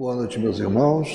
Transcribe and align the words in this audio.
Boa 0.00 0.16
noite, 0.16 0.38
meus 0.38 0.58
irmãos. 0.58 1.10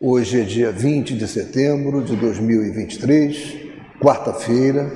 Hoje 0.00 0.40
é 0.40 0.44
dia 0.44 0.72
20 0.72 1.14
de 1.14 1.28
setembro 1.28 2.02
de 2.02 2.16
2023, 2.16 3.54
quarta-feira. 4.00 4.90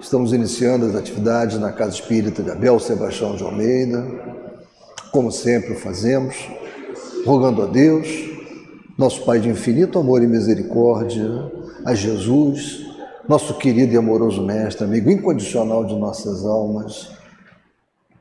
Estamos 0.00 0.32
iniciando 0.32 0.86
as 0.86 0.94
atividades 0.94 1.58
na 1.58 1.72
Casa 1.72 1.96
Espírita 1.96 2.40
Abel 2.52 2.78
Sebastião 2.78 3.34
de 3.34 3.42
Almeida, 3.42 4.06
como 5.10 5.32
sempre 5.32 5.74
fazemos, 5.74 6.36
rogando 7.26 7.62
a 7.62 7.66
Deus, 7.66 8.06
nosso 8.96 9.24
Pai 9.24 9.40
de 9.40 9.48
infinito 9.48 9.98
amor 9.98 10.22
e 10.22 10.28
misericórdia, 10.28 11.50
a 11.84 11.96
Jesus, 11.96 12.86
nosso 13.28 13.54
querido 13.54 13.92
e 13.92 13.96
amoroso 13.96 14.40
Mestre, 14.40 14.84
amigo 14.84 15.10
incondicional 15.10 15.84
de 15.84 15.96
nossas 15.96 16.44
almas, 16.44 17.10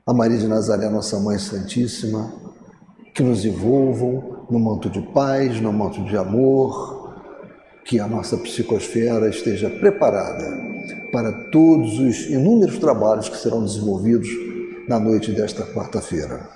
a 0.04 0.12
Maria 0.12 0.39
de 0.39 0.48
Nazaré, 0.48 0.89
nossa 0.89 1.20
Mãe 1.20 1.38
Santíssima, 1.38 2.41
que 3.14 3.21
nos 3.21 3.45
envolvam 3.45 4.45
no 4.50 4.59
manto 4.59 4.89
de 4.89 5.02
paz, 5.02 5.62
no 5.62 5.72
manto 5.72 6.03
de 6.03 6.17
amor, 6.17 7.13
que 7.86 7.99
a 7.99 8.08
nossa 8.08 8.38
psicosfera 8.38 9.30
esteja 9.30 9.70
preparada 9.70 10.45
para 11.12 11.31
todos 11.52 11.99
os 11.99 12.30
inúmeros 12.30 12.80
trabalhos 12.80 13.30
que 13.30 13.38
serão 13.38 13.63
desenvolvidos 13.63 14.30
na 14.88 14.99
noite 14.99 15.31
desta 15.31 15.63
quarta-feira. 15.63 16.49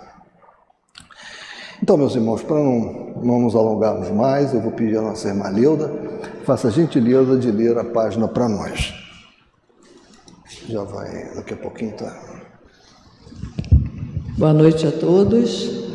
Então, 1.81 1.95
meus 1.95 2.15
irmãos, 2.15 2.41
para 2.41 2.55
não, 2.55 3.13
não 3.23 3.41
nos 3.41 3.55
alongarmos 3.55 4.09
mais, 4.09 4.53
eu 4.53 4.61
vou 4.61 4.71
pedir 4.71 4.97
à 4.97 5.01
nossa 5.01 5.27
irmã 5.27 5.49
Leuda, 5.49 5.91
faça 6.43 6.69
a 6.69 6.71
gentileza 6.71 7.37
de 7.37 7.51
ler 7.51 7.77
a 7.77 7.83
página 7.83 8.27
para 8.27 8.49
nós. 8.49 8.93
Já 10.67 10.83
vai, 10.83 11.35
daqui 11.35 11.53
a 11.53 11.57
pouquinho 11.57 11.93
tá. 11.95 12.19
Boa 14.37 14.53
noite 14.53 14.87
a 14.87 14.91
todos. 14.91 15.86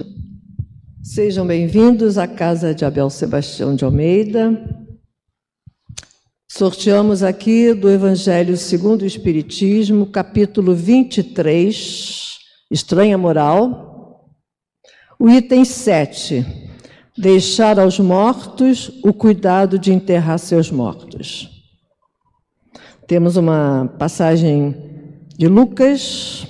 Sejam 1.15 1.47
bem-vindos 1.47 2.17
à 2.17 2.27
casa 2.27 2.75
de 2.75 2.87
Abel 2.87 3.11
Sebastião 3.11 3.77
de 3.77 3.85
Almeida. 3.85 4.59
Sorteamos 6.49 7.23
aqui 7.23 7.75
do 7.75 7.91
Evangelho 7.91 8.57
segundo 8.57 9.03
o 9.03 9.07
Espiritismo, 9.07 10.07
capítulo 10.07 10.75
23, 10.75 12.39
Estranha 12.71 13.19
Moral, 13.19 14.31
o 15.21 15.29
item 15.29 15.67
7, 15.67 16.47
deixar 17.19 17.79
aos 17.79 17.99
mortos 17.99 18.91
o 19.05 19.13
cuidado 19.13 19.79
de 19.79 19.93
enterrar 19.93 20.39
seus 20.39 20.71
mortos. 20.71 21.47
Temos 23.07 23.37
uma 23.37 23.95
passagem 23.99 24.75
de 25.37 25.47
Lucas, 25.47 26.47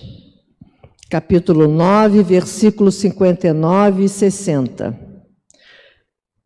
capítulo 1.13 1.69
9, 1.69 2.23
versículos 2.23 2.95
59 2.95 4.05
e 4.05 4.09
60. 4.09 4.99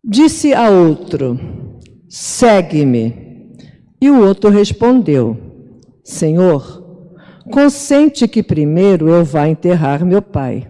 Disse 0.03 0.53
a 0.53 0.69
outro: 0.69 1.39
Segue-me. 2.09 3.55
E 4.01 4.11
o 4.11 4.21
outro 4.21 4.51
respondeu: 4.51 5.37
Senhor, 6.03 6.85
consente 7.53 8.27
que 8.27 8.43
primeiro 8.43 9.09
eu 9.09 9.25
vá 9.25 9.47
enterrar 9.47 10.05
meu 10.05 10.21
pai. 10.21 10.69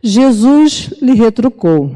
Jesus 0.00 0.94
lhe 1.02 1.14
retrucou: 1.14 1.90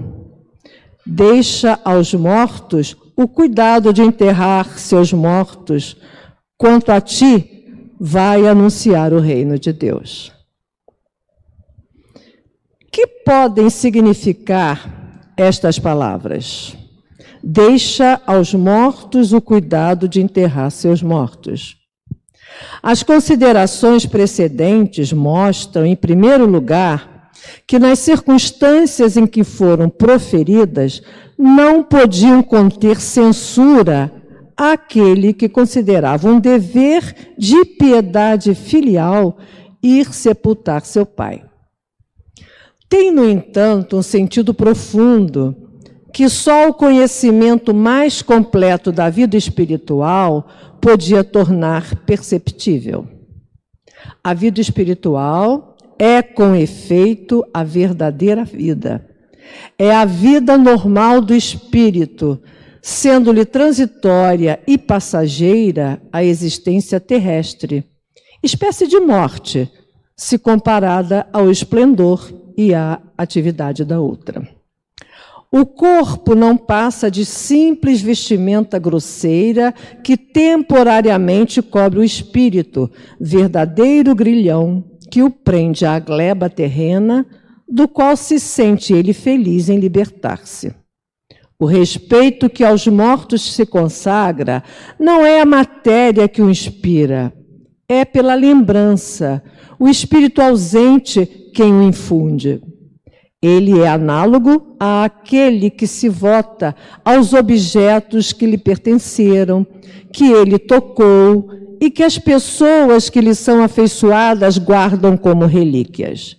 Deixa 1.06 1.78
aos 1.84 2.12
mortos 2.12 2.97
o 3.16 3.28
cuidado 3.28 3.92
de 3.92 4.03
enterrar 4.03 4.80
seus 4.80 5.12
mortos, 5.12 5.97
quanto 6.58 6.91
a 6.91 7.00
ti, 7.00 7.69
vai 8.00 8.48
anunciar 8.48 9.12
o 9.12 9.20
reino 9.20 9.56
de 9.56 9.72
Deus 9.72 10.41
podem 13.25 13.70
significar 13.70 15.33
estas 15.37 15.78
palavras? 15.78 16.77
Deixa 17.42 18.20
aos 18.27 18.55
mortos 18.55 19.33
o 19.33 19.41
cuidado 19.41 20.09
de 20.09 20.20
enterrar 20.20 20.70
seus 20.70 21.03
mortos. 21.03 21.77
As 22.82 23.03
considerações 23.03 24.06
precedentes 24.06 25.12
mostram, 25.12 25.84
em 25.87 25.97
primeiro 25.97 26.47
lugar, 26.47 27.31
que 27.66 27.78
nas 27.78 27.99
circunstâncias 27.99 29.16
em 29.16 29.27
que 29.27 29.43
foram 29.43 29.88
proferidas, 29.88 31.03
não 31.37 31.82
podiam 31.82 32.43
conter 32.43 33.00
censura 33.00 34.12
àquele 34.56 35.32
que 35.32 35.49
considerava 35.49 36.28
um 36.28 36.38
dever 36.38 37.34
de 37.37 37.65
piedade 37.65 38.55
filial 38.55 39.38
ir 39.82 40.12
sepultar 40.12 40.82
seu 40.82 41.05
pai. 41.05 41.43
Tem, 42.92 43.10
no 43.10 43.26
entanto, 43.26 43.97
um 43.97 44.03
sentido 44.03 44.53
profundo 44.53 45.56
que 46.12 46.28
só 46.28 46.69
o 46.69 46.75
conhecimento 46.75 47.72
mais 47.72 48.20
completo 48.20 48.92
da 48.92 49.08
vida 49.08 49.34
espiritual 49.34 50.47
podia 50.78 51.25
tornar 51.25 52.04
perceptível. 52.04 53.08
A 54.22 54.34
vida 54.34 54.60
espiritual 54.60 55.75
é, 55.98 56.20
com 56.20 56.54
efeito, 56.54 57.42
a 57.54 57.64
verdadeira 57.64 58.44
vida. 58.44 59.08
É 59.78 59.91
a 59.91 60.04
vida 60.04 60.58
normal 60.58 61.22
do 61.22 61.34
espírito, 61.34 62.42
sendo-lhe 62.82 63.47
transitória 63.47 64.60
e 64.66 64.76
passageira 64.76 65.98
a 66.12 66.22
existência 66.22 67.00
terrestre, 67.00 67.86
espécie 68.42 68.86
de 68.86 69.00
morte, 69.00 69.66
se 70.14 70.38
comparada 70.38 71.26
ao 71.32 71.50
esplendor 71.50 72.41
e 72.56 72.74
a 72.74 73.00
atividade 73.16 73.84
da 73.84 74.00
outra. 74.00 74.46
O 75.54 75.66
corpo 75.66 76.34
não 76.34 76.56
passa 76.56 77.10
de 77.10 77.26
simples 77.26 78.00
vestimenta 78.00 78.78
grosseira 78.78 79.74
que 80.02 80.16
temporariamente 80.16 81.60
cobre 81.60 81.98
o 81.98 82.04
espírito, 82.04 82.90
verdadeiro 83.20 84.14
grilhão 84.14 84.82
que 85.10 85.22
o 85.22 85.28
prende 85.28 85.84
à 85.84 85.98
gleba 85.98 86.48
terrena, 86.48 87.26
do 87.68 87.86
qual 87.86 88.16
se 88.16 88.40
sente 88.40 88.94
ele 88.94 89.12
feliz 89.12 89.69
em 89.69 89.78
libertar-se. 89.78 90.74
O 91.58 91.66
respeito 91.66 92.48
que 92.48 92.64
aos 92.64 92.86
mortos 92.86 93.52
se 93.52 93.66
consagra 93.66 94.64
não 94.98 95.24
é 95.24 95.42
a 95.42 95.46
matéria 95.46 96.26
que 96.26 96.40
o 96.40 96.50
inspira, 96.50 97.30
é 97.86 98.06
pela 98.06 98.34
lembrança, 98.34 99.42
o 99.82 99.88
espírito 99.88 100.41
ausente 100.41 101.26
quem 101.53 101.72
o 101.72 101.82
infunde. 101.82 102.62
Ele 103.43 103.81
é 103.81 103.88
análogo 103.88 104.76
àquele 104.78 105.70
que 105.70 105.88
se 105.88 106.09
vota 106.09 106.72
aos 107.04 107.32
objetos 107.32 108.32
que 108.32 108.47
lhe 108.47 108.56
pertenceram, 108.56 109.66
que 110.12 110.31
ele 110.31 110.56
tocou 110.56 111.48
e 111.81 111.91
que 111.91 112.04
as 112.04 112.16
pessoas 112.16 113.10
que 113.10 113.20
lhe 113.20 113.34
são 113.34 113.60
afeiçoadas 113.60 114.56
guardam 114.56 115.16
como 115.16 115.47
relíquias. 115.47 116.37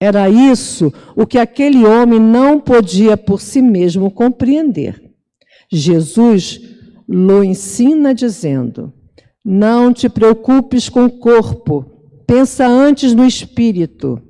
Era 0.00 0.28
isso 0.28 0.92
o 1.14 1.24
que 1.28 1.38
aquele 1.38 1.84
homem 1.84 2.18
não 2.18 2.58
podia 2.58 3.16
por 3.16 3.40
si 3.40 3.62
mesmo 3.62 4.10
compreender. 4.10 5.00
Jesus 5.70 6.60
lo 7.08 7.44
ensina 7.44 8.12
dizendo: 8.12 8.92
Não 9.44 9.92
te 9.92 10.08
preocupes 10.08 10.88
com 10.88 11.04
o 11.04 11.18
corpo, 11.20 11.93
pensa 12.26 12.66
antes 12.66 13.14
no 13.14 13.24
espírito. 13.24 14.20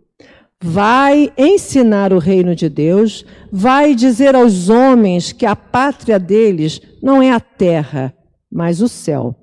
Vai 0.62 1.32
ensinar 1.36 2.12
o 2.12 2.18
reino 2.18 2.54
de 2.54 2.68
Deus, 2.68 3.24
vai 3.52 3.94
dizer 3.94 4.34
aos 4.34 4.68
homens 4.68 5.32
que 5.32 5.44
a 5.44 5.54
pátria 5.54 6.18
deles 6.18 6.80
não 7.02 7.22
é 7.22 7.30
a 7.32 7.40
terra, 7.40 8.14
mas 8.50 8.80
o 8.80 8.88
céu, 8.88 9.36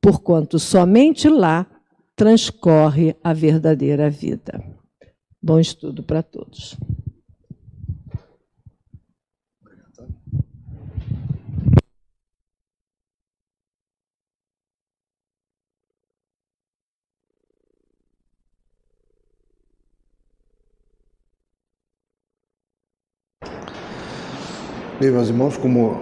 porquanto 0.00 0.58
somente 0.58 1.28
lá 1.28 1.66
transcorre 2.16 3.14
a 3.22 3.32
verdadeira 3.32 4.10
vida. 4.10 4.60
Bom 5.40 5.60
estudo 5.60 6.02
para 6.02 6.22
todos. 6.22 6.76
Meus 24.98 25.28
irmãos, 25.28 25.58
como 25.58 26.00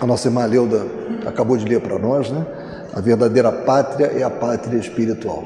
a 0.00 0.06
nossa 0.06 0.28
irmã 0.28 0.46
Leuda 0.46 0.86
acabou 1.26 1.56
de 1.56 1.64
ler 1.64 1.80
para 1.80 1.98
nós, 1.98 2.30
né? 2.30 2.46
A 2.94 3.00
verdadeira 3.00 3.50
pátria 3.50 4.06
é 4.06 4.22
a 4.22 4.30
pátria 4.30 4.78
espiritual. 4.78 5.42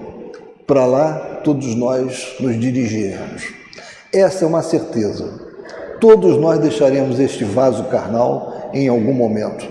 Para 0.67 0.85
lá, 0.85 1.41
todos 1.43 1.75
nós 1.75 2.37
nos 2.39 2.61
dirigiremos. 2.61 3.55
Essa 4.13 4.45
é 4.45 4.47
uma 4.47 4.63
certeza. 4.63 5.41
Todos 5.99 6.37
nós 6.37 6.59
deixaremos 6.59 7.19
este 7.19 7.43
vaso 7.43 7.85
carnal 7.85 8.71
em 8.75 8.87
algum 8.87 9.15
momento, 9.15 9.67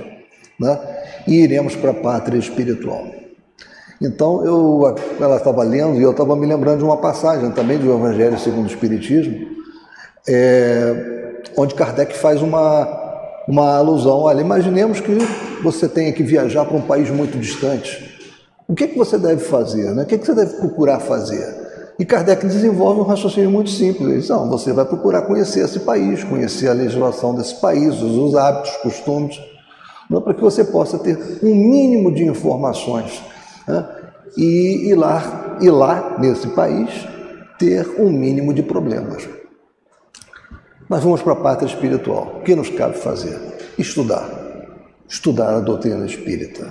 né? 0.60 0.80
E 1.28 1.36
iremos 1.36 1.75
para 1.75 1.92
a 1.92 1.94
pátria 1.94 2.39
espiritual. 2.39 3.06
Então, 4.01 4.44
eu, 4.44 4.95
ela 5.19 5.38
estava 5.38 5.62
lendo 5.62 6.00
e 6.00 6.01
eu 6.01 6.12
estava 6.12 6.36
me 6.36 6.48
lembrando 6.48 6.80
de 6.80 6.83
uma 6.83 6.98
passagem 6.98 7.51
também 7.51 7.78
do 7.78 7.94
Evangelho 7.94 8.39
segundo 8.39 8.63
o 8.63 8.68
Espiritismo, 8.68 9.48
é, 10.28 11.20
onde 11.58 11.76
Kardec 11.76 12.18
faz 12.18 12.42
uma, 12.42 12.88
uma 13.48 13.78
alusão. 13.78 14.20
Olha, 14.20 14.42
imaginemos 14.42 15.00
que 15.00 15.18
você 15.64 15.88
tenha 15.88 16.12
que 16.12 16.24
viajar 16.24 16.66
para 16.66 16.78
um 16.78 16.82
país 16.82 17.10
muito 17.10 17.38
distante. 17.38 18.10
O 18.68 18.74
que, 18.74 18.86
é 18.86 18.88
que 18.88 18.98
você 18.98 19.18
deve 19.18 19.44
fazer? 19.44 19.92
Né? 19.94 20.04
O 20.04 20.06
que, 20.06 20.16
é 20.16 20.18
que 20.18 20.26
você 20.26 20.34
deve 20.34 20.54
procurar 20.56 21.00
fazer? 21.00 21.62
E 22.00 22.06
Kardec 22.06 22.46
desenvolve 22.48 23.02
um 23.02 23.04
raciocínio 23.04 23.52
muito 23.52 23.70
simples. 23.70 24.30
Não, 24.30 24.50
você 24.50 24.74
vai 24.74 24.86
procurar 24.86 25.24
conhecer 25.24 25.66
esse 25.66 25.82
país, 25.82 26.24
conhecer 26.24 26.68
a 26.68 26.74
legislação 26.74 27.36
desse 27.36 27.56
país, 27.56 28.02
os 28.02 28.36
hábitos, 28.36 28.76
costumes, 28.78 29.40
não, 30.10 30.22
para 30.22 30.34
que 30.34 30.42
você 30.42 30.64
possa 30.64 30.98
ter 31.00 31.18
um 31.44 31.56
mínimo 31.56 32.14
de 32.14 32.26
informações 32.26 33.22
né? 33.68 33.88
e 34.36 34.90
ir 34.90 34.96
lá, 34.96 35.58
ir 35.62 35.72
lá, 35.72 36.18
nesse 36.20 36.48
país, 36.48 36.90
ter 37.58 37.88
um 38.00 38.10
mínimo 38.10 38.54
de 38.54 38.64
problemas. 38.64 39.28
Mas 40.92 41.06
vamos 41.06 41.22
para 41.22 41.32
a 41.32 41.38
pátria 41.38 41.70
espiritual. 41.70 42.40
O 42.40 42.44
que 42.44 42.54
nos 42.54 42.70
cabe 42.70 42.98
fazer? 42.98 43.40
Estudar. 43.78 44.30
Estudar 45.08 45.56
a 45.56 45.60
doutrina 45.62 46.06
espírita. 46.06 46.68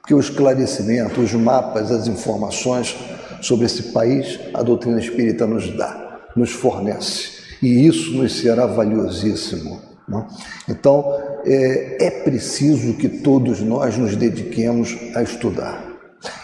Porque 0.00 0.14
o 0.14 0.18
esclarecimento, 0.18 1.20
os 1.20 1.34
mapas, 1.34 1.90
as 1.90 2.06
informações 2.06 2.96
sobre 3.42 3.66
esse 3.66 3.92
país, 3.92 4.40
a 4.54 4.62
doutrina 4.62 4.98
espírita 4.98 5.46
nos 5.46 5.68
dá, 5.76 6.20
nos 6.34 6.52
fornece. 6.52 7.32
E 7.60 7.86
isso 7.86 8.14
nos 8.14 8.40
será 8.40 8.64
valiosíssimo. 8.64 9.78
Né? 10.08 10.26
Então, 10.66 11.14
é, 11.44 12.06
é 12.06 12.10
preciso 12.22 12.94
que 12.94 13.10
todos 13.10 13.60
nós 13.60 13.94
nos 13.98 14.16
dediquemos 14.16 14.96
a 15.14 15.22
estudar. 15.22 15.84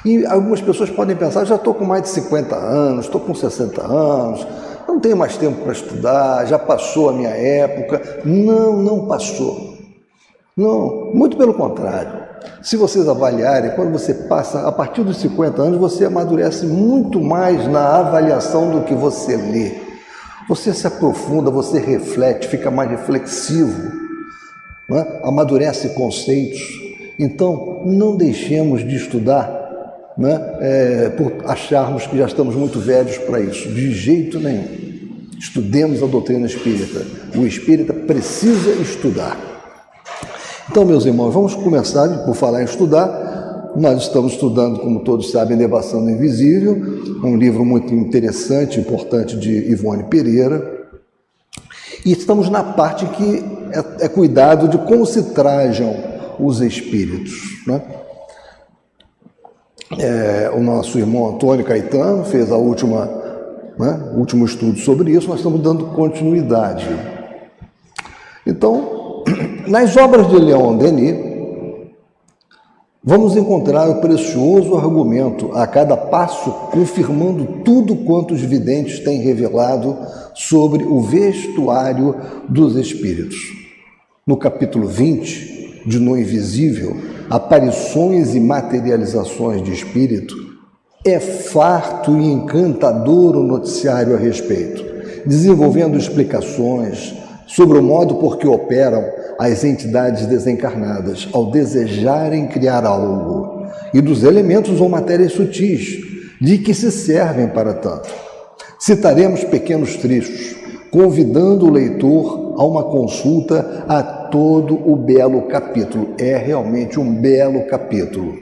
E 0.04 0.26
algumas 0.26 0.60
pessoas 0.60 0.90
podem 0.90 1.16
pensar: 1.16 1.46
já 1.46 1.56
estou 1.56 1.72
com 1.72 1.86
mais 1.86 2.02
de 2.02 2.10
50 2.10 2.54
anos, 2.54 3.06
estou 3.06 3.22
com 3.22 3.34
60 3.34 3.82
anos, 3.86 4.46
não 4.96 5.00
tenho 5.00 5.16
mais 5.16 5.36
tempo 5.36 5.62
para 5.62 5.72
estudar, 5.72 6.46
já 6.46 6.58
passou 6.58 7.10
a 7.10 7.12
minha 7.12 7.28
época. 7.28 8.22
Não, 8.24 8.82
não 8.82 9.06
passou. 9.06 9.76
Não, 10.56 11.10
muito 11.12 11.36
pelo 11.36 11.52
contrário. 11.52 12.24
Se 12.62 12.78
vocês 12.78 13.06
avaliarem, 13.06 13.72
quando 13.72 13.92
você 13.92 14.14
passa, 14.14 14.66
a 14.66 14.72
partir 14.72 15.04
dos 15.04 15.18
50 15.18 15.60
anos, 15.60 15.78
você 15.78 16.06
amadurece 16.06 16.64
muito 16.64 17.20
mais 17.20 17.68
na 17.68 17.98
avaliação 17.98 18.70
do 18.70 18.84
que 18.84 18.94
você 18.94 19.36
lê. 19.36 19.74
Você 20.48 20.72
se 20.72 20.86
aprofunda, 20.86 21.50
você 21.50 21.78
reflete, 21.78 22.48
fica 22.48 22.70
mais 22.70 22.90
reflexivo, 22.90 23.92
né? 24.88 25.20
amadurece 25.22 25.90
conceitos. 25.90 26.60
Então, 27.18 27.82
não 27.84 28.16
deixemos 28.16 28.86
de 28.86 28.96
estudar 28.96 29.66
né? 30.16 30.40
É, 30.60 31.08
por 31.10 31.44
acharmos 31.44 32.06
que 32.06 32.16
já 32.16 32.26
estamos 32.26 32.54
muito 32.54 32.78
velhos 32.78 33.18
para 33.18 33.40
isso. 33.40 33.68
De 33.68 33.92
jeito 33.92 34.40
nenhum. 34.40 34.85
Estudemos 35.38 36.02
a 36.02 36.06
doutrina 36.06 36.46
espírita. 36.46 37.04
O 37.36 37.46
espírita 37.46 37.92
precisa 37.92 38.70
estudar. 38.80 39.36
Então, 40.70 40.84
meus 40.84 41.06
irmãos, 41.06 41.32
vamos 41.32 41.54
começar 41.54 42.08
por 42.24 42.34
falar 42.34 42.62
em 42.62 42.64
estudar. 42.64 43.72
Nós 43.76 44.02
estamos 44.02 44.32
estudando, 44.32 44.80
como 44.80 45.00
todos 45.00 45.30
sabem, 45.30 45.56
Devassando 45.56 46.10
Invisível, 46.10 46.76
um 47.22 47.36
livro 47.36 47.64
muito 47.64 47.92
interessante, 47.94 48.80
importante 48.80 49.36
de 49.36 49.70
Ivone 49.70 50.04
Pereira. 50.04 50.88
E 52.04 52.12
estamos 52.12 52.48
na 52.48 52.62
parte 52.62 53.04
que 53.06 53.44
é, 53.72 54.06
é 54.06 54.08
cuidado 54.08 54.68
de 54.68 54.78
como 54.78 55.04
se 55.04 55.34
trajam 55.34 55.94
os 56.38 56.60
espíritos. 56.60 57.32
Né? 57.66 57.82
É, 59.98 60.50
o 60.54 60.60
nosso 60.60 60.98
irmão 60.98 61.28
Antônio 61.28 61.64
Caetano 61.64 62.24
fez 62.24 62.50
a 62.50 62.56
última, 62.56 63.08
né, 63.78 64.12
último 64.14 64.44
estudo 64.44 64.78
sobre 64.78 65.12
isso, 65.12 65.28
nós 65.28 65.38
estamos 65.38 65.60
dando 65.60 65.86
continuidade. 65.86 66.86
Então, 68.46 69.24
nas 69.66 69.96
obras 69.96 70.28
de 70.28 70.36
Leon 70.36 70.76
Denis, 70.76 71.16
vamos 73.02 73.36
encontrar 73.36 73.88
o 73.88 74.00
precioso 74.00 74.76
argumento, 74.76 75.52
a 75.52 75.66
cada 75.66 75.96
passo 75.96 76.50
confirmando 76.70 77.62
tudo 77.64 77.96
quanto 77.96 78.34
os 78.34 78.40
videntes 78.40 79.00
têm 79.00 79.20
revelado 79.20 79.96
sobre 80.34 80.84
o 80.84 81.00
vestuário 81.00 82.14
dos 82.48 82.76
espíritos. 82.76 83.36
No 84.26 84.36
capítulo 84.36 84.86
20, 84.86 85.56
de 85.86 86.00
No 86.00 86.18
Invisível, 86.18 86.96
Aparições 87.30 88.34
e 88.34 88.40
Materializações 88.40 89.62
de 89.62 89.72
Espírito, 89.72 90.45
é 91.06 91.20
farto 91.20 92.18
e 92.18 92.26
encantador 92.26 93.36
o 93.36 93.42
noticiário 93.42 94.14
a 94.14 94.18
respeito, 94.18 94.84
desenvolvendo 95.24 95.96
explicações 95.96 97.14
sobre 97.46 97.78
o 97.78 97.82
modo 97.82 98.16
por 98.16 98.38
que 98.38 98.46
operam 98.48 99.04
as 99.38 99.62
entidades 99.62 100.26
desencarnadas 100.26 101.28
ao 101.32 101.50
desejarem 101.50 102.48
criar 102.48 102.84
algo 102.84 103.66
e 103.94 104.00
dos 104.00 104.24
elementos 104.24 104.80
ou 104.80 104.88
matérias 104.88 105.32
sutis 105.32 106.04
de 106.40 106.58
que 106.58 106.74
se 106.74 106.90
servem 106.90 107.48
para 107.48 107.72
tanto. 107.72 108.12
Citaremos 108.78 109.44
pequenos 109.44 109.96
trechos, 109.96 110.56
convidando 110.90 111.66
o 111.66 111.70
leitor 111.70 112.54
a 112.58 112.66
uma 112.66 112.82
consulta 112.82 113.84
a 113.88 114.02
todo 114.02 114.74
o 114.74 114.96
belo 114.96 115.42
capítulo. 115.42 116.14
É 116.18 116.36
realmente 116.36 116.98
um 116.98 117.14
belo 117.14 117.66
capítulo. 117.66 118.38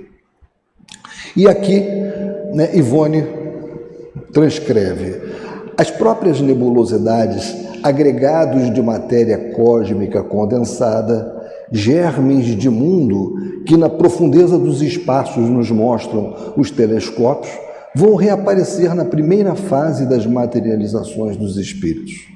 E 1.36 1.48
aqui, 1.48 1.84
né, 2.54 2.70
Ivone 2.74 3.24
transcreve: 4.32 5.20
as 5.76 5.90
próprias 5.90 6.40
nebulosidades 6.40 7.54
agregados 7.82 8.72
de 8.72 8.80
matéria 8.80 9.52
cósmica 9.52 10.22
condensada, 10.22 11.34
germes 11.70 12.46
de 12.46 12.70
mundo 12.70 13.62
que 13.66 13.76
na 13.76 13.90
profundeza 13.90 14.58
dos 14.58 14.80
espaços 14.80 15.48
nos 15.50 15.70
mostram 15.70 16.54
os 16.56 16.70
telescópios, 16.70 17.52
vão 17.94 18.14
reaparecer 18.14 18.94
na 18.94 19.04
primeira 19.04 19.54
fase 19.54 20.06
das 20.06 20.26
materializações 20.26 21.36
dos 21.36 21.56
espíritos. 21.56 22.34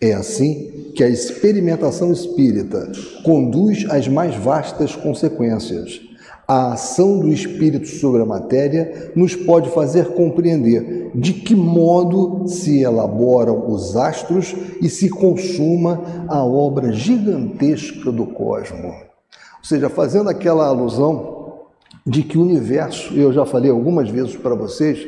É 0.00 0.12
assim 0.12 0.92
que 0.94 1.02
a 1.02 1.08
experimentação 1.08 2.12
espírita 2.12 2.90
conduz 3.22 3.86
às 3.90 4.06
mais 4.08 4.34
vastas 4.34 4.94
consequências, 4.94 6.00
a 6.46 6.74
ação 6.74 7.18
do 7.18 7.28
espírito 7.28 7.88
sobre 7.88 8.22
a 8.22 8.26
matéria 8.26 9.10
nos 9.16 9.34
pode 9.34 9.70
fazer 9.70 10.12
compreender 10.12 11.10
de 11.14 11.32
que 11.32 11.56
modo 11.56 12.46
se 12.46 12.82
elaboram 12.82 13.68
os 13.68 13.96
astros 13.96 14.54
e 14.80 14.88
se 14.88 15.08
consuma 15.08 16.00
a 16.28 16.44
obra 16.44 16.92
gigantesca 16.92 18.12
do 18.12 18.26
cosmos. 18.26 18.84
Ou 18.84 19.64
seja, 19.64 19.88
fazendo 19.88 20.30
aquela 20.30 20.66
alusão 20.66 21.64
de 22.06 22.22
que 22.22 22.38
o 22.38 22.42
universo, 22.42 23.12
eu 23.14 23.32
já 23.32 23.44
falei 23.44 23.70
algumas 23.70 24.08
vezes 24.08 24.36
para 24.36 24.54
vocês, 24.54 25.04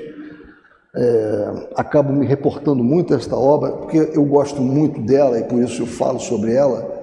é, 0.97 1.69
acabo 1.77 2.13
me 2.13 2.27
reportando 2.27 2.83
muito 2.83 3.15
a 3.15 3.17
esta 3.17 3.37
obra, 3.37 3.71
porque 3.71 4.11
eu 4.15 4.25
gosto 4.25 4.61
muito 4.61 5.01
dela 5.01 5.39
e 5.39 5.45
por 5.45 5.63
isso 5.63 5.83
eu 5.83 5.87
falo 5.87 6.19
sobre 6.19 6.53
ela. 6.53 6.99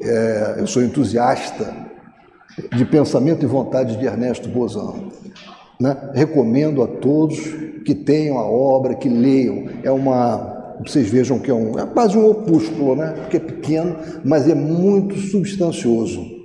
É, 0.00 0.56
eu 0.58 0.66
sou 0.66 0.82
entusiasta 0.82 1.87
de 2.74 2.84
pensamento 2.84 3.44
e 3.44 3.46
vontade 3.46 3.96
de 3.96 4.06
Ernesto 4.06 4.48
Bozano. 4.48 5.12
Né? 5.80 5.96
Recomendo 6.12 6.82
a 6.82 6.86
todos 6.86 7.38
que 7.84 7.94
tenham 7.94 8.38
a 8.38 8.44
obra, 8.44 8.94
que 8.94 9.08
leiam. 9.08 9.66
É 9.82 9.90
uma. 9.90 10.76
Vocês 10.86 11.08
vejam 11.08 11.38
que 11.38 11.50
é, 11.50 11.54
um, 11.54 11.78
é 11.78 11.86
quase 11.86 12.16
um 12.16 12.28
opúsculo, 12.28 12.94
né? 12.94 13.14
porque 13.16 13.36
é 13.36 13.40
pequeno, 13.40 13.96
mas 14.24 14.48
é 14.48 14.54
muito 14.54 15.16
substancioso. 15.16 16.38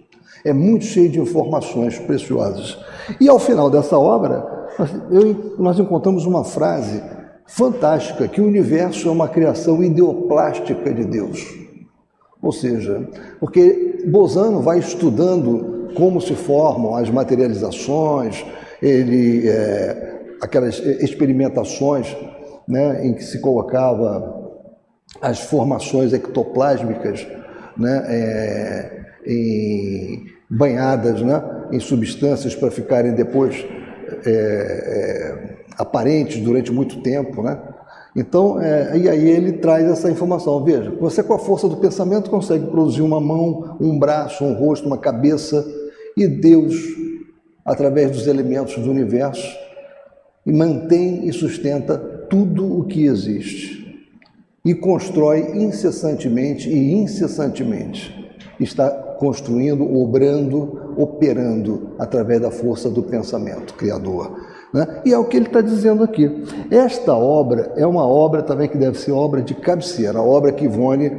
É 0.46 0.52
muito 0.52 0.86
cheio 0.86 1.10
de 1.10 1.20
informações 1.20 1.98
preciosas. 2.00 2.78
E 3.20 3.30
ao 3.30 3.40
final 3.40 3.70
dessa 3.70 3.98
obra, 3.98 4.46
nós, 4.78 4.90
eu, 5.12 5.56
nós 5.58 5.80
encontramos 5.80 6.26
uma 6.26 6.44
frase 6.44 7.02
fantástica: 7.46 8.28
que 8.28 8.42
o 8.42 8.46
universo 8.46 9.08
é 9.08 9.12
uma 9.12 9.28
criação 9.28 9.84
ideoplástica 9.84 10.94
de 10.94 11.06
Deus. 11.06 11.64
Ou 12.42 12.52
seja, 12.52 13.08
porque 13.40 14.04
Bozano 14.06 14.62
vai 14.62 14.80
estudando 14.80 15.73
como 15.96 16.22
se 16.22 16.36
formam 16.36 16.96
as 16.96 17.10
materializações, 17.10 18.46
ele, 18.82 19.48
é, 19.48 20.22
aquelas 20.42 20.80
experimentações 20.80 22.16
né, 22.68 23.06
em 23.06 23.14
que 23.14 23.24
se 23.24 23.40
colocava 23.40 24.42
as 25.22 25.40
formações 25.40 26.14
ectoplásmicas 26.14 27.26
né, 27.78 28.04
é, 28.08 29.06
em, 29.26 30.26
banhadas 30.50 31.22
né, 31.22 31.42
em 31.72 31.80
substâncias 31.80 32.56
para 32.56 32.70
ficarem 32.72 33.14
depois 33.14 33.66
é, 34.26 34.30
é, 34.30 35.56
aparentes 35.78 36.40
durante 36.40 36.72
muito 36.72 37.02
tempo. 37.02 37.42
Né? 37.42 37.60
Então, 38.16 38.62
é, 38.62 38.98
e 38.98 39.10
aí 39.10 39.30
ele 39.30 39.54
traz 39.54 39.90
essa 39.90 40.10
informação. 40.10 40.64
Veja, 40.64 40.92
você 41.00 41.24
com 41.24 41.34
a 41.34 41.40
força 41.40 41.68
do 41.68 41.78
pensamento 41.78 42.30
consegue 42.30 42.68
produzir 42.68 43.02
uma 43.02 43.20
mão, 43.20 43.78
um 43.80 43.98
braço, 43.98 44.44
um 44.44 44.54
rosto, 44.54 44.86
uma 44.86 44.98
cabeça, 44.98 45.66
e 46.16 46.28
Deus, 46.28 46.76
através 47.66 48.12
dos 48.12 48.28
elementos 48.28 48.76
do 48.76 48.90
universo, 48.90 49.48
mantém 50.46 51.28
e 51.28 51.34
sustenta 51.34 51.98
tudo 51.98 52.80
o 52.80 52.86
que 52.86 53.06
existe. 53.06 53.84
e 54.66 54.74
constrói 54.74 55.58
incessantemente 55.58 56.70
e 56.70 56.94
incessantemente. 56.94 58.32
Está 58.58 58.90
construindo, 59.20 59.84
obrando, 59.84 60.94
operando 60.98 61.90
através 62.00 62.40
da 62.40 62.50
força 62.50 62.90
do 62.90 63.04
pensamento 63.04 63.74
criador. 63.74 64.40
Né? 64.74 65.02
E 65.06 65.14
é 65.14 65.18
o 65.18 65.26
que 65.26 65.36
ele 65.36 65.48
está 65.48 65.60
dizendo 65.60 66.02
aqui. 66.02 66.46
Esta 66.72 67.14
obra 67.14 67.74
é 67.76 67.86
uma 67.86 68.08
obra 68.08 68.42
também 68.42 68.70
que 68.70 68.78
deve 68.78 68.98
ser 68.98 69.12
obra 69.12 69.42
de 69.42 69.54
cabeceira, 69.54 70.20
a 70.20 70.24
obra 70.24 70.54
que 70.54 70.64
Ivone 70.64 71.12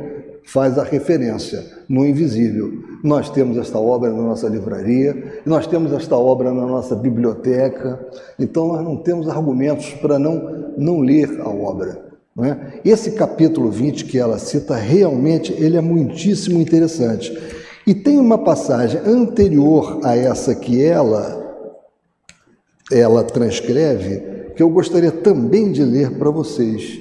faz 0.44 0.78
a 0.78 0.84
referência 0.84 1.64
no 1.88 2.06
invisível. 2.06 2.72
Nós 3.02 3.30
temos 3.30 3.56
esta 3.56 3.78
obra 3.78 4.10
na 4.10 4.22
nossa 4.22 4.48
livraria, 4.48 5.40
nós 5.44 5.66
temos 5.66 5.92
esta 5.92 6.16
obra 6.16 6.52
na 6.52 6.66
nossa 6.66 6.94
biblioteca, 6.94 7.98
então 8.38 8.68
nós 8.68 8.84
não 8.84 8.96
temos 8.96 9.28
argumentos 9.28 9.92
para 9.94 10.18
não, 10.18 10.72
não 10.76 11.00
ler 11.00 11.40
a 11.40 11.48
obra. 11.48 12.04
É? 12.42 12.80
Esse 12.84 13.12
capítulo 13.12 13.70
20 13.70 14.06
que 14.06 14.18
ela 14.18 14.38
cita, 14.38 14.74
realmente 14.74 15.52
ele 15.52 15.76
é 15.76 15.80
muitíssimo 15.80 16.60
interessante. 16.60 17.32
E 17.86 17.94
tem 17.94 18.18
uma 18.18 18.38
passagem 18.38 19.00
anterior 19.06 20.00
a 20.02 20.16
essa 20.16 20.54
que 20.54 20.82
ela, 20.82 21.70
ela 22.90 23.22
transcreve, 23.22 24.52
que 24.56 24.62
eu 24.62 24.68
gostaria 24.68 25.12
também 25.12 25.70
de 25.70 25.84
ler 25.84 26.18
para 26.18 26.30
vocês. 26.30 26.98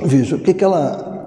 Veja, 0.00 0.36
o 0.36 0.40
que, 0.40 0.54
que 0.54 0.64
ela, 0.64 1.17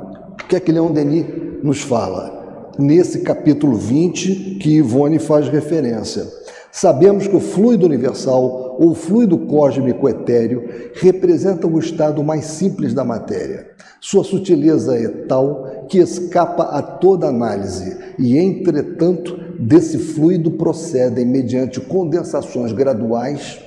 que 0.52 0.58
é 0.58 0.60
que 0.60 0.72
Leon 0.74 0.92
Denis 0.92 1.26
nos 1.64 1.80
fala 1.80 2.74
nesse 2.78 3.20
capítulo 3.20 3.78
20 3.78 4.58
que 4.60 4.72
Ivone 4.72 5.18
faz 5.18 5.48
referência. 5.48 6.28
Sabemos 6.70 7.26
que 7.26 7.36
o 7.38 7.40
fluido 7.40 7.86
universal 7.86 8.76
ou 8.78 8.94
fluido 8.94 9.38
cósmico 9.38 10.10
etéreo 10.10 10.68
representa 10.96 11.66
o 11.66 11.80
estado 11.80 12.22
mais 12.22 12.44
simples 12.44 12.94
da 12.94 13.06
matéria. 13.06 13.70
Sua 14.02 14.26
sutileza 14.26 14.98
é 14.98 15.08
tal 15.08 15.86
que 15.88 16.00
escapa 16.00 16.64
a 16.64 16.82
toda 16.82 17.28
análise 17.28 17.98
e, 18.20 18.38
entretanto, 18.38 19.40
desse 19.58 19.98
fluido 19.98 20.52
procedem, 20.52 21.26
mediante 21.26 21.80
condensações 21.80 22.74
graduais, 22.74 23.58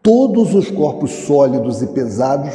todos 0.00 0.54
os 0.54 0.70
corpos 0.70 1.10
sólidos 1.10 1.82
e 1.82 1.88
pesados 1.88 2.54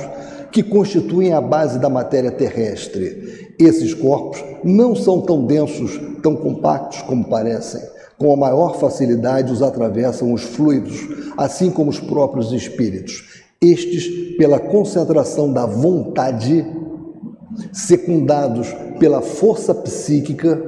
que 0.55 0.63
constituem 0.63 1.33
a 1.33 1.41
base 1.41 1.77
da 1.79 1.89
matéria 1.89 2.31
terrestre. 2.31 3.53
Esses 3.59 3.93
corpos 3.93 4.41
não 4.63 4.95
são 4.95 5.19
tão 5.19 5.45
densos, 5.45 5.99
tão 6.23 6.33
compactos 6.33 7.01
como 7.01 7.25
parecem 7.25 7.81
com 8.17 8.31
a 8.31 8.37
maior 8.37 8.79
facilidade 8.79 9.51
os 9.51 9.61
atravessam 9.61 10.31
os 10.31 10.41
fluidos, 10.41 11.05
assim 11.35 11.69
como 11.69 11.89
os 11.89 11.99
próprios 11.99 12.53
espíritos. 12.53 13.43
Estes, 13.59 14.37
pela 14.37 14.57
concentração 14.57 15.51
da 15.51 15.65
vontade, 15.65 16.65
secundados 17.73 18.73
pela 18.97 19.21
força 19.21 19.75
psíquica, 19.75 20.61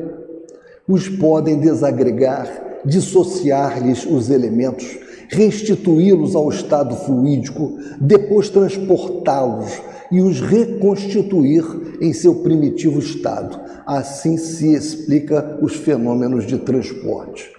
os 0.85 1.07
podem 1.07 1.57
desagregar, 1.57 2.81
dissociar-lhes 2.83 4.05
os 4.05 4.29
elementos, 4.29 4.97
restituí-los 5.29 6.35
ao 6.35 6.49
estado 6.49 6.95
fluídico, 6.95 7.77
depois 7.99 8.49
transportá-los 8.49 9.81
e 10.11 10.21
os 10.21 10.39
reconstituir 10.39 11.63
em 12.01 12.13
seu 12.13 12.35
primitivo 12.35 12.99
estado. 12.99 13.59
Assim 13.85 14.37
se 14.37 14.73
explica 14.73 15.59
os 15.61 15.75
fenômenos 15.75 16.45
de 16.45 16.57
transporte. 16.57 17.57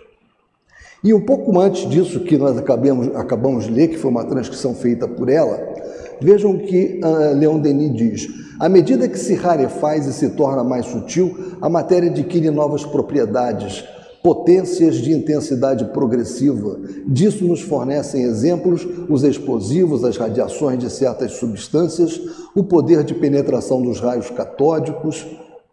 E 1.02 1.14
um 1.14 1.20
pouco 1.20 1.58
antes 1.60 1.88
disso, 1.88 2.20
que 2.20 2.36
nós 2.36 2.58
acabamos, 2.58 3.14
acabamos 3.14 3.64
de 3.66 3.72
ler, 3.72 3.88
que 3.88 3.96
foi 3.96 4.10
uma 4.10 4.24
transcrição 4.24 4.74
feita 4.74 5.06
por 5.06 5.28
ela, 5.28 5.74
vejam 6.20 6.52
o 6.52 6.58
que 6.58 7.00
uh, 7.04 7.38
Leon 7.38 7.60
Denis 7.60 7.94
diz. 7.94 8.28
À 8.58 8.68
medida 8.68 9.08
que 9.08 9.18
se 9.18 9.34
rarefaz 9.34 10.06
e 10.06 10.12
se 10.12 10.30
torna 10.30 10.64
mais 10.64 10.86
sutil, 10.86 11.56
a 11.60 11.68
matéria 11.68 12.10
adquire 12.10 12.50
novas 12.50 12.84
propriedades, 12.84 13.84
potências 14.28 14.96
de 14.96 15.10
intensidade 15.10 15.86
progressiva. 15.86 16.78
Disso 17.06 17.46
nos 17.46 17.62
fornecem 17.62 18.24
exemplos 18.24 18.86
os 19.08 19.24
explosivos, 19.24 20.04
as 20.04 20.18
radiações 20.18 20.78
de 20.78 20.90
certas 20.90 21.32
substâncias, 21.32 22.20
o 22.54 22.62
poder 22.62 23.04
de 23.04 23.14
penetração 23.14 23.80
dos 23.80 24.00
raios 24.00 24.28
catódicos, 24.28 25.26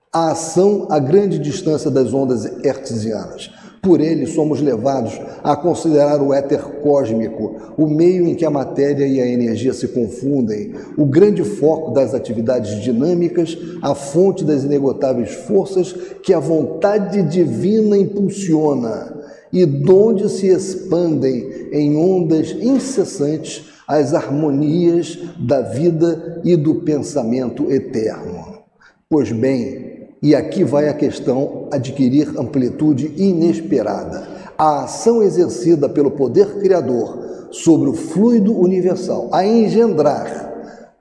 a 0.09 0.31
ação 0.31 0.87
a 0.89 0.99
grande 0.99 1.37
distância 1.37 1.91
das 1.91 2.13
ondas 2.13 2.45
hertzianas. 2.63 3.51
Por 3.85 4.01
ele, 4.01 4.25
somos 4.25 4.61
levados 4.61 5.21
a 5.43 5.55
considerar 5.55 6.19
o 6.19 6.33
éter 6.33 6.59
cósmico, 6.81 7.55
o 7.77 7.85
meio 7.85 8.27
em 8.27 8.33
que 8.33 8.43
a 8.43 8.49
matéria 8.49 9.05
e 9.05 9.21
a 9.21 9.27
energia 9.27 9.75
se 9.75 9.89
confundem, 9.89 10.73
o 10.97 11.05
grande 11.05 11.43
foco 11.43 11.91
das 11.91 12.15
atividades 12.15 12.81
dinâmicas, 12.81 13.55
a 13.83 13.93
fonte 13.93 14.43
das 14.43 14.63
inegotáveis 14.63 15.35
forças 15.35 15.93
que 16.23 16.33
a 16.33 16.39
vontade 16.39 17.21
divina 17.21 17.95
impulsiona 17.95 19.21
e 19.53 19.63
donde 19.67 20.29
se 20.29 20.47
expandem 20.47 21.69
em 21.71 21.95
ondas 21.95 22.53
incessantes 22.59 23.65
as 23.87 24.15
harmonias 24.15 25.19
da 25.37 25.61
vida 25.61 26.41
e 26.43 26.55
do 26.55 26.81
pensamento 26.81 27.71
eterno. 27.71 28.63
Pois 29.07 29.31
bem, 29.31 29.94
e 30.21 30.33
aqui 30.33 30.63
vai 30.63 30.89
a 30.89 30.93
questão 30.93 31.67
adquirir 31.71 32.37
amplitude 32.37 33.13
inesperada. 33.17 34.27
A 34.57 34.83
ação 34.83 35.21
exercida 35.21 35.89
pelo 35.89 36.11
poder 36.11 36.59
criador 36.59 37.47
sobre 37.51 37.89
o 37.89 37.93
fluido 37.93 38.57
universal 38.57 39.29
a 39.31 39.45
engendrar 39.45 40.53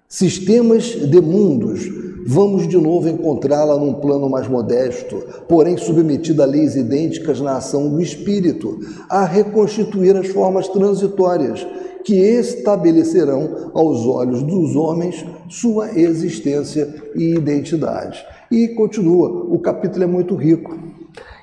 sistemas 0.09 0.85
de 0.85 1.21
mundos, 1.21 1.83
vamos 2.27 2.69
de 2.69 2.77
novo 2.77 3.09
encontrá-la 3.09 3.77
num 3.77 3.95
plano 3.95 4.29
mais 4.29 4.47
modesto, 4.47 5.23
porém 5.49 5.77
submetida 5.77 6.45
a 6.45 6.47
leis 6.47 6.77
idênticas 6.77 7.41
na 7.41 7.57
ação 7.57 7.89
do 7.89 8.01
espírito, 8.01 8.79
a 9.09 9.25
reconstituir 9.25 10.17
as 10.17 10.29
formas 10.29 10.69
transitórias 10.69 11.67
que 12.05 12.15
estabelecerão 12.17 13.71
aos 13.73 14.07
olhos 14.07 14.43
dos 14.43 14.77
homens 14.77 15.25
sua 15.49 15.99
existência 15.99 16.95
e 17.17 17.35
identidade. 17.35 18.25
E 18.55 18.69
continua, 18.69 19.29
o 19.29 19.59
capítulo 19.59 20.05
é 20.05 20.07
muito 20.07 20.37
rico. 20.37 20.79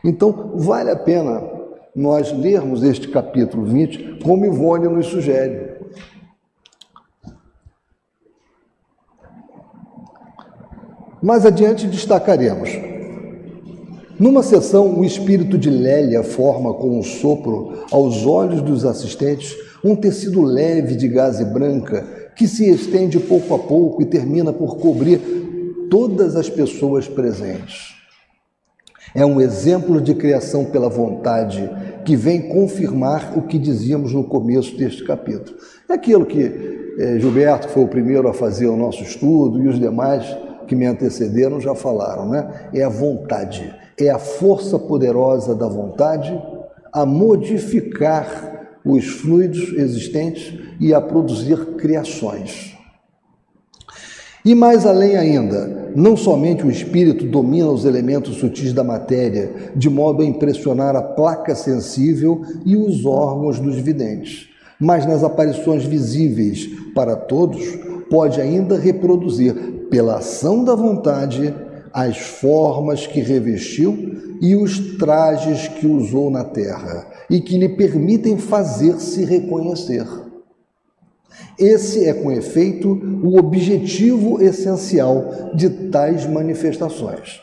Então, 0.02 0.54
vale 0.56 0.90
a 0.90 0.96
pena 0.96 1.44
nós 1.94 2.32
lermos 2.32 2.84
este 2.84 3.10
capítulo 3.10 3.66
20, 3.66 4.20
como 4.24 4.46
Ivone 4.46 4.88
nos 4.88 5.08
sugere. 5.08 5.72
Mais 11.22 11.46
adiante 11.46 11.86
destacaremos. 11.86 12.70
Numa 14.18 14.42
sessão, 14.42 14.98
o 14.98 15.04
espírito 15.04 15.58
de 15.58 15.70
Lélia 15.70 16.24
forma 16.24 16.74
com 16.74 16.98
um 16.98 17.04
sopro, 17.04 17.84
aos 17.92 18.26
olhos 18.26 18.62
dos 18.62 18.86
assistentes, 18.86 19.54
um 19.84 19.98
tecido 19.98 20.42
leve 20.42 20.96
de 20.96 21.10
gaze 21.10 21.44
branca 21.44 22.32
que 22.38 22.48
se 22.48 22.70
estende 22.70 23.20
pouco 23.20 23.54
a 23.54 23.60
pouco 23.60 24.02
e 24.02 24.06
termina 24.06 24.54
por 24.54 24.78
cobrir 24.78 25.42
todas 25.92 26.38
as 26.38 26.50
pessoas 26.50 27.06
presentes. 27.06 27.98
É 29.14 29.26
um 29.26 29.42
exemplo 29.42 30.00
de 30.00 30.16
criação 30.16 30.64
pela 30.64 30.88
vontade 30.88 31.70
que 32.06 32.16
vem 32.16 32.48
confirmar 32.48 33.38
o 33.38 33.42
que 33.42 33.60
dizíamos 33.60 34.14
no 34.14 34.24
começo 34.24 34.78
deste 34.78 35.04
capítulo. 35.04 35.58
É 35.90 35.94
aquilo 35.94 36.26
que 36.26 36.94
é, 36.98 37.20
Gilberto 37.20 37.68
foi 37.68 37.84
o 37.84 37.90
primeiro 37.90 38.30
a 38.30 38.34
fazer 38.34 38.68
o 38.68 38.78
nosso 38.78 39.04
estudo 39.04 39.62
e 39.62 39.68
os 39.68 39.78
demais 39.78 40.26
que 40.66 40.76
me 40.76 40.86
antecederam 40.86 41.60
já 41.60 41.76
falaram, 41.76 42.30
né? 42.30 42.70
É 42.74 42.84
a 42.84 42.90
vontade, 42.90 43.76
é 44.00 44.10
a 44.10 44.18
força 44.18 44.80
poderosa 44.80 45.54
da 45.54 45.68
vontade 45.68 46.42
a 46.94 47.06
modificar 47.06 48.80
os 48.86 49.06
fluidos 49.08 49.74
existentes 49.74 50.58
e 50.80 50.94
a 50.94 51.02
produzir 51.02 51.76
criações. 51.76 52.78
E 54.44 54.56
mais 54.56 54.88
além 54.88 55.16
ainda, 55.16 55.92
não 55.96 56.18
somente 56.18 56.66
o 56.66 56.72
espírito 56.72 57.26
domina 57.26 57.70
os 57.70 57.86
elementos 57.86 58.38
sutis 58.38 58.74
da 58.74 58.84
matéria, 58.84 59.52
de 59.76 59.90
modo 59.90 60.24
a 60.24 60.26
impressionar 60.26 60.96
a 60.96 61.02
placa 61.02 61.54
sensível 61.54 62.42
e 62.66 62.76
os 62.76 63.06
órgãos 63.06 63.60
dos 63.60 63.76
videntes, 63.76 64.50
mas 64.80 65.06
nas 65.06 65.24
aparições 65.24 65.84
visíveis 65.84 66.68
para 66.96 67.16
todos, 67.16 67.62
pode 68.10 68.42
ainda 68.42 68.78
reproduzir, 68.78 69.54
pela 69.92 70.18
ação 70.18 70.64
da 70.64 70.74
vontade, 70.74 71.54
as 71.94 72.18
formas 72.18 73.06
que 73.06 73.20
revestiu 73.20 74.38
e 74.42 74.56
os 74.56 74.98
trajes 74.98 75.68
que 75.68 75.86
usou 75.86 76.32
na 76.32 76.44
terra, 76.44 77.06
e 77.30 77.40
que 77.42 77.58
lhe 77.58 77.70
permitem 77.70 78.38
fazer-se 78.38 79.24
reconhecer. 79.26 80.06
Esse 81.58 82.06
é, 82.06 82.14
com 82.14 82.32
efeito, 82.32 82.90
o 83.24 83.38
objetivo 83.38 84.42
essencial 84.42 85.52
de 85.54 85.70
tais 85.70 86.26
manifestações. 86.26 87.40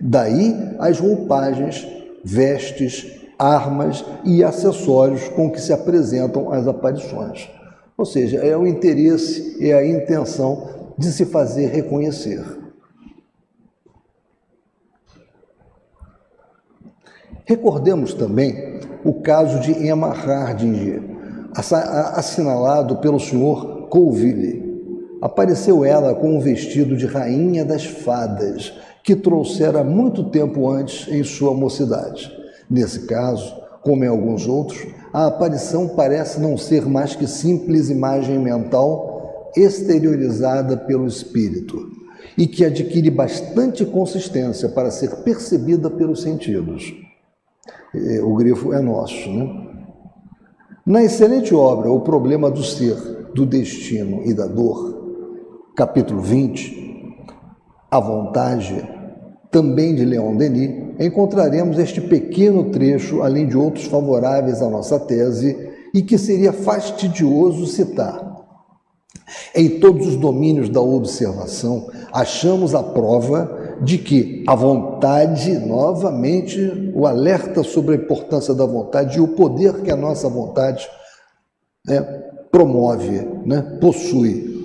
Daí 0.00 0.54
as 0.78 0.98
roupagens, 0.98 1.86
vestes, 2.24 3.16
armas 3.38 4.04
e 4.24 4.42
acessórios 4.42 5.28
com 5.28 5.50
que 5.50 5.60
se 5.60 5.72
apresentam 5.72 6.52
as 6.52 6.66
aparições. 6.66 7.48
Ou 7.96 8.04
seja, 8.04 8.38
é 8.38 8.56
o 8.56 8.66
interesse 8.66 9.56
e 9.58 9.72
a 9.72 9.86
intenção 9.86 10.68
de 10.98 11.10
se 11.12 11.24
fazer 11.24 11.68
reconhecer. 11.68 12.44
Recordemos 17.44 18.12
também 18.12 18.80
o 19.04 19.20
caso 19.22 19.60
de 19.60 19.70
Emma 19.86 20.08
Hardinger, 20.08 21.15
assinalado 21.56 22.96
pelo 22.96 23.18
Sr. 23.18 23.88
Colville. 23.88 24.66
Apareceu 25.20 25.84
ela 25.84 26.14
com 26.14 26.36
um 26.36 26.40
vestido 26.40 26.96
de 26.96 27.06
rainha 27.06 27.64
das 27.64 27.84
fadas, 27.84 28.72
que 29.02 29.16
trouxera 29.16 29.82
muito 29.82 30.24
tempo 30.24 30.68
antes 30.68 31.08
em 31.08 31.22
sua 31.22 31.54
mocidade. 31.54 32.30
Nesse 32.68 33.06
caso, 33.06 33.54
como 33.82 34.04
em 34.04 34.08
alguns 34.08 34.46
outros, 34.46 34.86
a 35.12 35.26
aparição 35.26 35.88
parece 35.88 36.40
não 36.40 36.58
ser 36.58 36.86
mais 36.86 37.14
que 37.14 37.26
simples 37.26 37.88
imagem 37.88 38.38
mental 38.38 39.50
exteriorizada 39.56 40.76
pelo 40.76 41.06
espírito 41.06 41.90
e 42.36 42.46
que 42.46 42.64
adquire 42.64 43.10
bastante 43.10 43.84
consistência 43.86 44.68
para 44.68 44.90
ser 44.90 45.22
percebida 45.22 45.88
pelos 45.88 46.20
sentidos. 46.20 46.92
O 48.22 48.34
grifo 48.34 48.74
é 48.74 48.80
nosso, 48.82 49.30
né? 49.30 49.65
Na 50.86 51.02
excelente 51.02 51.52
obra 51.52 51.90
O 51.90 51.98
Problema 51.98 52.48
do 52.48 52.62
Ser, 52.62 52.94
do 53.34 53.44
Destino 53.44 54.22
e 54.24 54.32
da 54.32 54.46
Dor, 54.46 55.74
capítulo 55.74 56.20
20, 56.20 57.26
A 57.90 57.98
Vontade, 57.98 58.88
também 59.50 59.96
de 59.96 60.04
Leon 60.04 60.36
Denis, 60.36 60.94
encontraremos 61.00 61.76
este 61.80 62.00
pequeno 62.00 62.70
trecho, 62.70 63.20
além 63.22 63.48
de 63.48 63.56
outros 63.56 63.86
favoráveis 63.86 64.62
à 64.62 64.70
nossa 64.70 65.00
tese, 65.00 65.56
e 65.92 66.02
que 66.02 66.16
seria 66.16 66.52
fastidioso 66.52 67.66
citar. 67.66 68.44
Em 69.56 69.80
todos 69.80 70.06
os 70.06 70.14
domínios 70.14 70.68
da 70.68 70.80
observação, 70.80 71.88
achamos 72.12 72.76
a 72.76 72.82
prova 72.84 73.65
de 73.82 73.98
que 73.98 74.44
a 74.46 74.54
vontade, 74.54 75.58
novamente, 75.58 76.92
o 76.94 77.06
alerta 77.06 77.62
sobre 77.62 77.94
a 77.94 77.98
importância 77.98 78.54
da 78.54 78.64
vontade 78.64 79.18
e 79.18 79.20
o 79.20 79.28
poder 79.28 79.82
que 79.82 79.90
a 79.90 79.96
nossa 79.96 80.28
vontade 80.28 80.88
né, 81.86 82.00
promove, 82.50 83.26
né, 83.44 83.78
possui. 83.80 84.56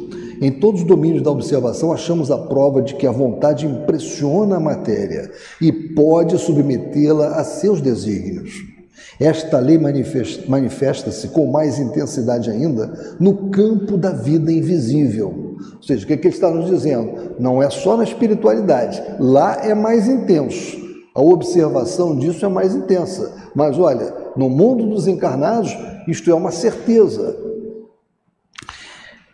Em 0.42 0.52
todos 0.52 0.82
os 0.82 0.88
domínios 0.88 1.22
da 1.22 1.30
observação, 1.30 1.94
achamos 1.94 2.32
a 2.32 2.38
prova 2.38 2.82
de 2.82 2.96
que 2.96 3.06
a 3.06 3.12
vontade 3.12 3.68
impressiona 3.68 4.58
a 4.58 4.60
matéria 4.60 5.30
e 5.62 5.72
pode 5.72 6.38
submetê-la 6.40 7.36
a 7.36 7.44
seus 7.44 7.80
desígnios. 7.80 8.71
Esta 9.20 9.60
lei 9.60 9.78
manifesta-se 9.78 11.28
com 11.28 11.46
mais 11.46 11.78
intensidade 11.78 12.50
ainda 12.50 13.16
no 13.20 13.50
campo 13.50 13.98
da 13.98 14.12
vida 14.12 14.52
invisível. 14.52 15.58
Ou 15.76 15.84
seja, 15.84 16.04
o 16.04 16.08
que, 16.08 16.14
é 16.14 16.18
que 16.18 16.28
ele 16.28 16.34
está 16.34 16.50
nos 16.50 16.70
dizendo? 16.70 17.36
Não 17.40 17.62
é 17.62 17.70
só 17.70 17.96
na 17.96 18.04
espiritualidade, 18.04 19.02
lá 19.20 19.64
é 19.64 19.76
mais 19.76 20.08
intenso. 20.08 20.80
A 21.14 21.22
observação 21.22 22.18
disso 22.18 22.46
é 22.46 22.50
mais 22.50 22.74
intensa. 22.74 23.34
Mas 23.54 23.78
olha, 23.78 24.14
no 24.36 24.50
mundo 24.50 24.88
dos 24.88 25.08
encarnados, 25.08 25.78
isto 26.08 26.32
é 26.32 26.34
uma 26.34 26.52
certeza. 26.52 27.38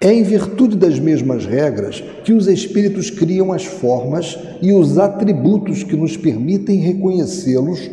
É 0.02 0.12
em 0.12 0.24
virtude 0.24 0.76
das 0.76 1.00
mesmas 1.00 1.46
regras 1.46 2.04
que 2.24 2.34
os 2.34 2.48
espíritos 2.48 3.10
criam 3.10 3.52
as 3.52 3.66
formas 3.66 4.38
e 4.62 4.72
os 4.72 4.98
atributos 4.98 5.84
que 5.84 5.96
nos 5.96 6.16
permitem 6.16 6.80
reconhecê-los 6.80 7.90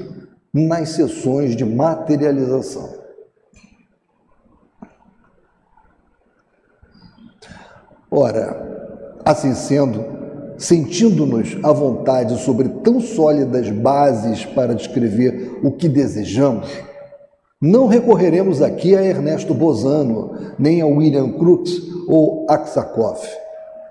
nas 0.54 0.90
sessões 0.90 1.56
de 1.56 1.64
materialização. 1.64 3.02
Ora, 8.08 9.18
assim 9.24 9.52
sendo, 9.54 10.04
sentindo-nos 10.56 11.58
à 11.64 11.72
vontade 11.72 12.40
sobre 12.40 12.68
tão 12.68 13.00
sólidas 13.00 13.68
bases 13.70 14.44
para 14.44 14.72
descrever 14.72 15.58
o 15.64 15.72
que 15.72 15.88
desejamos, 15.88 16.68
não 17.60 17.88
recorreremos 17.88 18.62
aqui 18.62 18.94
a 18.94 19.02
Ernesto 19.02 19.52
Bozano, 19.52 20.54
nem 20.56 20.80
a 20.80 20.86
William 20.86 21.32
Crookes 21.32 21.82
ou 22.06 22.46
Aksakoff, 22.48 23.26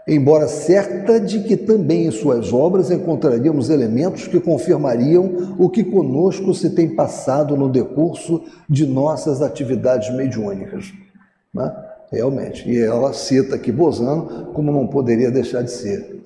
embora 0.07 0.47
certa 0.47 1.19
de 1.19 1.43
que 1.43 1.55
também 1.55 2.07
em 2.07 2.11
suas 2.11 2.51
obras 2.51 2.91
encontraríamos 2.91 3.69
elementos 3.69 4.27
que 4.27 4.39
confirmariam 4.39 5.55
o 5.57 5.69
que 5.69 5.83
conosco 5.83 6.53
se 6.53 6.71
tem 6.71 6.89
passado 6.89 7.55
no 7.55 7.69
decurso 7.69 8.43
de 8.69 8.85
nossas 8.85 9.41
atividades 9.41 10.13
mediúnicas. 10.13 10.91
Né? 11.53 11.73
Realmente. 12.11 12.69
E 12.69 12.79
ela 12.79 13.13
cita 13.13 13.55
aqui 13.55 13.71
Bozano 13.71 14.51
como 14.53 14.71
não 14.71 14.87
poderia 14.87 15.31
deixar 15.31 15.61
de 15.61 15.71
ser. 15.71 16.21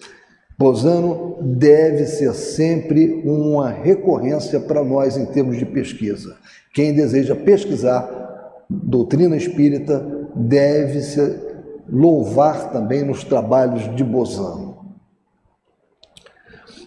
Bozano 0.58 1.38
deve 1.40 2.08
ser 2.08 2.34
sempre 2.34 3.22
uma 3.24 3.70
recorrência 3.70 4.60
para 4.60 4.84
nós 4.84 5.16
em 5.16 5.26
termos 5.26 5.58
de 5.58 5.66
pesquisa. 5.66 6.36
Quem 6.74 6.94
deseja 6.94 7.36
pesquisar 7.36 8.66
doutrina 8.68 9.38
espírita 9.38 10.04
deve 10.36 11.02
se 11.02 11.47
louvar 11.90 12.72
também 12.72 13.04
nos 13.04 13.24
trabalhos 13.24 13.96
de 13.96 14.04
Bozano. 14.04 14.78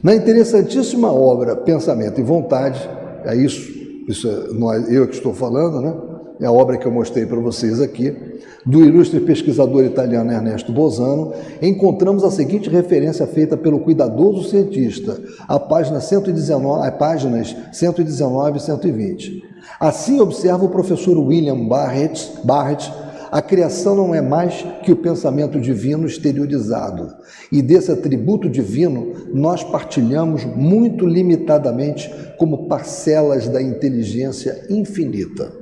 Na 0.02 0.14
interessantíssima 0.14 1.12
obra 1.12 1.54
Pensamento 1.56 2.20
e 2.20 2.24
Vontade, 2.24 2.88
é 3.24 3.36
isso, 3.36 3.70
isso 4.08 4.28
é 4.28 4.52
nós, 4.54 4.90
eu 4.90 5.06
que 5.06 5.14
estou 5.14 5.34
falando, 5.34 5.80
né? 5.80 5.94
É 6.40 6.46
a 6.46 6.52
obra 6.52 6.78
que 6.78 6.86
eu 6.86 6.90
mostrei 6.90 7.26
para 7.26 7.38
vocês 7.38 7.82
aqui, 7.82 8.16
do 8.64 8.82
ilustre 8.82 9.20
pesquisador 9.20 9.84
italiano 9.84 10.32
Ernesto 10.32 10.72
Bozano, 10.72 11.34
encontramos 11.60 12.24
a 12.24 12.30
seguinte 12.30 12.70
referência 12.70 13.26
feita 13.26 13.58
pelo 13.58 13.80
cuidadoso 13.80 14.48
cientista, 14.48 15.20
a 15.46 15.58
página 15.58 16.00
119, 16.00 16.88
a 16.88 16.92
páginas 16.92 17.54
119 17.72 18.56
e 18.56 18.60
120. 18.60 19.44
Assim 19.78 20.18
observa 20.18 20.64
o 20.64 20.70
professor 20.70 21.18
William 21.18 21.66
Barrett, 21.66 22.32
Barrett 22.42 22.90
a 23.30 23.40
criação 23.40 23.94
não 23.94 24.14
é 24.14 24.20
mais 24.20 24.66
que 24.82 24.90
o 24.90 24.96
pensamento 24.96 25.60
divino 25.60 26.06
exteriorizado. 26.06 27.14
E 27.52 27.62
desse 27.62 27.92
atributo 27.92 28.48
divino 28.48 29.12
nós 29.32 29.62
partilhamos 29.62 30.44
muito 30.44 31.06
limitadamente 31.06 32.12
como 32.36 32.66
parcelas 32.66 33.48
da 33.48 33.62
inteligência 33.62 34.66
infinita. 34.68 35.52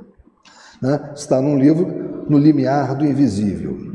Né? 0.81 1.11
Está 1.15 1.41
num 1.41 1.57
livro, 1.59 2.25
No 2.27 2.37
Limiar 2.37 2.97
do 2.97 3.05
Invisível. 3.05 3.89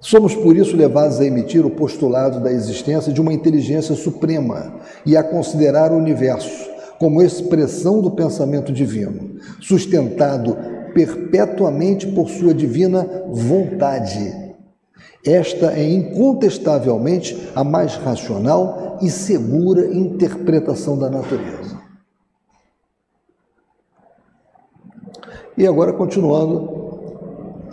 Somos 0.00 0.34
por 0.34 0.56
isso 0.56 0.76
levados 0.76 1.20
a 1.20 1.24
emitir 1.24 1.64
o 1.64 1.70
postulado 1.70 2.40
da 2.40 2.50
existência 2.50 3.12
de 3.12 3.20
uma 3.20 3.32
inteligência 3.32 3.94
suprema 3.94 4.80
e 5.06 5.16
a 5.16 5.22
considerar 5.22 5.92
o 5.92 5.96
universo 5.96 6.72
como 6.98 7.22
expressão 7.22 8.00
do 8.00 8.10
pensamento 8.10 8.72
divino, 8.72 9.36
sustentado 9.60 10.56
perpetuamente 10.92 12.06
por 12.06 12.28
sua 12.28 12.54
divina 12.54 13.06
vontade. 13.30 14.54
Esta 15.24 15.72
é 15.72 15.88
incontestavelmente 15.88 17.50
a 17.54 17.62
mais 17.62 17.94
racional 17.96 18.98
e 19.00 19.10
segura 19.10 19.86
interpretação 19.94 20.98
da 20.98 21.08
natureza. 21.08 21.80
E 25.56 25.66
agora, 25.66 25.92
continuando 25.92 26.82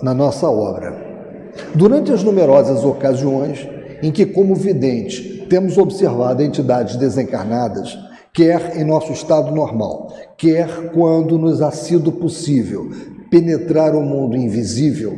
na 0.01 0.13
nossa 0.13 0.49
obra. 0.49 1.07
Durante 1.73 2.11
as 2.11 2.23
numerosas 2.23 2.83
ocasiões 2.83 3.67
em 4.01 4.11
que, 4.11 4.25
como 4.25 4.55
vidente, 4.55 5.45
temos 5.49 5.77
observado 5.77 6.41
entidades 6.41 6.95
desencarnadas 6.95 7.97
quer 8.33 8.77
em 8.77 8.83
nosso 8.83 9.11
estado 9.11 9.53
normal, 9.53 10.13
quer 10.37 10.91
quando 10.91 11.37
nos 11.37 11.61
ha 11.61 11.71
sido 11.71 12.11
possível 12.11 12.89
penetrar 13.29 13.95
o 13.95 14.01
mundo 14.01 14.35
invisível, 14.35 15.17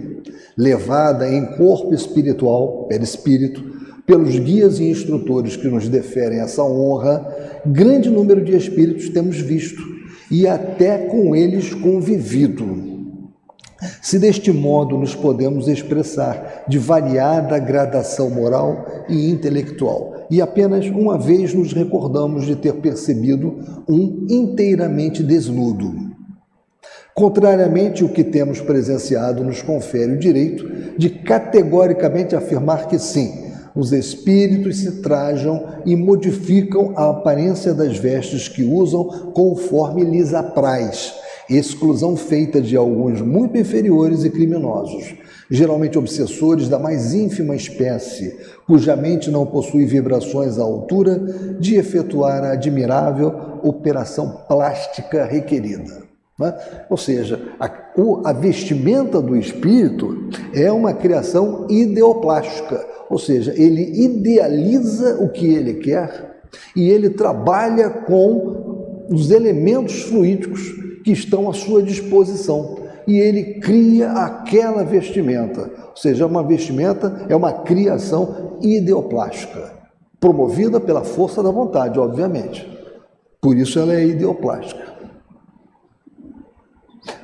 levada 0.58 1.30
em 1.30 1.46
corpo 1.58 1.94
espiritual, 1.94 2.86
perispírito, 2.88 3.82
pelos 4.06 4.38
guias 4.38 4.80
e 4.80 4.90
instrutores 4.90 5.56
que 5.56 5.68
nos 5.68 5.88
deferem 5.88 6.40
essa 6.40 6.64
honra, 6.64 7.62
grande 7.66 8.10
número 8.10 8.44
de 8.44 8.56
espíritos 8.56 9.10
temos 9.10 9.38
visto 9.38 9.82
e 10.30 10.48
até 10.48 10.98
com 10.98 11.36
eles 11.36 11.74
convivido. 11.74 12.92
Se 14.02 14.20
deste 14.20 14.52
modo 14.52 14.98
nos 14.98 15.16
podemos 15.16 15.68
expressar 15.68 16.66
de 16.68 16.78
variada 16.78 17.58
gradação 17.58 18.30
moral 18.30 18.86
e 19.10 19.30
intelectual, 19.30 20.21
e 20.32 20.42
apenas 20.42 20.88
uma 20.88 21.18
vez 21.18 21.54
nos 21.54 21.74
recordamos 21.74 22.46
de 22.46 22.56
ter 22.56 22.74
percebido 22.76 23.60
um 23.88 24.26
inteiramente 24.30 25.22
desnudo. 25.22 25.94
Contrariamente, 27.14 28.06
o 28.06 28.10
que 28.10 28.24
temos 28.24 28.62
presenciado 28.62 29.44
nos 29.44 29.62
confere 29.62 30.14
o 30.14 30.18
direito 30.18 30.66
de 30.98 31.10
categoricamente 31.10 32.34
afirmar 32.34 32.88
que 32.88 32.98
sim, 32.98 33.52
os 33.76 33.92
espíritos 33.92 34.78
se 34.78 35.02
trajam 35.02 35.66
e 35.86 35.98
modificam 35.98 36.94
a 36.96 37.10
aparência 37.10 37.74
das 37.74 37.98
vestes 37.98 38.48
que 38.48 38.64
usam 38.64 39.32
conforme 39.34 40.06
lhes 40.06 40.34
apraz, 40.34 41.14
exclusão 41.50 42.16
feita 42.16 42.62
de 42.62 42.78
alguns 42.78 43.22
muito 43.22 43.58
inferiores 43.58 44.24
e 44.24 44.30
criminosos, 44.30 45.14
geralmente 45.52 45.98
obsessores 45.98 46.70
da 46.70 46.80
mais 46.80 47.14
ínfima 47.14 47.54
espécie, 47.54 48.38
cuja 48.66 48.96
mente 48.96 49.30
não 49.30 49.46
possui 49.46 49.86
vibrações 49.86 50.58
à 50.58 50.64
altura 50.64 51.20
de 51.60 51.76
efetuar 51.76 52.42
a 52.46 52.54
admirável 52.54 53.60
operação 53.62 54.44
plástica 54.48 55.26
requerida. 55.26 56.04
Né? 56.40 56.58
Ou 56.90 56.96
seja, 56.96 57.50
a, 57.60 57.70
a 58.24 58.32
vestimenta 58.32 59.22
do 59.22 59.36
espírito 59.36 60.30
é 60.54 60.72
uma 60.72 60.94
criação 60.94 61.68
ideoplástica, 61.70 62.88
ou 63.10 63.20
seja, 63.20 63.54
ele 63.56 64.06
idealiza 64.06 65.18
o 65.20 65.28
que 65.28 65.54
ele 65.54 65.76
quer 65.76 66.32
e 66.74 66.90
ele 66.90 67.10
trabalha 67.10 67.90
com 67.90 69.06
os 69.10 69.30
elementos 69.30 70.04
fluídicos 70.04 70.62
que 71.04 71.12
estão 71.12 71.50
à 71.50 71.54
sua 71.54 71.84
disposição 71.84 72.81
e 73.08 73.18
ele 73.18 73.60
cria 73.60 74.12
aquela 74.12 74.84
vestimenta. 74.84 75.70
Ou 75.90 75.96
seja, 75.96 76.26
uma 76.26 76.44
vestimenta 76.44 77.26
é 77.30 77.36
uma 77.36 77.52
criação 77.52 78.58
ideoplástica, 78.62 79.74
promovida 80.20 80.80
pela 80.80 81.04
força 81.04 81.42
da 81.42 81.52
vontade, 81.52 82.00
obviamente. 82.00 82.68
Por 83.42 83.58
isso 83.58 83.80
ela 83.80 83.94
é 83.94 84.06
ideoplástica. 84.06 84.92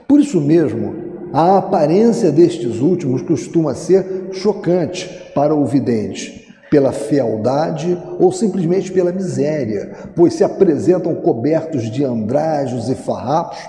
Por 0.07 0.19
isso 0.19 0.41
mesmo, 0.41 0.95
a 1.33 1.57
aparência 1.57 2.31
destes 2.31 2.79
últimos 2.79 3.21
costuma 3.21 3.75
ser 3.75 4.29
chocante 4.31 5.07
para 5.35 5.53
o 5.53 5.65
vidente, 5.65 6.47
pela 6.71 6.91
fealdade 6.91 7.97
ou 8.19 8.31
simplesmente 8.31 8.91
pela 8.91 9.11
miséria, 9.11 9.91
pois 10.15 10.33
se 10.33 10.43
apresentam 10.43 11.13
cobertos 11.15 11.91
de 11.91 12.03
andrajos 12.03 12.89
e 12.89 12.95
farrapos, 12.95 13.59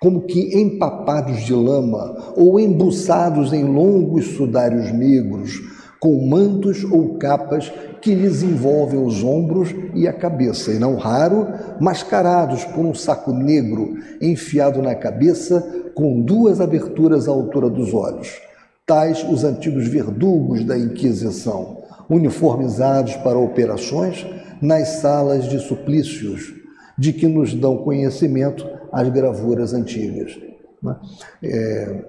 como 0.00 0.22
que 0.22 0.56
empapados 0.58 1.40
de 1.40 1.54
lama 1.54 2.32
ou 2.36 2.58
embuçados 2.60 3.52
em 3.52 3.64
longos 3.64 4.26
sudários 4.36 4.92
negros, 4.92 5.60
com 6.00 6.26
mantos 6.26 6.84
ou 6.84 7.14
capas 7.14 7.72
que 8.00 8.14
lhes 8.14 8.42
envolvem 8.42 9.04
os 9.04 9.24
ombros 9.24 9.74
e 9.94 10.06
a 10.06 10.12
cabeça, 10.12 10.72
e 10.72 10.78
não 10.78 10.94
raro, 10.94 11.48
mascarados 11.80 12.64
por 12.64 12.84
um 12.84 12.94
saco 12.94 13.32
negro 13.32 13.96
enfiado 14.20 14.80
na 14.80 14.94
cabeça 14.94 15.90
com 15.94 16.20
duas 16.20 16.60
aberturas 16.60 17.26
à 17.26 17.32
altura 17.32 17.68
dos 17.68 17.92
olhos, 17.92 18.40
tais 18.86 19.26
os 19.28 19.42
antigos 19.42 19.88
verdugos 19.88 20.64
da 20.64 20.78
Inquisição, 20.78 21.78
uniformizados 22.08 23.16
para 23.16 23.36
operações 23.36 24.24
nas 24.62 25.00
salas 25.00 25.48
de 25.48 25.58
suplícios, 25.58 26.54
de 26.96 27.12
que 27.12 27.26
nos 27.26 27.52
dão 27.54 27.78
conhecimento 27.78 28.77
as 28.92 29.08
gravuras 29.08 29.74
antigas. 29.74 30.38
Né? 30.82 30.96
É, 31.42 32.04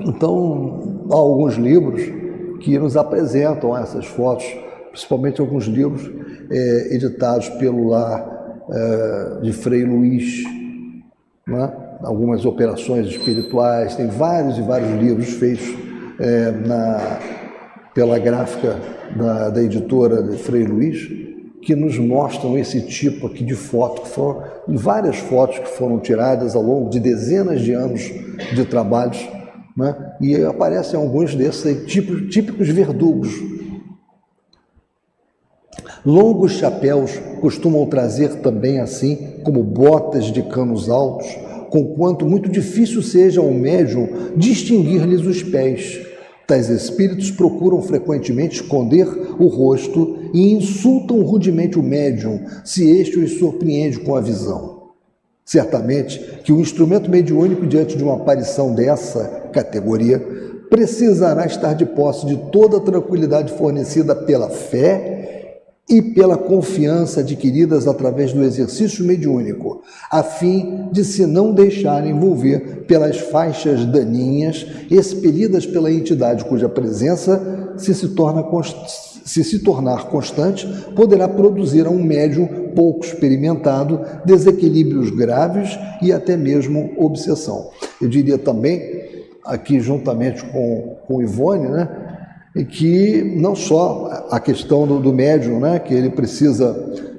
então, 0.00 1.06
há 1.10 1.14
alguns 1.14 1.54
livros 1.54 2.02
que 2.60 2.78
nos 2.78 2.96
apresentam 2.96 3.76
essas 3.76 4.06
fotos, 4.06 4.46
principalmente 4.90 5.40
alguns 5.40 5.64
livros 5.64 6.10
é, 6.50 6.94
editados 6.94 7.48
pelo 7.50 7.88
lar 7.88 8.64
é, 8.70 9.40
de 9.42 9.52
Frei 9.52 9.84
Luiz, 9.84 10.44
né? 11.46 11.72
algumas 12.02 12.44
operações 12.44 13.06
espirituais, 13.06 13.96
tem 13.96 14.08
vários 14.08 14.58
e 14.58 14.62
vários 14.62 14.90
livros 15.00 15.28
feitos 15.30 15.66
é, 16.18 16.50
na, 16.50 17.18
pela 17.94 18.18
gráfica 18.18 18.76
da, 19.16 19.50
da 19.50 19.62
editora 19.62 20.22
de 20.22 20.36
Frei 20.36 20.64
Luiz, 20.64 21.08
que 21.62 21.74
nos 21.74 21.98
mostram 21.98 22.56
esse 22.58 22.82
tipo 22.82 23.26
aqui 23.26 23.42
de 23.42 23.54
foto, 23.54 24.02
que 24.02 24.08
foram 24.08 24.42
várias 24.68 25.18
fotos 25.18 25.58
que 25.58 25.68
foram 25.68 25.98
tiradas 25.98 26.56
ao 26.56 26.62
longo 26.62 26.90
de 26.90 26.98
dezenas 26.98 27.60
de 27.60 27.72
anos 27.72 28.02
de 28.54 28.64
trabalhos, 28.64 29.18
né? 29.76 29.94
e 30.20 30.36
aparecem 30.42 30.98
alguns 30.98 31.34
desses 31.34 31.86
típicos, 31.86 32.28
típicos 32.32 32.68
verdugos. 32.68 33.30
Longos 36.04 36.52
chapéus 36.52 37.18
costumam 37.40 37.86
trazer 37.86 38.36
também 38.36 38.78
assim, 38.80 39.40
como 39.42 39.62
botas 39.62 40.26
de 40.26 40.42
canos 40.42 40.88
altos, 40.88 41.26
conquanto 41.68 42.24
muito 42.24 42.48
difícil 42.48 43.02
seja 43.02 43.40
ao 43.40 43.50
médium 43.50 44.08
distinguir-lhes 44.36 45.26
os 45.26 45.42
pés. 45.42 46.06
Tais 46.46 46.68
espíritos 46.68 47.32
procuram 47.32 47.82
frequentemente 47.82 48.62
esconder 48.62 49.06
o 49.38 49.48
rosto 49.48 50.25
e 50.36 50.52
insultam 50.52 51.22
rudemente 51.22 51.78
o 51.78 51.82
médium, 51.82 52.42
se 52.62 52.90
este 52.90 53.18
os 53.18 53.38
surpreende 53.38 54.00
com 54.00 54.14
a 54.14 54.20
visão. 54.20 54.82
Certamente 55.42 56.42
que 56.44 56.52
o 56.52 56.60
instrumento 56.60 57.10
mediúnico, 57.10 57.66
diante 57.66 57.96
de 57.96 58.04
uma 58.04 58.16
aparição 58.16 58.74
dessa 58.74 59.48
categoria, 59.50 60.18
precisará 60.68 61.46
estar 61.46 61.72
de 61.72 61.86
posse 61.86 62.26
de 62.26 62.36
toda 62.52 62.76
a 62.76 62.80
tranquilidade 62.80 63.50
fornecida 63.54 64.14
pela 64.14 64.50
fé 64.50 65.62
e 65.88 66.02
pela 66.02 66.36
confiança 66.36 67.20
adquiridas 67.20 67.88
através 67.88 68.34
do 68.34 68.44
exercício 68.44 69.06
mediúnico, 69.06 69.80
a 70.10 70.22
fim 70.22 70.90
de 70.92 71.02
se 71.02 71.24
não 71.24 71.54
deixar 71.54 72.06
envolver 72.06 72.84
pelas 72.86 73.16
faixas 73.16 73.86
daninhas 73.86 74.66
expelidas 74.90 75.64
pela 75.64 75.90
entidade 75.90 76.44
cuja 76.44 76.68
presença, 76.68 77.72
se 77.78 77.94
se, 77.94 78.08
torna 78.08 78.42
se 79.26 79.42
se 79.42 79.58
tornar 79.58 80.06
constante, 80.06 80.66
poderá 80.94 81.28
produzir 81.28 81.84
a 81.84 81.90
um 81.90 82.02
médium 82.02 82.46
pouco 82.76 83.04
experimentado 83.04 84.00
desequilíbrios 84.24 85.10
graves 85.10 85.76
e 86.00 86.12
até 86.12 86.36
mesmo 86.36 86.92
obsessão. 86.96 87.70
Eu 88.00 88.08
diria 88.08 88.38
também, 88.38 88.80
aqui 89.44 89.80
juntamente 89.80 90.44
com, 90.44 90.96
com 91.06 91.20
Ivone, 91.20 91.68
né, 91.68 91.88
que 92.70 93.34
não 93.36 93.56
só 93.56 94.28
a 94.30 94.38
questão 94.38 94.86
do, 94.86 95.00
do 95.00 95.12
médium, 95.12 95.58
né, 95.58 95.80
que 95.80 95.92
ele 95.92 96.10
precisa 96.10 96.72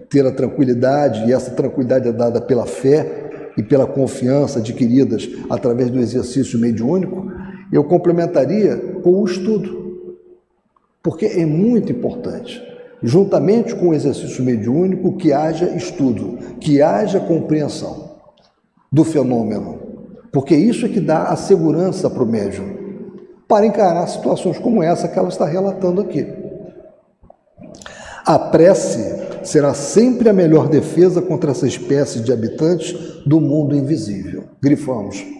ter 0.09 0.25
a 0.25 0.31
tranquilidade, 0.31 1.29
e 1.29 1.33
essa 1.33 1.51
tranquilidade 1.51 2.07
é 2.07 2.13
dada 2.13 2.39
pela 2.39 2.65
fé 2.65 3.51
e 3.57 3.61
pela 3.61 3.85
confiança 3.85 4.59
adquiridas 4.59 5.27
através 5.49 5.89
do 5.89 5.99
exercício 5.99 6.57
mediúnico, 6.57 7.29
eu 7.71 7.83
complementaria 7.83 8.77
com 9.03 9.21
o 9.21 9.25
estudo, 9.25 9.86
porque 11.01 11.25
é 11.25 11.45
muito 11.45 11.91
importante, 11.91 12.61
juntamente 13.01 13.75
com 13.75 13.89
o 13.89 13.93
exercício 13.93 14.43
mediúnico, 14.43 15.17
que 15.17 15.31
haja 15.31 15.69
estudo, 15.75 16.37
que 16.59 16.81
haja 16.81 17.19
compreensão 17.19 18.17
do 18.91 19.03
fenômeno, 19.03 19.79
porque 20.31 20.55
isso 20.55 20.85
é 20.85 20.89
que 20.89 20.99
dá 20.99 21.23
a 21.23 21.35
segurança 21.35 22.09
para 22.09 22.23
o 22.23 22.27
médium 22.27 22.77
para 23.47 23.65
encarar 23.65 24.05
situações 24.07 24.59
como 24.59 24.83
essa 24.83 25.07
que 25.07 25.17
ela 25.17 25.29
está 25.29 25.45
relatando 25.45 26.01
aqui. 26.01 26.27
A 28.25 28.37
prece 28.37 29.15
será 29.43 29.73
sempre 29.73 30.27
a 30.27 30.33
melhor 30.33 30.67
defesa 30.67 31.21
contra 31.21 31.51
essa 31.51 31.65
espécie 31.65 32.19
de 32.19 32.33
habitantes 32.33 32.93
do 33.25 33.39
mundo 33.39 33.73
invisível. 33.73 34.43
Grifamos. 34.61 35.36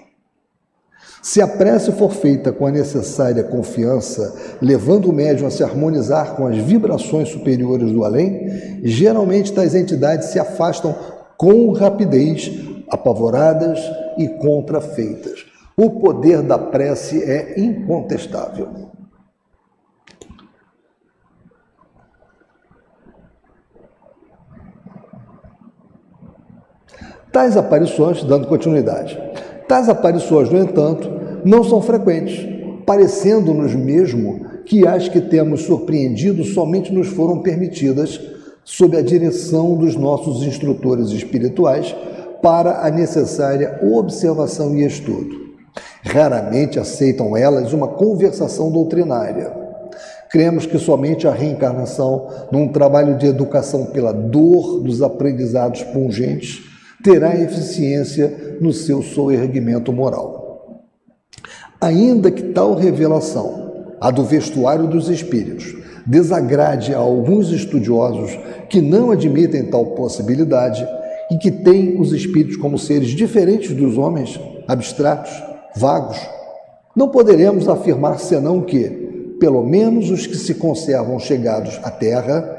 Se 1.22 1.42
a 1.42 1.48
prece 1.48 1.92
for 1.92 2.12
feita 2.12 2.52
com 2.52 2.66
a 2.66 2.72
necessária 2.72 3.44
confiança, 3.44 4.58
levando 4.62 5.10
o 5.10 5.14
médium 5.14 5.48
a 5.48 5.52
se 5.52 5.64
harmonizar 5.64 6.36
com 6.36 6.48
as 6.48 6.58
vibrações 6.58 7.30
superiores 7.30 7.92
do 7.92 8.04
além, 8.04 8.82
geralmente 8.84 9.52
tais 9.52 9.76
entidades 9.76 10.30
se 10.30 10.40
afastam 10.40 10.96
com 11.38 11.72
rapidez, 11.72 12.52
apavoradas 12.90 13.80
e 14.18 14.28
contrafeitas. 14.28 15.46
O 15.76 16.00
poder 16.00 16.42
da 16.42 16.58
prece 16.58 17.24
é 17.24 17.60
incontestável. 17.60 18.88
Tais 27.32 27.56
aparições, 27.56 28.24
dando 28.24 28.48
continuidade, 28.48 29.16
tais 29.68 29.90
aparições, 29.90 30.50
no 30.50 30.60
entanto, 30.60 31.10
não 31.44 31.64
são 31.64 31.82
frequentes, 31.82 32.46
parecendo-nos 32.86 33.76
mesmo 33.76 34.46
que 34.66 34.88
as 34.88 35.08
que 35.08 35.22
temos 35.22 35.62
surpreendido 35.62 36.44
somente 36.44 36.94
nos 36.94 37.08
foram 37.08 37.40
permitidas 37.40 38.20
sob 38.64 38.98
a 38.98 39.02
direção 39.02 39.76
dos 39.78 39.96
nossos 39.96 40.44
instrutores 40.44 41.10
espirituais 41.10 41.96
para 42.42 42.86
a 42.86 42.92
necessária 42.92 43.80
observação 43.82 44.76
e 44.76 44.86
estudo. 44.86 45.48
Raramente 46.04 46.80
aceitam 46.80 47.36
elas 47.36 47.74
uma 47.74 47.88
conversação 47.88 48.72
doutrinária. 48.72 49.52
Cremos 50.30 50.66
que 50.66 50.78
somente 50.78 51.28
a 51.28 51.32
reencarnação, 51.32 52.28
num 52.52 52.68
trabalho 52.68 53.18
de 53.18 53.28
educação 53.28 53.86
pela 53.86 54.12
dor 54.12 54.82
dos 54.82 55.02
aprendizados 55.02 55.84
pungentes, 55.84 56.62
terá 57.02 57.36
eficiência 57.36 58.47
no 58.60 58.74
seu 58.74 59.02
soerguimento 59.02 59.92
moral. 59.92 60.84
Ainda 61.80 62.32
que 62.32 62.42
tal 62.42 62.74
revelação, 62.76 63.96
a 64.02 64.10
do 64.12 64.24
vestuário 64.24 64.88
dos 64.88 65.10
espíritos, 65.10 65.76
desagrade 66.06 66.94
a 66.94 66.98
alguns 66.98 67.52
estudiosos 67.52 68.38
que 68.70 68.82
não 68.82 69.12
admitem 69.12 69.66
tal 69.66 69.88
possibilidade 69.88 70.88
e 71.30 71.38
que 71.38 71.52
têm 71.52 72.00
os 72.00 72.14
espíritos 72.14 72.58
como 72.58 72.80
seres 72.80 73.10
diferentes 73.10 73.74
dos 73.74 73.98
homens 73.98 74.40
abstratos, 74.68 75.32
vagos, 75.76 76.18
não 76.96 77.10
poderemos 77.10 77.68
afirmar 77.68 78.20
senão 78.20 78.62
que, 78.62 79.36
pelo 79.40 79.64
menos 79.64 80.10
os 80.10 80.26
que 80.26 80.36
se 80.36 80.56
conservam 80.56 81.20
chegados 81.20 81.80
à 81.84 81.92
terra, 81.92 82.58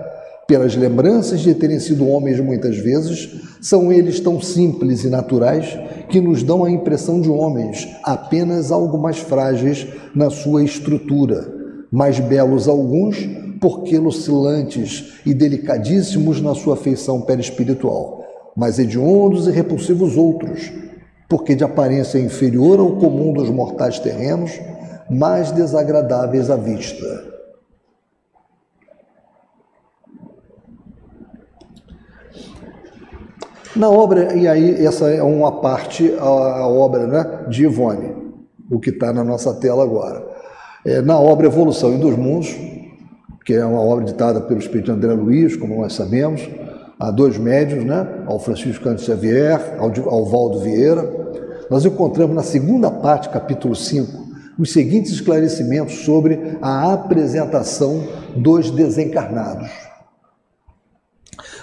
pelas 0.48 0.74
lembranças 0.74 1.40
de 1.40 1.54
terem 1.54 1.78
sido 1.78 2.08
homens 2.08 2.40
muitas 2.40 2.78
vezes, 2.78 3.28
são 3.60 3.92
eles 3.92 4.18
tão 4.18 4.40
simples 4.40 5.04
e 5.04 5.10
naturais 5.10 5.78
que 6.08 6.22
nos 6.22 6.42
dão 6.42 6.64
a 6.64 6.70
impressão 6.70 7.20
de 7.20 7.28
homens, 7.28 7.86
apenas 8.02 8.72
algo 8.72 8.96
mais 8.96 9.18
frágeis 9.18 9.86
na 10.14 10.30
sua 10.30 10.64
estrutura, 10.64 11.52
mais 11.92 12.18
belos 12.18 12.66
alguns, 12.66 13.28
porque 13.60 13.98
oscilantes 13.98 15.20
e 15.26 15.34
delicadíssimos 15.34 16.40
na 16.40 16.54
sua 16.54 16.78
feição 16.78 17.20
perispiritual, 17.20 18.24
mais 18.56 18.78
hediondos 18.78 19.46
e 19.46 19.50
repulsivos 19.50 20.16
outros, 20.16 20.72
porque 21.28 21.54
de 21.54 21.62
aparência 21.62 22.18
inferior 22.18 22.80
ao 22.80 22.96
comum 22.96 23.34
dos 23.34 23.50
mortais 23.50 23.98
terrenos, 23.98 24.58
mais 25.10 25.52
desagradáveis 25.52 26.48
à 26.48 26.56
vista. 26.56 27.27
Na 33.78 33.88
obra, 33.88 34.34
e 34.34 34.48
aí 34.48 34.84
essa 34.84 35.08
é 35.08 35.22
uma 35.22 35.60
parte, 35.60 36.12
a, 36.18 36.24
a 36.24 36.66
obra 36.66 37.06
né, 37.06 37.44
de 37.48 37.62
Ivone, 37.62 38.12
o 38.68 38.80
que 38.80 38.90
está 38.90 39.12
na 39.12 39.22
nossa 39.22 39.54
tela 39.54 39.84
agora. 39.84 40.26
É, 40.84 41.00
na 41.00 41.16
obra 41.16 41.46
Evolução 41.46 41.94
e 41.94 41.96
dos 41.96 42.16
Mundos, 42.16 42.56
que 43.44 43.54
é 43.54 43.64
uma 43.64 43.80
obra 43.80 44.04
ditada 44.04 44.40
pelo 44.40 44.58
Espírito 44.58 44.90
André 44.90 45.12
Luiz, 45.12 45.54
como 45.54 45.80
nós 45.80 45.92
sabemos, 45.92 46.42
há 46.98 47.12
dois 47.12 47.38
médios, 47.38 47.84
né, 47.84 48.04
ao 48.26 48.40
Francisco 48.40 48.82
Cândido 48.82 49.02
Xavier, 49.02 49.76
ao, 49.78 49.92
ao 50.12 50.24
Valdo 50.24 50.58
Vieira, 50.58 51.08
nós 51.70 51.84
encontramos 51.84 52.34
na 52.34 52.42
segunda 52.42 52.90
parte, 52.90 53.28
capítulo 53.28 53.76
5, 53.76 54.26
os 54.58 54.72
seguintes 54.72 55.12
esclarecimentos 55.12 56.04
sobre 56.04 56.58
a 56.60 56.92
apresentação 56.92 58.02
dos 58.34 58.72
desencarnados. 58.72 59.87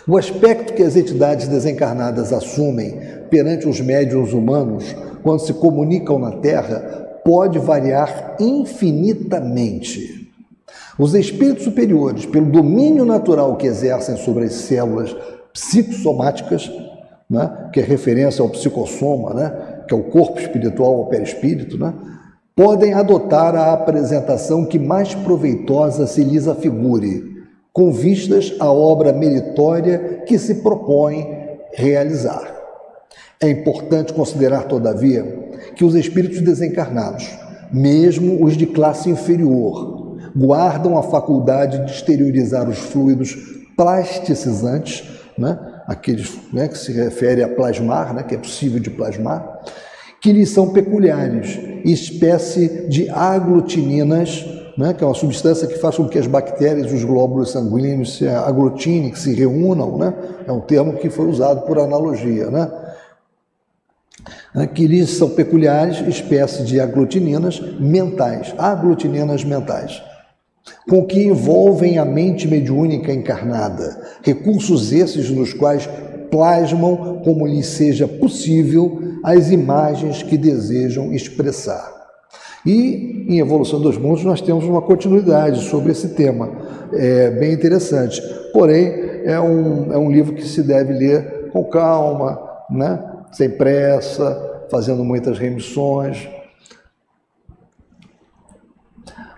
O 0.08 0.18
aspecto 0.18 0.74
que 0.74 0.84
as 0.84 0.96
entidades 0.96 1.48
desencarnadas 1.48 2.32
assumem 2.32 3.00
perante 3.30 3.68
os 3.68 3.82
médiuns 3.82 4.34
humanos 4.34 4.96
quando 5.24 5.40
se 5.40 5.54
comunicam 5.54 6.20
na 6.20 6.32
Terra 6.34 7.22
pode 7.26 7.58
variar 7.58 8.36
infinitamente. 8.40 10.32
Os 11.00 11.16
espíritos 11.16 11.64
superiores, 11.64 12.24
pelo 12.24 12.46
domínio 12.46 13.04
natural 13.04 13.56
que 13.56 13.66
exercem 13.66 14.16
sobre 14.16 14.46
as 14.46 14.54
células 14.54 15.16
psicossomáticas, 15.52 16.72
né, 17.28 17.70
que 17.74 17.80
é 17.80 17.84
referência 17.84 18.44
ao 18.44 18.50
psicossoma, 18.50 19.34
né, 19.34 19.84
que 19.88 19.94
é 19.94 19.98
o 19.98 20.04
corpo 20.04 20.40
espiritual 20.40 20.98
ou 20.98 21.08
perispírito, 21.08 21.80
né, 21.80 21.92
podem 22.56 22.94
adotar 22.94 23.56
a 23.56 23.74
apresentação 23.74 24.64
que 24.64 24.78
mais 24.78 25.16
proveitosa 25.16 26.06
se 26.06 26.24
lhes 26.24 26.48
afigure 26.48 27.35
com 27.76 27.92
vistas 27.92 28.56
à 28.58 28.72
obra 28.72 29.12
meritória 29.12 30.24
que 30.26 30.40
se 30.40 30.56
propõe 30.56 31.28
realizar. 31.74 32.56
É 33.38 33.50
importante 33.50 34.14
considerar, 34.14 34.64
todavia, 34.64 35.52
que 35.76 35.84
os 35.84 35.94
espíritos 35.94 36.40
desencarnados, 36.40 37.28
mesmo 37.74 38.42
os 38.46 38.56
de 38.56 38.66
classe 38.66 39.10
inferior, 39.10 40.16
guardam 40.34 40.98
a 40.98 41.04
faculdade 41.04 41.84
de 41.84 41.92
exteriorizar 41.92 42.70
os 42.70 42.78
fluidos 42.78 43.36
plasticizantes, 43.76 45.04
né? 45.38 45.60
aqueles 45.86 46.34
né, 46.54 46.70
que 46.70 46.78
se 46.78 46.94
refere 46.94 47.44
a 47.44 47.50
plasmar, 47.50 48.14
né, 48.14 48.24
que 48.24 48.36
é 48.36 48.38
possível 48.38 48.80
de 48.80 48.90
plasmar, 48.90 49.60
que 50.22 50.32
lhes 50.32 50.50
são 50.50 50.70
peculiares, 50.70 51.60
espécie 51.84 52.88
de 52.88 53.10
aglutininas 53.10 54.46
né, 54.78 54.94
que 54.94 55.04
é 55.04 55.08
uma 55.08 55.16
substância 55.16 55.68
que 55.68 55.78
faz 55.78 55.96
com 55.96 56.08
que 56.08 56.20
as 56.20 56.28
bactérias 56.28 56.92
os 56.92 57.04
glóbulos 57.04 57.52
sanguíneos 57.52 58.18
se 58.18 58.28
aglutinem, 58.28 59.12
que 59.12 59.20
se 59.20 59.34
reúnam, 59.34 59.98
né? 59.98 60.14
é 60.46 60.52
um 60.52 60.60
termo 60.60 60.98
que 60.98 61.10
foi 61.10 61.28
usado 61.28 61.62
por 61.62 61.80
analogia. 61.80 62.50
Né? 62.50 62.70
Que 64.74 64.88
lhes 64.88 65.12
são 65.12 65.30
peculiares 65.30 66.06
espécies 66.08 66.68
de 66.68 66.80
aglutininas 66.80 67.60
mentais, 67.80 68.54
aglutininas 68.58 69.44
mentais, 69.44 70.02
com 70.90 71.06
que 71.06 71.24
envolvem 71.24 71.98
a 71.98 72.06
mente 72.06 72.48
mediúnica 72.48 73.14
encarnada, 73.14 74.02
recursos 74.24 74.92
esses 74.92 75.30
nos 75.30 75.54
quais 75.54 75.88
plasmam, 76.30 77.22
como 77.24 77.48
lhes 77.48 77.68
seja 77.68 78.08
possível, 78.08 79.02
as 79.24 79.52
imagens 79.52 80.22
que 80.22 80.38
desejam 80.38 81.14
expressar. 81.14 81.95
E 82.66 83.26
em 83.30 83.40
Evolução 83.40 83.80
dos 83.80 83.98
Mundos 83.98 84.24
nós 84.24 84.42
temos 84.42 84.66
uma 84.66 84.82
continuidade 84.82 85.62
sobre 85.66 85.92
esse 85.92 86.10
tema, 86.10 86.50
é 86.94 87.30
bem 87.30 87.54
interessante. 87.54 88.22
Porém, 88.52 89.22
é 89.24 89.40
um, 89.40 89.94
é 89.94 89.98
um 89.98 90.12
livro 90.12 90.34
que 90.34 90.44
se 90.44 90.64
deve 90.64 90.94
ler 90.94 91.50
com 91.52 91.64
calma, 91.66 92.40
né? 92.70 93.04
sem 93.32 93.50
pressa, 93.50 94.66
fazendo 94.72 95.04
muitas 95.04 95.38
remissões. 95.38 96.28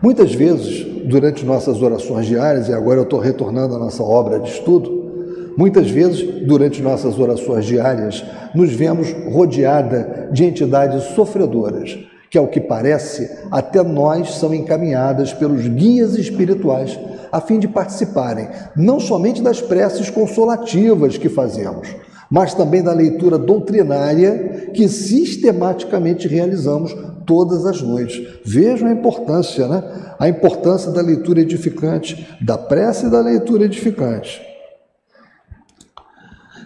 Muitas 0.02 0.34
vezes, 0.34 0.86
durante 1.06 1.46
nossas 1.46 1.82
orações 1.82 2.28
diárias, 2.28 2.70
e 2.70 2.74
agora 2.74 3.00
eu 3.00 3.04
estou 3.04 3.20
retornando 3.20 3.76
à 3.76 3.80
nossa 3.80 4.04
obra 4.04 4.40
de 4.40 4.52
estudo, 4.52 5.54
muitas 5.58 5.90
vezes, 5.90 6.46
durante 6.46 6.82
nossas 6.82 7.18
orações 7.20 7.66
diárias, 7.66 8.24
nos 8.54 8.72
vemos 8.72 9.12
rodeada 9.34 10.30
de 10.32 10.46
entidades 10.46 11.04
sofredoras 11.16 12.07
que, 12.30 12.38
ao 12.38 12.48
que 12.48 12.60
parece, 12.60 13.30
até 13.52 13.82
nós 13.84 14.36
são 14.36 14.54
encaminhadas 14.54 15.34
pelos 15.34 15.68
guias 15.68 16.16
espirituais, 16.16 17.00
a 17.32 17.42
fim 17.42 17.60
de 17.60 17.68
participarem 17.68 18.48
não 18.76 19.00
somente 19.00 19.42
das 19.42 19.62
preces 19.62 20.10
consolativas 20.10 21.18
que 21.18 21.30
fazemos, 21.30 21.88
mas 22.30 22.54
também 22.54 22.84
da 22.84 22.94
leitura 22.94 23.38
doutrinária 23.38 24.72
que 24.74 24.88
sistematicamente 24.88 26.28
realizamos 26.28 26.96
todas 27.26 27.66
as 27.66 27.82
noites. 27.82 28.40
Vejam 28.46 28.88
a 28.88 28.92
importância, 28.92 29.68
né? 29.68 29.84
A 30.18 30.28
importância 30.28 30.92
da 30.92 31.02
leitura 31.02 31.42
edificante, 31.42 32.28
da 32.42 32.58
prece 32.58 33.06
e 33.06 33.10
da 33.10 33.22
leitura 33.22 33.66
edificante. 33.66 34.42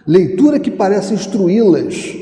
Leitura 0.06 0.58
que 0.58 0.70
parece 0.70 1.14
instruí-las 1.14 2.21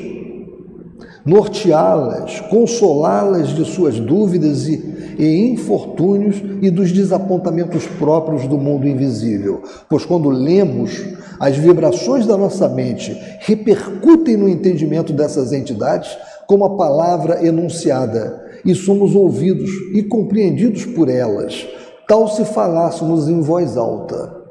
norteá-las, 1.25 2.39
consolá-las 2.41 3.49
de 3.49 3.63
suas 3.65 3.99
dúvidas 3.99 4.67
e, 4.67 5.15
e, 5.17 5.49
infortúnios 5.51 6.41
e 6.61 6.69
dos 6.69 6.91
desapontamentos 6.91 7.85
próprios 7.99 8.47
do 8.47 8.57
mundo 8.57 8.87
invisível. 8.87 9.61
Pois 9.89 10.05
quando 10.05 10.29
lemos, 10.29 11.03
as 11.39 11.57
vibrações 11.57 12.25
da 12.25 12.37
nossa 12.37 12.67
mente 12.67 13.15
repercutem 13.39 14.35
no 14.37 14.49
entendimento 14.49 15.13
dessas 15.13 15.51
entidades 15.51 16.17
como 16.47 16.65
a 16.65 16.75
palavra 16.75 17.45
enunciada 17.45 18.41
e 18.65 18.75
somos 18.75 19.15
ouvidos 19.15 19.69
e 19.93 20.03
compreendidos 20.03 20.85
por 20.85 21.09
elas, 21.09 21.67
tal 22.07 22.27
se 22.27 22.43
falássemos 22.45 23.29
em 23.29 23.41
voz 23.41 23.77
alta. 23.77 24.41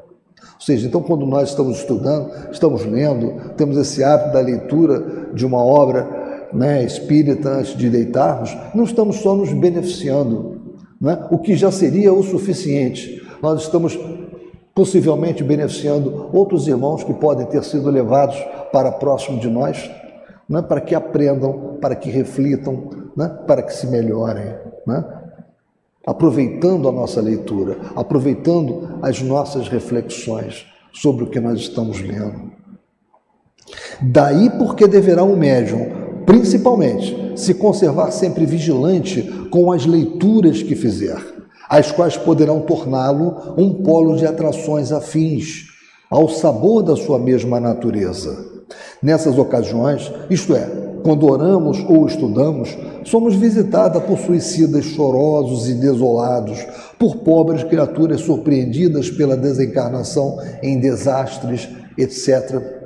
Ou 0.61 0.65
seja, 0.65 0.87
então, 0.87 1.01
quando 1.01 1.25
nós 1.25 1.49
estamos 1.49 1.77
estudando, 1.77 2.31
estamos 2.51 2.85
lendo, 2.85 3.53
temos 3.57 3.77
esse 3.77 4.03
hábito 4.03 4.33
da 4.33 4.39
leitura 4.39 5.31
de 5.33 5.45
uma 5.45 5.63
obra 5.63 6.20
né, 6.53 6.83
espírita 6.83 7.49
antes 7.49 7.75
de 7.75 7.89
deitarmos, 7.89 8.55
não 8.73 8.83
estamos 8.83 9.17
só 9.17 9.35
nos 9.35 9.51
beneficiando, 9.53 10.61
né, 10.99 11.27
o 11.31 11.37
que 11.37 11.55
já 11.55 11.71
seria 11.71 12.13
o 12.13 12.23
suficiente. 12.23 13.21
Nós 13.41 13.63
estamos 13.63 13.97
possivelmente 14.73 15.43
beneficiando 15.43 16.29
outros 16.33 16.67
irmãos 16.67 17.03
que 17.03 17.13
podem 17.13 17.45
ter 17.45 17.63
sido 17.63 17.89
levados 17.89 18.37
para 18.71 18.91
próximo 18.91 19.39
de 19.39 19.49
nós, 19.49 19.89
né, 20.47 20.61
para 20.61 20.81
que 20.81 20.95
aprendam, 20.95 21.77
para 21.81 21.95
que 21.95 22.09
reflitam, 22.09 22.89
né, 23.15 23.27
para 23.47 23.63
que 23.63 23.73
se 23.73 23.87
melhorem. 23.87 24.53
Né? 24.85 25.03
Aproveitando 26.05 26.87
a 26.87 26.91
nossa 26.91 27.21
leitura, 27.21 27.77
aproveitando 27.95 28.99
as 29.01 29.21
nossas 29.21 29.67
reflexões 29.67 30.65
sobre 30.91 31.23
o 31.23 31.29
que 31.29 31.39
nós 31.39 31.59
estamos 31.59 32.01
lendo. 32.01 32.51
Daí 34.01 34.49
porque 34.57 34.87
deverá 34.87 35.23
um 35.23 35.35
médium 35.35 36.00
Principalmente, 36.31 37.33
se 37.35 37.53
conservar 37.53 38.09
sempre 38.11 38.45
vigilante 38.45 39.21
com 39.51 39.69
as 39.69 39.85
leituras 39.85 40.63
que 40.63 40.75
fizer, 40.75 41.17
as 41.69 41.91
quais 41.91 42.15
poderão 42.15 42.61
torná-lo 42.61 43.53
um 43.57 43.83
polo 43.83 44.15
de 44.15 44.25
atrações 44.25 44.93
afins 44.93 45.65
ao 46.09 46.29
sabor 46.29 46.83
da 46.83 46.95
sua 46.95 47.19
mesma 47.19 47.59
natureza. 47.59 48.45
Nessas 49.03 49.37
ocasiões, 49.37 50.09
isto 50.29 50.55
é, 50.55 50.69
quando 51.03 51.29
oramos 51.29 51.83
ou 51.85 52.07
estudamos, 52.07 52.77
somos 53.03 53.35
visitados 53.35 54.01
por 54.03 54.17
suicidas 54.17 54.85
chorosos 54.85 55.67
e 55.67 55.73
desolados, 55.73 56.65
por 56.97 57.17
pobres 57.17 57.61
criaturas 57.65 58.21
surpreendidas 58.21 59.09
pela 59.09 59.35
desencarnação 59.35 60.37
em 60.63 60.79
desastres, 60.79 61.67
etc 61.97 62.80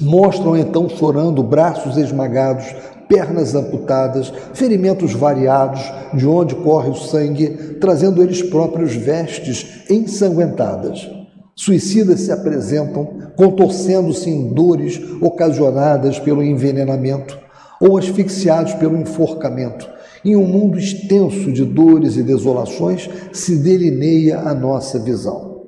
Mostram 0.00 0.56
então 0.56 0.88
chorando, 0.88 1.42
braços 1.42 1.96
esmagados, 1.96 2.64
pernas 3.08 3.54
amputadas, 3.54 4.32
ferimentos 4.54 5.12
variados, 5.12 5.80
de 6.14 6.26
onde 6.26 6.54
corre 6.54 6.90
o 6.90 6.94
sangue, 6.94 7.48
trazendo 7.80 8.22
eles 8.22 8.42
próprios 8.42 8.94
vestes 8.94 9.84
ensanguentadas. 9.90 11.08
Suicidas 11.54 12.20
se 12.20 12.30
apresentam, 12.30 13.32
contorcendo-se 13.36 14.30
em 14.30 14.52
dores 14.52 15.00
ocasionadas 15.20 16.18
pelo 16.18 16.42
envenenamento 16.42 17.38
ou 17.80 17.98
asfixiados 17.98 18.74
pelo 18.74 18.96
enforcamento. 18.96 19.88
Em 20.24 20.36
um 20.36 20.46
mundo 20.46 20.78
extenso 20.78 21.52
de 21.52 21.64
dores 21.64 22.16
e 22.16 22.22
desolações 22.22 23.08
se 23.32 23.56
delineia 23.56 24.40
a 24.40 24.54
nossa 24.54 24.98
visão. 24.98 25.62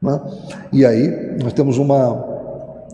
Né? 0.00 0.20
E 0.72 0.84
aí, 0.84 1.36
nós 1.42 1.52
temos 1.52 1.78
uma. 1.78 2.33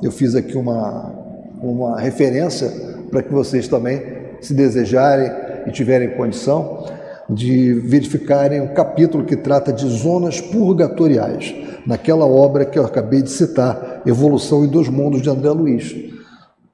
Eu 0.02 0.10
fiz 0.10 0.34
aqui 0.34 0.56
uma, 0.56 1.12
uma 1.60 2.00
referência 2.00 2.70
para 3.10 3.22
que 3.22 3.32
vocês 3.32 3.68
também, 3.68 4.02
se 4.40 4.54
desejarem 4.54 5.30
e 5.66 5.70
tiverem 5.70 6.16
condição, 6.16 6.86
de 7.28 7.74
verificarem 7.74 8.60
o 8.60 8.74
capítulo 8.74 9.24
que 9.24 9.36
trata 9.36 9.72
de 9.72 9.86
zonas 9.88 10.40
purgatoriais, 10.40 11.54
naquela 11.86 12.26
obra 12.26 12.64
que 12.64 12.78
eu 12.78 12.84
acabei 12.84 13.22
de 13.22 13.30
citar, 13.30 14.02
Evolução 14.06 14.64
em 14.64 14.68
Dois 14.68 14.88
Mundos, 14.88 15.22
de 15.22 15.30
André 15.30 15.50
Luiz. 15.50 15.94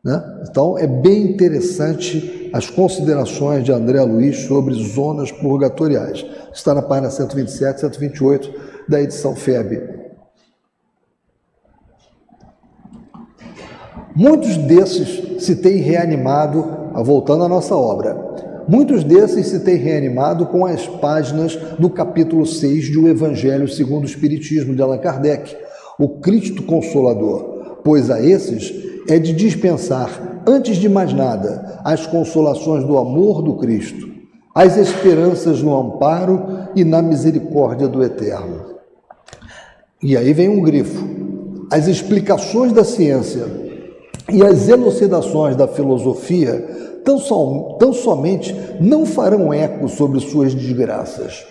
Né? 0.05 0.23
Então, 0.49 0.79
é 0.79 0.87
bem 0.87 1.23
interessante 1.23 2.49
as 2.53 2.71
considerações 2.71 3.65
de 3.65 3.73
André 3.73 4.01
Luiz 4.03 4.45
sobre 4.45 4.75
zonas 4.75 5.33
purgatoriais. 5.33 6.25
Está 6.55 6.73
na 6.73 6.83
página 6.83 7.11
127 7.11 7.81
128 7.81 8.55
da 8.89 9.03
edição 9.03 9.35
FEB. 9.35 9.96
Muitos 14.17 14.57
desses 14.57 15.45
se 15.45 15.57
têm 15.57 15.77
reanimado, 15.77 16.65
voltando 17.05 17.45
à 17.45 17.49
nossa 17.51 17.77
obra, 17.77 18.17
muitos 18.67 19.05
desses 19.05 19.49
se 19.49 19.61
têm 19.61 19.77
reanimado 19.77 20.47
com 20.47 20.65
as 20.65 20.87
páginas 20.87 21.55
do 21.79 21.91
capítulo 21.91 22.47
6 22.47 22.87
de 22.87 22.99
O 22.99 23.09
Evangelho 23.09 23.69
segundo 23.69 24.05
o 24.05 24.07
Espiritismo 24.07 24.75
de 24.75 24.81
Allan 24.81 24.97
Kardec, 24.97 25.55
o 25.99 26.09
Cristo 26.21 26.63
Consolador, 26.63 27.81
pois 27.85 28.11
a 28.11 28.19
esses 28.19 28.73
é 29.07 29.19
de 29.19 29.35
dispensar, 29.35 30.43
antes 30.47 30.79
de 30.79 30.89
mais 30.89 31.13
nada, 31.13 31.79
as 31.85 32.07
consolações 32.07 32.85
do 32.85 32.97
amor 32.97 33.43
do 33.43 33.57
Cristo, 33.57 34.09
as 34.55 34.79
esperanças 34.79 35.61
no 35.61 35.79
amparo 35.79 36.71
e 36.75 36.85
na 36.85 37.03
misericórdia 37.03 37.87
do 37.87 38.03
Eterno. 38.03 38.65
E 40.03 40.17
aí 40.17 40.33
vem 40.33 40.49
um 40.49 40.63
grifo. 40.63 41.07
As 41.71 41.87
explicações 41.87 42.73
da 42.73 42.83
ciência 42.83 43.66
e 44.29 44.43
as 44.43 44.69
elucidações 44.69 45.57
da 45.57 45.69
filosofia 45.69 47.01
tão, 47.05 47.19
som, 47.19 47.77
tão 47.79 47.93
somente 47.93 48.55
não 48.81 49.07
farão 49.07 49.53
eco 49.53 49.89
sobre 49.89 50.21
suas 50.21 50.55
desgraças. 50.55 51.45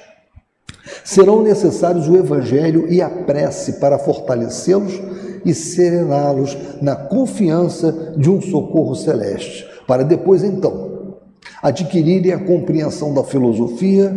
Serão 1.03 1.41
necessários 1.41 2.07
o 2.07 2.15
Evangelho 2.15 2.91
e 2.91 3.01
a 3.01 3.09
prece 3.09 3.73
para 3.73 3.97
fortalecê-los 3.97 4.99
e 5.45 5.53
serená-los 5.53 6.57
na 6.81 6.95
confiança 6.95 8.13
de 8.17 8.29
um 8.29 8.41
socorro 8.41 8.95
celeste, 8.95 9.67
para 9.88 10.03
depois 10.03 10.43
então 10.43 10.95
adquirirem 11.61 12.31
a 12.31 12.39
compreensão 12.39 13.13
da 13.13 13.23
filosofia 13.23 14.15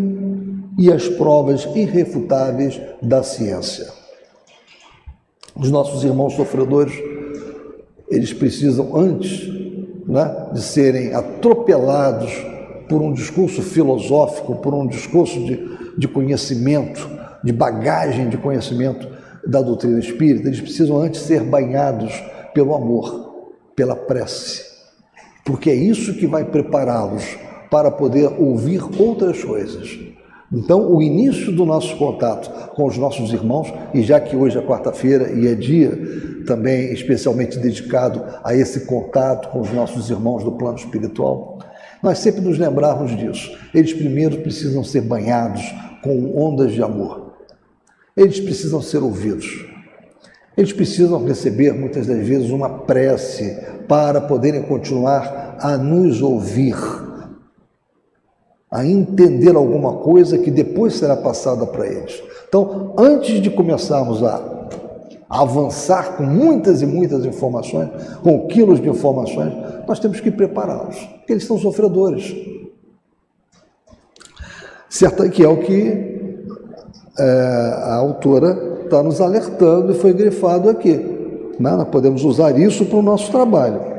e 0.78 0.92
as 0.92 1.08
provas 1.08 1.66
irrefutáveis 1.74 2.80
da 3.02 3.22
ciência. 3.22 3.86
Os 5.56 5.70
nossos 5.70 6.04
irmãos 6.04 6.34
sofredores, 6.34 6.94
eles 8.10 8.32
precisam 8.32 8.96
antes 8.96 9.48
né, 10.06 10.48
de 10.52 10.62
serem 10.62 11.14
atropelados 11.14 12.32
por 12.88 13.02
um 13.02 13.12
discurso 13.12 13.62
filosófico, 13.62 14.56
por 14.56 14.74
um 14.74 14.86
discurso 14.86 15.38
de, 15.44 15.68
de 15.96 16.08
conhecimento, 16.08 17.08
de 17.44 17.52
bagagem 17.52 18.28
de 18.28 18.38
conhecimento, 18.38 19.18
da 19.46 19.62
doutrina 19.62 19.98
espírita, 19.98 20.48
eles 20.48 20.60
precisam 20.60 21.00
antes 21.00 21.22
ser 21.22 21.42
banhados 21.42 22.12
pelo 22.52 22.74
amor, 22.74 23.54
pela 23.74 23.96
prece, 23.96 24.62
porque 25.44 25.70
é 25.70 25.74
isso 25.74 26.14
que 26.14 26.26
vai 26.26 26.44
prepará-los 26.44 27.24
para 27.70 27.90
poder 27.90 28.30
ouvir 28.38 28.82
outras 29.00 29.42
coisas. 29.42 29.98
Então, 30.50 30.90
o 30.94 31.02
início 31.02 31.52
do 31.52 31.66
nosso 31.66 31.96
contato 31.96 32.74
com 32.74 32.86
os 32.86 32.96
nossos 32.96 33.32
irmãos, 33.32 33.72
e 33.92 34.02
já 34.02 34.18
que 34.18 34.34
hoje 34.34 34.58
é 34.58 34.62
quarta-feira 34.62 35.30
e 35.30 35.46
é 35.46 35.54
dia 35.54 35.90
também 36.48 36.90
especialmente 36.92 37.58
dedicado 37.58 38.24
a 38.42 38.54
esse 38.54 38.87
contato 38.87 39.50
com 39.50 39.61
os 39.61 39.70
nossos 39.70 40.08
irmãos 40.08 40.42
do 40.42 40.52
plano 40.52 40.78
espiritual, 40.78 41.58
nós 42.02 42.18
sempre 42.18 42.40
nos 42.40 42.58
lembrarmos 42.58 43.14
disso. 43.14 43.54
Eles 43.74 43.92
primeiro 43.92 44.38
precisam 44.38 44.82
ser 44.82 45.02
banhados 45.02 45.62
com 46.02 46.34
ondas 46.34 46.72
de 46.72 46.82
amor. 46.82 47.34
Eles 48.16 48.40
precisam 48.40 48.80
ser 48.80 48.98
ouvidos. 48.98 49.66
Eles 50.56 50.72
precisam 50.72 51.24
receber, 51.24 51.72
muitas 51.72 52.06
das 52.06 52.26
vezes, 52.26 52.50
uma 52.50 52.80
prece 52.80 53.56
para 53.87 54.20
poderem 54.20 54.62
continuar 54.62 55.56
a 55.61 55.76
nos 55.76 56.22
ouvir, 56.22 56.76
a 58.70 58.84
entender 58.84 59.54
alguma 59.54 59.98
coisa 59.98 60.38
que 60.38 60.50
depois 60.50 60.94
será 60.94 61.16
passada 61.16 61.66
para 61.66 61.87
eles. 61.87 62.20
Então, 62.48 62.94
antes 62.98 63.40
de 63.40 63.50
começarmos 63.50 64.22
a 64.22 64.57
avançar 65.28 66.16
com 66.16 66.22
muitas 66.22 66.80
e 66.80 66.86
muitas 66.86 67.24
informações, 67.24 67.90
com 68.22 68.46
quilos 68.46 68.80
de 68.80 68.88
informações, 68.88 69.52
nós 69.86 69.98
temos 69.98 70.20
que 70.20 70.30
prepará-los, 70.30 70.96
porque 70.96 71.32
eles 71.32 71.44
são 71.44 71.58
sofredores. 71.58 72.34
Certo 74.88 75.28
que 75.28 75.44
é 75.44 75.48
o 75.48 75.58
que 75.58 76.18
é, 77.18 77.72
a 77.84 77.96
autora 77.96 78.78
está 78.84 79.02
nos 79.02 79.20
alertando 79.20 79.92
e 79.92 79.94
foi 79.94 80.14
grifado 80.14 80.70
aqui. 80.70 80.94
Né? 81.58 81.70
Nós 81.70 81.88
podemos 81.88 82.24
usar 82.24 82.58
isso 82.58 82.86
para 82.86 82.98
o 82.98 83.02
nosso 83.02 83.30
trabalho. 83.30 83.98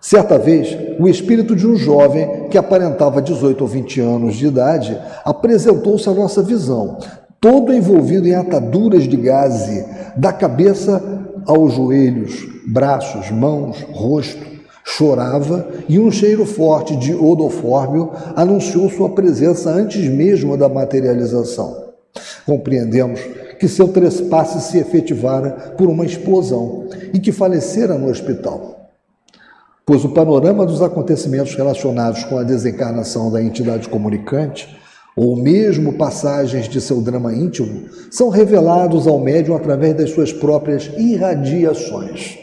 Certa 0.00 0.38
vez, 0.38 0.76
o 0.98 1.08
espírito 1.08 1.54
de 1.54 1.66
um 1.66 1.76
jovem 1.76 2.48
que 2.48 2.56
aparentava 2.56 3.20
18 3.20 3.60
ou 3.60 3.68
20 3.68 4.00
anos 4.00 4.34
de 4.36 4.46
idade 4.46 4.98
apresentou-se 5.24 6.08
à 6.08 6.12
nossa 6.12 6.42
visão, 6.42 6.98
todo 7.40 7.72
envolvido 7.72 8.28
em 8.28 8.34
ataduras 8.34 9.04
de 9.04 9.16
gaze, 9.16 9.84
da 10.16 10.32
cabeça 10.32 11.02
aos 11.46 11.74
joelhos, 11.74 12.46
braços, 12.66 13.30
mãos, 13.30 13.80
rosto. 13.90 14.50
Chorava 14.82 15.68
e 15.88 16.00
um 16.00 16.10
cheiro 16.10 16.44
forte 16.44 16.96
de 16.96 17.14
odofórmio 17.14 18.10
anunciou 18.34 18.90
sua 18.90 19.10
presença 19.10 19.70
antes 19.70 20.08
mesmo 20.08 20.56
da 20.56 20.68
materialização. 20.68 21.90
Compreendemos 22.44 23.20
que 23.58 23.68
seu 23.68 23.88
trespasse 23.88 24.60
se 24.62 24.78
efetivara 24.78 25.74
por 25.76 25.88
uma 25.88 26.04
explosão 26.04 26.88
e 27.12 27.20
que 27.20 27.30
falecera 27.30 27.96
no 27.96 28.08
hospital. 28.08 28.90
Pois 29.86 30.04
o 30.04 30.08
panorama 30.08 30.66
dos 30.66 30.82
acontecimentos 30.82 31.54
relacionados 31.54 32.24
com 32.24 32.38
a 32.38 32.42
desencarnação 32.42 33.30
da 33.30 33.42
entidade 33.42 33.88
comunicante, 33.88 34.76
ou 35.16 35.36
mesmo 35.36 35.94
passagens 35.94 36.68
de 36.68 36.80
seu 36.80 37.00
drama 37.00 37.32
íntimo, 37.34 37.84
são 38.10 38.28
revelados 38.28 39.06
ao 39.06 39.18
médium 39.18 39.56
através 39.56 39.94
das 39.94 40.10
suas 40.10 40.32
próprias 40.32 40.90
irradiações, 40.96 42.38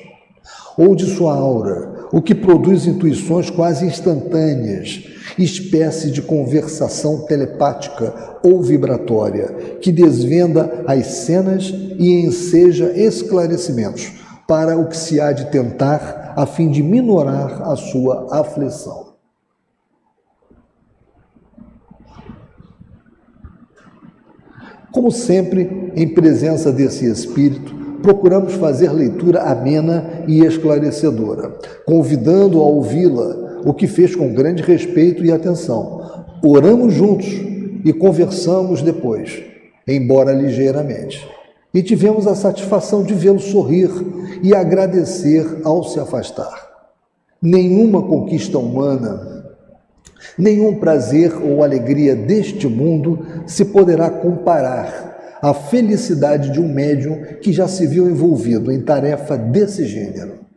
ou 0.77 0.95
de 0.95 1.05
sua 1.05 1.35
aura, 1.35 2.07
o 2.11 2.21
que 2.21 2.35
produz 2.35 2.85
intuições 2.85 3.49
quase 3.49 3.85
instantâneas 3.85 5.03
espécie 5.37 6.11
de 6.11 6.21
conversação 6.21 7.25
telepática 7.25 8.13
ou 8.43 8.61
vibratória 8.61 9.77
que 9.81 9.91
desvenda 9.91 10.83
as 10.87 11.05
cenas 11.07 11.73
e 11.97 12.25
enseja 12.25 12.91
esclarecimentos 12.95 14.11
para 14.47 14.77
o 14.77 14.87
que 14.87 14.97
se 14.97 15.19
há 15.19 15.31
de 15.31 15.51
tentar 15.51 16.33
a 16.35 16.45
fim 16.45 16.69
de 16.69 16.81
minorar 16.81 17.61
a 17.63 17.75
sua 17.75 18.27
aflição. 18.31 19.06
Como 24.97 25.11
sempre, 25.11 25.91
em 25.95 26.07
presença 26.07 26.71
desse 26.71 27.05
espírito, 27.05 27.71
procuramos 28.01 28.53
fazer 28.55 28.91
leitura 28.91 29.43
amena 29.43 30.23
e 30.27 30.43
esclarecedora, 30.43 31.55
convidando 31.85 32.59
a 32.59 32.63
ouvi-la 32.63 33.61
o 33.63 33.75
que 33.75 33.85
fez 33.85 34.15
com 34.15 34.33
grande 34.33 34.63
respeito 34.63 35.23
e 35.23 35.31
atenção. 35.31 36.25
Oramos 36.43 36.95
juntos 36.95 37.27
e 37.85 37.93
conversamos 37.93 38.81
depois, 38.81 39.39
embora 39.87 40.33
ligeiramente. 40.33 41.29
E 41.71 41.83
tivemos 41.83 42.25
a 42.25 42.33
satisfação 42.33 43.03
de 43.03 43.13
vê-lo 43.13 43.39
sorrir 43.39 43.91
e 44.41 44.55
agradecer 44.55 45.59
ao 45.63 45.83
se 45.83 45.99
afastar. 45.99 46.67
Nenhuma 47.39 48.01
conquista 48.01 48.57
humana, 48.57 49.36
nenhum 50.37 50.75
prazer 50.75 51.33
ou 51.41 51.63
alegria 51.63 52.15
deste 52.15 52.67
mundo 52.67 53.25
se 53.45 53.65
poderá 53.65 54.09
comparar 54.09 55.37
à 55.41 55.53
felicidade 55.53 56.51
de 56.51 56.59
um 56.59 56.67
médium 56.67 57.21
que 57.41 57.51
já 57.51 57.67
se 57.67 57.85
viu 57.85 58.09
envolvido 58.09 58.71
em 58.71 58.81
tarefa 58.81 59.37
desse 59.37 59.85
gênero. 59.85 60.47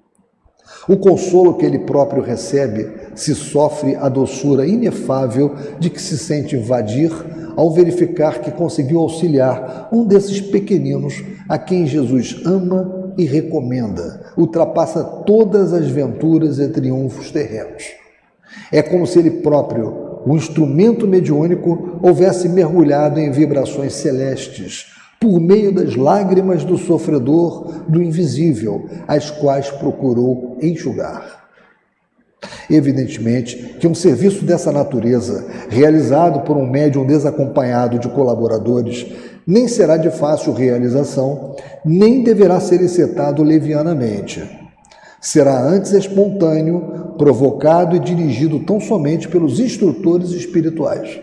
O 0.89 0.97
consolo 0.97 1.55
que 1.55 1.67
ele 1.67 1.81
próprio 1.81 2.23
recebe 2.23 2.91
se 3.15 3.35
sofre 3.35 3.95
a 3.97 4.09
doçura 4.09 4.67
inefável 4.67 5.55
de 5.79 5.91
que 5.91 6.01
se 6.01 6.17
sente 6.17 6.57
invadir 6.57 7.13
ao 7.57 7.71
verificar 7.71 8.41
que 8.41 8.51
conseguiu 8.51 9.01
auxiliar 9.01 9.89
um 9.93 10.05
desses 10.05 10.41
pequeninos 10.41 11.23
a 11.49 11.59
quem 11.59 11.87
Jesus 11.87 12.41
ama 12.47 13.13
e 13.19 13.25
recomenda, 13.25 14.33
ultrapassa 14.37 15.05
todas 15.05 15.73
as 15.73 15.87
venturas 15.89 16.59
e 16.59 16.69
triunfos 16.69 17.31
terrenos. 17.31 18.00
É 18.73 18.83
como 18.83 19.07
se 19.07 19.19
ele 19.19 19.31
próprio, 19.31 20.21
o 20.27 20.37
instrumento 20.37 21.07
mediúnico, 21.07 21.99
houvesse 22.03 22.49
mergulhado 22.49 23.19
em 23.19 23.31
vibrações 23.31 23.95
celestes, 23.95 24.87
por 25.21 25.39
meio 25.39 25.73
das 25.73 25.97
lágrimas 25.97 26.65
do 26.65 26.79
sofredor 26.79 27.85
do 27.89 28.03
invisível, 28.03 28.87
as 29.07 29.31
quais 29.31 29.71
procurou 29.71 30.57
enxugar. 30.63 31.41
Evidentemente 32.71 33.77
que 33.79 33.87
um 33.87 33.95
serviço 33.95 34.45
dessa 34.45 34.73
natureza, 34.73 35.47
realizado 35.69 36.41
por 36.41 36.57
um 36.57 36.67
médium 36.67 37.05
desacompanhado 37.05 37.99
de 37.99 38.09
colaboradores, 38.09 39.07
nem 39.47 39.69
será 39.69 39.97
de 39.97 40.11
fácil 40.11 40.53
realização, 40.53 41.55
nem 41.85 42.23
deverá 42.23 42.61
ser 42.61 42.81
encetado 42.81 43.43
levianamente. 43.43 44.60
Será 45.21 45.61
antes 45.63 45.93
espontâneo, 45.93 47.15
provocado 47.19 47.95
e 47.95 47.99
dirigido 47.99 48.61
tão 48.61 48.81
somente 48.81 49.29
pelos 49.29 49.61
instrutores 49.61 50.31
espirituais. 50.31 51.21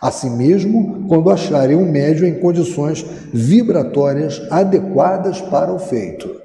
Assim 0.00 0.30
mesmo, 0.30 1.06
quando 1.08 1.30
acharem 1.30 1.76
um 1.76 1.90
médium 1.90 2.28
em 2.28 2.38
condições 2.38 3.04
vibratórias 3.32 4.40
adequadas 4.50 5.40
para 5.40 5.72
o 5.72 5.78
feito. 5.78 6.40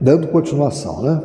Dando 0.00 0.28
continuação, 0.28 1.02
né? 1.02 1.22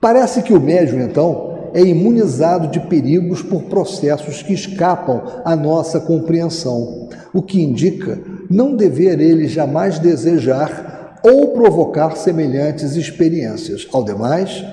Parece 0.00 0.42
que 0.42 0.52
o 0.52 0.60
médium, 0.60 1.00
então, 1.00 1.47
é 1.74 1.82
imunizado 1.82 2.68
de 2.68 2.80
perigos 2.80 3.42
por 3.42 3.64
processos 3.64 4.42
que 4.42 4.52
escapam 4.52 5.22
à 5.44 5.54
nossa 5.54 6.00
compreensão, 6.00 7.08
o 7.32 7.42
que 7.42 7.60
indica 7.60 8.18
não 8.50 8.74
dever 8.74 9.20
ele 9.20 9.46
jamais 9.46 9.98
desejar 9.98 11.20
ou 11.22 11.48
provocar 11.48 12.16
semelhantes 12.16 12.96
experiências. 12.96 13.86
Ao 13.92 14.04
demais, 14.04 14.64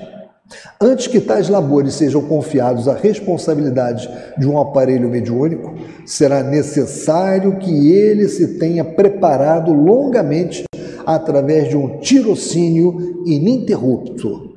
antes 0.80 1.06
que 1.06 1.20
tais 1.20 1.48
labores 1.48 1.94
sejam 1.94 2.22
confiados 2.22 2.88
à 2.88 2.94
responsabilidade 2.94 4.08
de 4.38 4.48
um 4.48 4.60
aparelho 4.60 5.08
mediúnico, 5.08 5.74
será 6.04 6.42
necessário 6.42 7.58
que 7.58 7.92
ele 7.92 8.28
se 8.28 8.58
tenha 8.58 8.84
preparado 8.84 9.72
longamente 9.72 10.64
através 11.04 11.68
de 11.68 11.76
um 11.76 11.98
tirocínio 11.98 13.22
ininterrupto, 13.24 14.55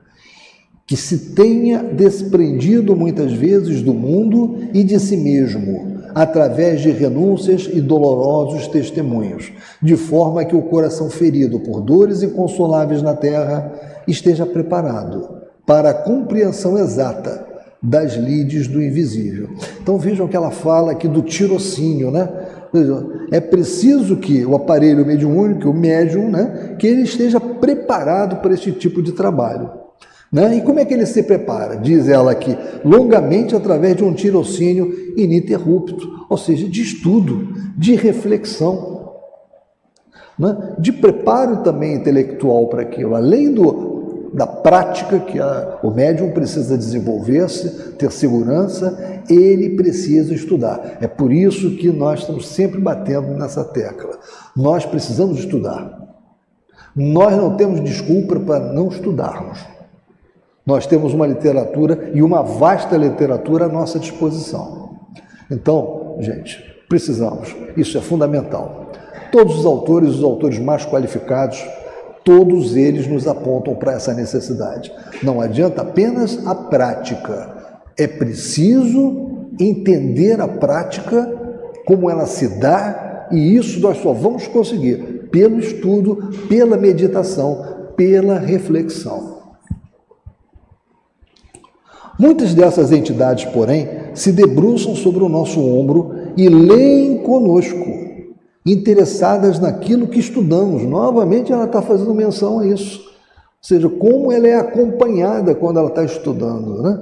que 0.90 0.98
se 0.98 1.20
tenha 1.36 1.84
desprendido 1.84 2.96
muitas 2.96 3.32
vezes 3.32 3.84
do 3.84 3.94
mundo 3.94 4.58
e 4.74 4.84
de 4.84 5.00
si 5.00 5.16
mesmo, 5.16 6.00
através 6.16 6.82
de 6.82 6.90
renúncias 6.90 7.70
e 7.72 7.80
dolorosos 7.80 8.68
testemunhos, 8.68 9.52
de 9.80 9.96
forma 9.96 10.44
que 10.44 10.56
o 10.56 10.64
coração 10.64 11.08
ferido 11.08 11.60
por 11.60 11.80
dores 11.80 12.24
inconsoláveis 12.24 13.04
na 13.04 13.14
terra 13.14 13.72
esteja 14.08 14.48
preparado 14.48 15.30
para 15.64 15.92
a 15.92 15.94
compreensão 15.94 16.76
exata 16.76 17.46
das 17.84 18.16
lides 18.16 18.68
do 18.68 18.82
invisível. 18.82 19.50
Então 19.80 20.00
vejam 20.00 20.28
que 20.28 20.36
ela 20.36 20.50
fala 20.50 20.94
aqui 20.94 21.08
do 21.08 21.22
tirocínio, 21.22 22.10
né? 22.10 22.28
É 23.30 23.40
preciso 23.40 24.18
que 24.18 24.44
o 24.44 24.56
aparelho 24.56 25.06
mediúnico, 25.06 25.70
o 25.70 25.74
médium, 25.74 26.32
né, 26.32 26.76
que 26.80 26.88
ele 26.88 27.04
esteja 27.04 27.40
preparado 27.40 28.38
para 28.38 28.56
esse 28.56 28.72
tipo 28.72 29.04
de 29.04 29.12
trabalho. 29.12 29.89
Né? 30.32 30.58
E 30.58 30.62
como 30.62 30.80
é 30.80 30.86
que 30.86 30.94
ele 30.94 31.06
se 31.06 31.24
prepara? 31.24 31.76
Diz 31.76 32.08
ela 32.08 32.32
aqui, 32.32 32.56
longamente 32.86 33.56
através 33.56 33.96
de 33.96 34.04
um 34.04 34.14
tirocínio 34.14 35.14
ininterrupto, 35.18 36.26
ou 36.30 36.38
seja, 36.38 36.68
de 36.68 36.82
estudo, 36.82 37.54
de 37.76 37.96
reflexão, 37.96 39.14
né? 40.38 40.76
de 40.78 40.94
preparo 40.94 41.58
também 41.58 41.96
intelectual 41.96 42.68
para 42.68 42.84
aquilo, 42.84 43.16
além 43.16 43.52
do, 43.52 44.30
da 44.34 44.46
prática 44.46 45.20
que 45.20 45.40
a, 45.40 45.80
o 45.82 45.90
médium 45.90 46.32
precisa 46.32 46.78
desenvolver-se, 46.78 47.94
ter 47.94 48.12
segurança, 48.12 49.24
ele 49.28 49.72
precisa 49.72 50.34
estudar. 50.34 51.00
É 51.02 51.08
por 51.08 51.34
isso 51.34 51.76
que 51.76 51.92
nós 51.92 52.20
estamos 52.20 52.48
sempre 52.48 52.80
batendo 52.80 53.34
nessa 53.34 53.64
tecla. 53.64 54.20
Nós 54.56 54.86
precisamos 54.86 55.40
estudar. 55.40 56.08
Nós 56.96 57.36
não 57.36 57.56
temos 57.56 57.84
desculpa 57.84 58.40
para 58.40 58.60
não 58.60 58.90
estudarmos. 58.90 59.79
Nós 60.66 60.86
temos 60.86 61.14
uma 61.14 61.26
literatura 61.26 62.12
e 62.14 62.22
uma 62.22 62.42
vasta 62.42 62.96
literatura 62.98 63.66
à 63.66 63.70
nossa 63.70 64.00
disposição. 64.00 64.98
Então, 65.50 66.18
gente, 66.20 66.64
precisamos. 66.88 67.56
Isso 67.76 67.98
é 67.98 68.02
fundamental. 68.02 68.92
Todos 69.32 69.60
os 69.60 69.66
autores, 69.66 70.16
os 70.16 70.24
autores 70.24 70.60
mais 70.60 70.86
qualificados, 70.86 71.66
Todos 72.24 72.76
eles 72.76 73.08
nos 73.08 73.28
apontam 73.28 73.74
para 73.74 73.94
essa 73.94 74.14
necessidade. 74.14 74.92
Não 75.24 75.42
adianta 75.42 75.82
apenas 75.82 76.46
a 76.46 76.54
prática. 76.54 77.80
É 77.98 78.08
preciso 78.08 79.48
entender 79.60 80.40
a 80.40 80.48
prática, 80.48 81.28
como 81.88 82.10
ela 82.10 82.26
se 82.26 82.60
dá, 82.60 83.28
e 83.32 83.56
isso 83.56 83.80
nós 83.80 83.98
só 83.98 84.14
vamos 84.14 84.48
conseguir 84.48 85.28
pelo 85.32 85.60
estudo, 85.60 86.30
pela 86.48 86.78
meditação, 86.78 87.66
pela 87.96 88.38
reflexão. 88.38 89.39
Muitas 92.20 92.54
dessas 92.54 92.92
entidades, 92.92 93.46
porém, 93.46 93.88
se 94.14 94.34
debruçam 94.34 94.94
sobre 94.94 95.24
o 95.24 95.30
nosso 95.30 95.62
ombro 95.62 96.14
e 96.36 96.50
leem 96.50 97.20
conosco 97.20 97.98
interessadas 98.66 99.58
naquilo 99.58 100.06
que 100.06 100.20
estudamos. 100.20 100.84
Novamente, 100.84 101.54
ela 101.54 101.64
está 101.64 101.82
fazendo 101.82 102.14
menção 102.14 102.60
a 102.60 102.68
isso. 102.68 103.00
Ou 103.00 103.08
seja, 103.62 103.88
como 103.88 104.34
ela 104.34 104.46
é 104.46 104.56
acompanhada 104.56 105.56
quando 105.56 105.80
ela 105.80 105.88
está 105.88 106.04
estudando. 106.04 106.84
Né? 106.84 107.00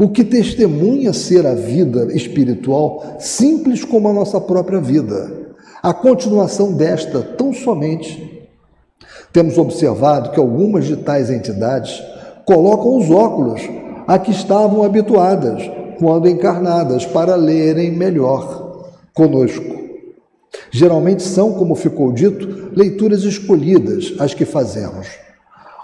O 0.00 0.08
que 0.08 0.24
testemunha 0.24 1.12
ser 1.12 1.46
a 1.46 1.54
vida 1.54 2.12
espiritual 2.12 3.04
simples 3.20 3.84
como 3.84 4.08
a 4.08 4.12
nossa 4.12 4.40
própria 4.40 4.80
vida. 4.80 5.30
A 5.80 5.94
continuação 5.94 6.72
desta, 6.72 7.20
tão 7.20 7.52
somente. 7.52 8.48
Temos 9.32 9.58
observado 9.58 10.32
que 10.32 10.40
algumas 10.40 10.86
de 10.86 10.96
tais 10.96 11.30
entidades 11.30 12.02
colocam 12.44 12.96
os 12.96 13.08
óculos 13.12 13.62
a 14.06 14.18
que 14.18 14.30
estavam 14.30 14.82
habituadas 14.82 15.70
quando 15.98 16.28
encarnadas 16.28 17.06
para 17.06 17.34
lerem 17.36 17.92
melhor 17.92 18.90
conosco. 19.12 19.74
Geralmente 20.70 21.22
são, 21.22 21.52
como 21.52 21.74
ficou 21.74 22.12
dito, 22.12 22.70
leituras 22.76 23.24
escolhidas 23.24 24.14
as 24.18 24.34
que 24.34 24.44
fazemos, 24.44 25.08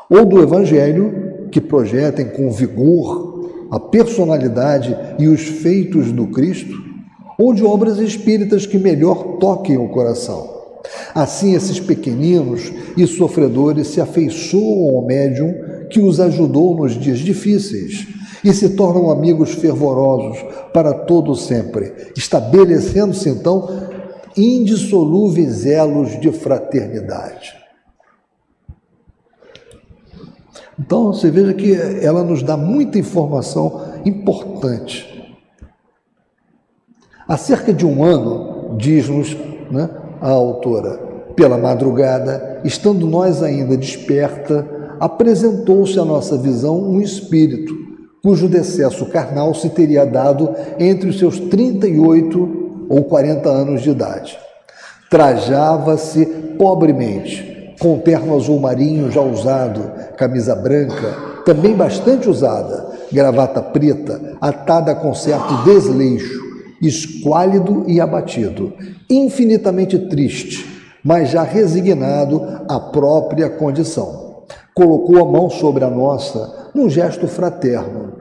ou 0.08 0.24
do 0.24 0.42
Evangelho, 0.42 1.48
que 1.50 1.60
projetem 1.60 2.28
com 2.28 2.50
vigor 2.50 3.50
a 3.70 3.78
personalidade 3.78 4.96
e 5.18 5.28
os 5.28 5.42
feitos 5.42 6.10
do 6.12 6.26
Cristo, 6.28 6.76
ou 7.38 7.54
de 7.54 7.64
obras 7.64 7.98
espíritas 7.98 8.66
que 8.66 8.78
melhor 8.78 9.38
toquem 9.38 9.78
o 9.78 9.88
coração. 9.88 10.60
Assim, 11.14 11.54
esses 11.54 11.78
pequeninos 11.78 12.72
e 12.96 13.06
sofredores 13.06 13.88
se 13.88 14.00
afeiçoam 14.00 14.96
ao 14.96 15.06
médium 15.06 15.54
que 15.90 16.00
os 16.00 16.20
ajudou 16.20 16.76
nos 16.76 16.92
dias 16.98 17.18
difíceis 17.18 18.06
e 18.44 18.52
se 18.52 18.70
tornam 18.70 19.10
amigos 19.10 19.52
fervorosos 19.52 20.38
para 20.72 20.94
todo 20.94 21.34
sempre, 21.34 22.12
estabelecendo-se 22.16 23.28
então 23.28 23.68
indissolúveis 24.36 25.66
elos 25.66 26.18
de 26.20 26.30
fraternidade. 26.32 27.60
Então 30.78 31.12
você 31.12 31.30
veja 31.30 31.52
que 31.52 31.74
ela 31.74 32.24
nos 32.24 32.42
dá 32.42 32.56
muita 32.56 32.98
informação 32.98 34.00
importante. 34.04 35.10
Há 37.28 37.36
cerca 37.36 37.72
de 37.72 37.84
um 37.84 38.02
ano, 38.02 38.76
diz-nos 38.78 39.36
né, 39.70 39.90
a 40.20 40.30
autora, 40.30 40.98
pela 41.36 41.58
madrugada, 41.58 42.60
estando 42.64 43.06
nós 43.06 43.42
ainda 43.42 43.76
desperta, 43.76 44.79
apresentou-se 45.00 45.98
à 45.98 46.04
nossa 46.04 46.36
visão 46.36 46.78
um 46.78 47.00
espírito, 47.00 47.74
cujo 48.22 48.46
decesso 48.48 49.06
carnal 49.06 49.54
se 49.54 49.70
teria 49.70 50.04
dado 50.04 50.54
entre 50.78 51.08
os 51.08 51.18
seus 51.18 51.40
38 51.40 52.86
ou 52.88 53.04
40 53.04 53.48
anos 53.48 53.82
de 53.82 53.90
idade. 53.90 54.38
Trajava-se 55.08 56.26
pobremente, 56.58 57.74
com 57.80 57.98
terno 57.98 58.36
azul 58.36 58.60
marinho 58.60 59.10
já 59.10 59.22
usado, 59.22 59.90
camisa 60.18 60.54
branca, 60.54 61.16
também 61.46 61.74
bastante 61.74 62.28
usada, 62.28 62.86
gravata 63.10 63.62
preta, 63.62 64.36
atada 64.38 64.94
com 64.94 65.14
certo 65.14 65.64
desleixo, 65.64 66.38
esquálido 66.82 67.84
e 67.88 68.00
abatido, 68.00 68.74
infinitamente 69.08 69.98
triste, 69.98 70.66
mas 71.02 71.30
já 71.30 71.42
resignado 71.42 72.42
à 72.68 72.78
própria 72.78 73.48
condição. 73.48 74.19
Colocou 74.80 75.20
a 75.20 75.30
mão 75.30 75.50
sobre 75.50 75.84
a 75.84 75.90
nossa 75.90 76.70
num 76.74 76.88
gesto 76.88 77.28
fraterno 77.28 78.14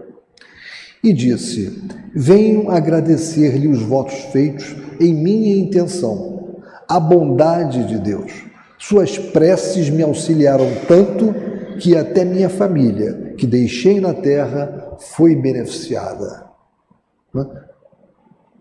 e 1.02 1.14
disse: 1.14 1.82
Venho 2.14 2.70
agradecer-lhe 2.70 3.66
os 3.66 3.82
votos 3.82 4.16
feitos 4.34 4.76
em 5.00 5.14
minha 5.14 5.56
intenção, 5.56 6.58
a 6.86 7.00
bondade 7.00 7.86
de 7.86 7.98
Deus. 7.98 8.44
Suas 8.78 9.18
preces 9.18 9.90
me 9.90 10.04
auxiliaram 10.04 10.68
tanto 10.86 11.34
que 11.80 11.96
até 11.96 12.26
minha 12.26 12.50
família, 12.50 13.36
que 13.38 13.48
deixei 13.48 14.02
na 14.02 14.14
terra, 14.14 14.98
foi 15.00 15.38
beneficiada. 15.38 16.44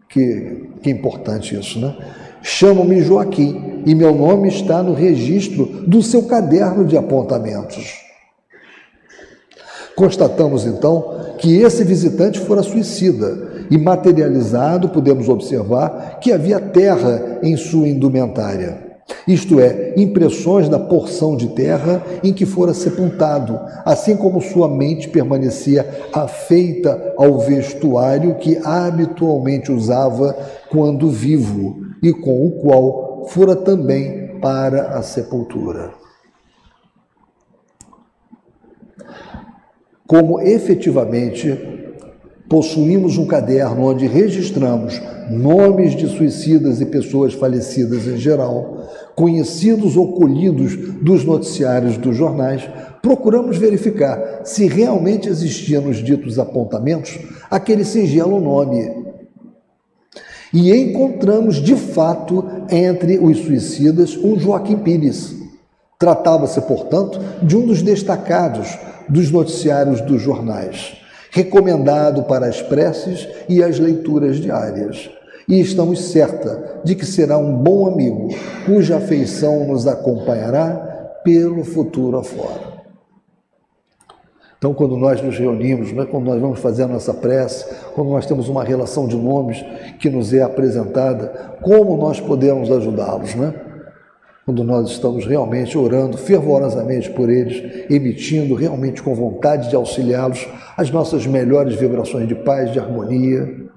Que, 0.09 0.70
que 0.80 0.88
importante 0.88 1.59
isso, 1.59 1.80
né? 1.80 1.96
Chamo-me 2.43 3.01
Joaquim 3.03 3.82
e 3.84 3.95
meu 3.95 4.14
nome 4.14 4.49
está 4.49 4.82
no 4.82 4.95
registro 4.95 5.66
do 5.86 6.03
seu 6.03 6.22
caderno 6.24 6.84
de 6.84 6.97
apontamentos. 6.97 8.09
Constatamos 9.97 10.64
então 10.64 11.34
que 11.39 11.57
esse 11.57 11.82
visitante 11.82 12.39
fora 12.39 12.62
suicida 12.62 13.66
e 13.70 13.76
materializado 13.76 14.89
podemos 14.91 15.28
observar 15.28 16.18
que 16.20 16.32
havia 16.32 16.61
terra 16.61 17.41
em 17.43 17.57
sua 17.57 17.89
indumentária. 17.89 18.86
Isto 19.26 19.59
é, 19.59 19.95
impressões 19.97 20.68
da 20.68 20.78
porção 20.78 21.36
de 21.36 21.49
terra 21.49 22.03
em 22.22 22.32
que 22.32 22.47
fora 22.47 22.72
sepultado, 22.72 23.59
assim 23.84 24.16
como 24.16 24.41
sua 24.41 24.68
mente 24.68 25.09
permanecia 25.09 25.86
afeita 26.12 27.14
ao 27.16 27.39
vestuário 27.39 28.36
que 28.36 28.59
habitualmente 28.62 29.72
usava 29.72 30.36
quando 30.70 31.11
vivo 31.11 31.88
e 32.03 32.12
com 32.12 32.46
o 32.46 32.53
qual 32.53 33.26
fora 33.28 33.57
também 33.57 34.38
para 34.40 34.96
a 34.96 35.03
sepultura. 35.03 35.92
Como 40.07 40.40
efetivamente 40.40 41.76
possuímos 42.49 43.18
um 43.18 43.26
caderno 43.26 43.84
onde 43.84 44.07
registramos 44.07 45.01
nomes 45.30 45.94
de 45.94 46.09
suicidas 46.09 46.80
e 46.80 46.86
pessoas 46.86 47.34
falecidas 47.34 48.07
em 48.07 48.16
geral, 48.16 48.88
conhecidos 49.14 49.96
ou 49.96 50.12
colhidos 50.12 50.76
dos 51.03 51.24
noticiários 51.24 51.99
dos 51.99 52.16
jornais, 52.16 52.62
procuramos 53.03 53.59
verificar 53.59 54.40
se 54.44 54.66
realmente 54.66 55.28
existia 55.28 55.80
nos 55.80 55.99
ditos 55.99 56.38
apontamentos 56.38 57.18
aquele 57.51 57.84
singelo 57.84 58.40
nome 58.40 59.08
e 60.53 60.72
encontramos, 60.74 61.57
de 61.57 61.76
fato, 61.76 62.44
entre 62.70 63.18
os 63.18 63.38
suicidas 63.38 64.16
um 64.16 64.38
Joaquim 64.38 64.76
Pires. 64.76 65.36
Tratava-se, 65.99 66.61
portanto, 66.62 67.20
de 67.42 67.57
um 67.57 67.66
dos 67.66 67.82
destacados 67.82 68.78
dos 69.09 69.30
noticiários 69.30 70.01
dos 70.01 70.22
jornais, 70.22 70.96
recomendado 71.30 72.22
para 72.24 72.46
as 72.46 72.62
preces 72.62 73.28
e 73.49 73.62
as 73.62 73.78
leituras 73.78 74.36
diárias. 74.36 75.11
E 75.49 75.61
estamos 75.61 76.11
certa 76.11 76.80
de 76.84 76.94
que 76.94 77.07
será 77.07 77.38
um 77.38 77.55
bom 77.55 77.86
amigo, 77.86 78.28
cuja 78.66 78.99
afeição 78.99 79.66
nos 79.66 79.86
acompanhará 79.86 81.20
pelo 81.24 81.64
futuro 81.64 82.18
afora. 82.18 82.68
Então, 84.59 84.75
quando 84.75 84.97
nós 84.97 85.23
nos 85.23 85.39
reunimos, 85.39 85.93
né, 85.93 86.05
quando 86.05 86.25
nós 86.25 86.41
vamos 86.41 86.59
fazer 86.59 86.83
a 86.83 86.89
nossa 86.89 87.15
prece, 87.15 87.65
quando 87.95 88.11
nós 88.11 88.27
temos 88.27 88.49
uma 88.49 88.65
relação 88.65 89.07
de 89.07 89.17
nomes 89.17 89.65
que 90.01 90.11
nos 90.11 90.35
é 90.35 90.43
apresentada, 90.43 91.57
como 91.63 91.97
nós 91.97 92.19
podemos 92.19 92.69
ajudá-los, 92.71 93.37
né? 93.37 93.55
Quando 94.45 94.65
nós 94.65 94.91
estamos 94.91 95.27
realmente 95.27 95.79
orando 95.79 96.17
fervorosamente 96.17 97.11
por 97.11 97.31
eles, 97.31 97.87
emitindo 97.89 98.55
realmente 98.55 99.01
com 99.01 99.15
vontade 99.15 99.69
de 99.69 99.77
auxiliá-los 99.77 100.49
as 100.77 100.91
nossas 100.91 101.25
melhores 101.27 101.77
vibrações 101.77 102.27
de 102.27 102.35
paz, 102.35 102.73
de 102.73 102.81
harmonia. 102.81 103.69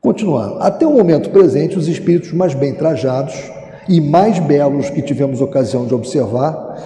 Continuando, 0.00 0.60
até 0.60 0.86
o 0.86 0.92
momento 0.92 1.28
presente, 1.30 1.76
os 1.76 1.88
espíritos 1.88 2.32
mais 2.32 2.54
bem 2.54 2.72
trajados 2.72 3.34
e 3.88 4.00
mais 4.00 4.38
belos 4.38 4.88
que 4.88 5.02
tivemos 5.02 5.40
ocasião 5.40 5.86
de 5.86 5.94
observar, 5.94 6.76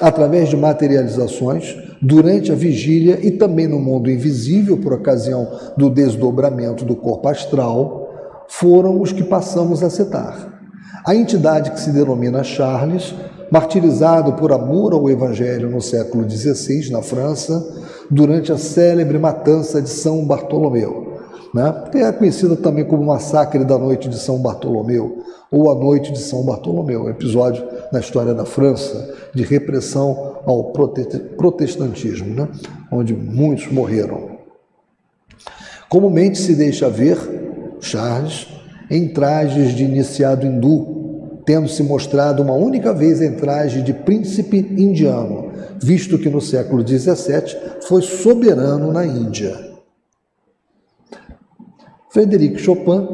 através 0.00 0.48
de 0.48 0.56
materializações, 0.56 1.87
durante 2.00 2.52
a 2.52 2.54
vigília 2.54 3.18
e 3.22 3.32
também 3.32 3.66
no 3.66 3.78
mundo 3.78 4.10
invisível, 4.10 4.78
por 4.78 4.92
ocasião 4.92 5.48
do 5.76 5.90
desdobramento 5.90 6.84
do 6.84 6.94
corpo 6.94 7.28
astral, 7.28 8.08
foram 8.48 9.00
os 9.00 9.12
que 9.12 9.22
passamos 9.22 9.82
a 9.82 9.90
citar. 9.90 10.60
A 11.04 11.14
entidade 11.14 11.70
que 11.70 11.80
se 11.80 11.90
denomina 11.90 12.42
Charles, 12.42 13.14
martirizado 13.50 14.34
por 14.34 14.52
amor 14.52 14.92
ao 14.92 15.08
Evangelho 15.08 15.70
no 15.70 15.80
século 15.80 16.28
XVI, 16.28 16.90
na 16.90 17.02
França, 17.02 17.66
durante 18.10 18.52
a 18.52 18.58
célebre 18.58 19.18
matança 19.18 19.80
de 19.80 19.88
São 19.88 20.24
Bartolomeu. 20.24 21.07
Né? 21.54 21.84
É 21.94 22.12
conhecida 22.12 22.56
também 22.56 22.84
como 22.84 23.04
Massacre 23.04 23.64
da 23.64 23.78
Noite 23.78 24.08
de 24.08 24.18
São 24.18 24.38
Bartolomeu, 24.38 25.24
ou 25.50 25.70
A 25.70 25.74
Noite 25.74 26.12
de 26.12 26.18
São 26.18 26.44
Bartolomeu, 26.44 27.08
episódio 27.08 27.64
na 27.92 28.00
história 28.00 28.34
da 28.34 28.44
França 28.44 29.14
de 29.34 29.42
repressão 29.42 30.36
ao 30.44 30.72
protestantismo, 31.36 32.34
né? 32.34 32.48
onde 32.92 33.14
muitos 33.14 33.70
morreram. 33.72 34.38
Comumente 35.88 36.38
se 36.38 36.54
deixa 36.54 36.90
ver 36.90 37.16
Charles 37.80 38.46
em 38.90 39.08
trajes 39.08 39.74
de 39.74 39.84
iniciado 39.84 40.46
hindu, 40.46 41.40
tendo 41.46 41.68
se 41.68 41.82
mostrado 41.82 42.42
uma 42.42 42.52
única 42.52 42.92
vez 42.92 43.22
em 43.22 43.32
traje 43.32 43.80
de 43.80 43.94
príncipe 43.94 44.58
indiano, 44.58 45.50
visto 45.82 46.18
que 46.18 46.28
no 46.28 46.42
século 46.42 46.86
XVII 46.86 47.56
foi 47.86 48.02
soberano 48.02 48.92
na 48.92 49.06
Índia. 49.06 49.67
Frederic 52.10 52.58
Chopin, 52.58 53.06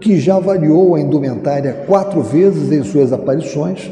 que 0.00 0.18
já 0.18 0.38
variou 0.38 0.94
a 0.94 1.00
indumentária 1.00 1.84
quatro 1.86 2.22
vezes 2.22 2.70
em 2.70 2.82
suas 2.82 3.12
aparições, 3.12 3.90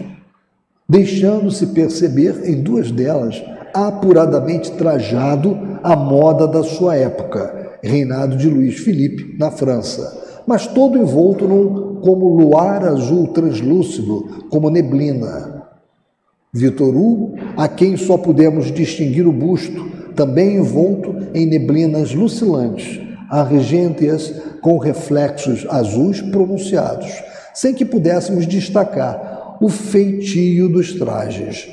deixando-se 0.89 1.69
perceber 1.69 2.43
em 2.45 2.63
duas 2.63 2.91
delas 2.91 3.43
apuradamente 3.73 4.71
trajado 4.73 5.59
à 5.83 5.97
moda 5.97 6.47
da 6.47 6.63
sua 6.63 6.97
época, 6.97 7.79
reinado 7.83 8.37
de 8.37 8.49
Luís 8.49 8.79
Felipe 8.79 9.37
na 9.39 9.51
França, 9.51 10.43
mas 10.47 10.67
todo 10.67 10.99
envolto 10.99 11.49
num 11.49 11.97
como 12.01 12.37
luar 12.37 12.85
azul 12.85 13.29
translúcido, 13.29 14.45
como 14.51 14.71
neblina. 14.71 15.65
Vitor 16.53 16.95
Hugo, 16.95 17.35
a 17.57 17.69
quem 17.69 17.97
só 17.97 18.17
pudemos 18.17 18.71
distinguir 18.71 19.27
o 19.27 19.33
busto, 19.33 19.91
também 20.15 20.57
envolto 20.57 21.15
em 21.35 21.47
neblinas 21.47 22.15
lucilantes, 22.15 23.06
argênteas 23.29 24.33
com 24.61 24.79
reflexos 24.79 25.67
azuis 25.69 26.21
pronunciados, 26.21 27.11
sem 27.55 27.75
que 27.75 27.85
pudéssemos 27.85 28.47
destacar 28.47 29.57
o 29.61 29.69
feitio 29.69 30.69
dos 30.69 30.93
trajes. 30.95 31.69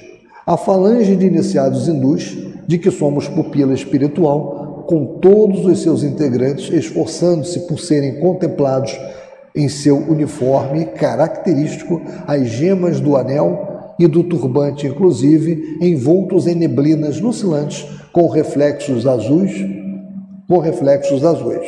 A 0.45 0.57
falange 0.57 1.15
de 1.15 1.25
iniciados 1.25 1.87
hindus, 1.87 2.37
de 2.67 2.77
que 2.77 2.91
somos 2.91 3.27
pupila 3.27 3.73
espiritual, 3.73 4.85
com 4.87 5.19
todos 5.19 5.65
os 5.65 5.81
seus 5.81 6.03
integrantes 6.03 6.71
esforçando-se 6.73 7.61
por 7.61 7.79
serem 7.79 8.19
contemplados 8.19 8.97
em 9.55 9.69
seu 9.69 9.97
uniforme 9.97 10.85
característico, 10.85 12.01
as 12.27 12.47
gemas 12.47 12.99
do 12.99 13.15
anel 13.15 13.93
e 13.99 14.07
do 14.07 14.23
turbante, 14.23 14.87
inclusive, 14.87 15.77
envoltos 15.79 16.47
em 16.47 16.55
neblinas 16.55 17.21
lucilantes 17.21 17.85
com 18.11 18.27
reflexos 18.27 19.05
azuis, 19.05 19.82
com 20.47 20.59
reflexos 20.59 21.23
azuis. 21.23 21.67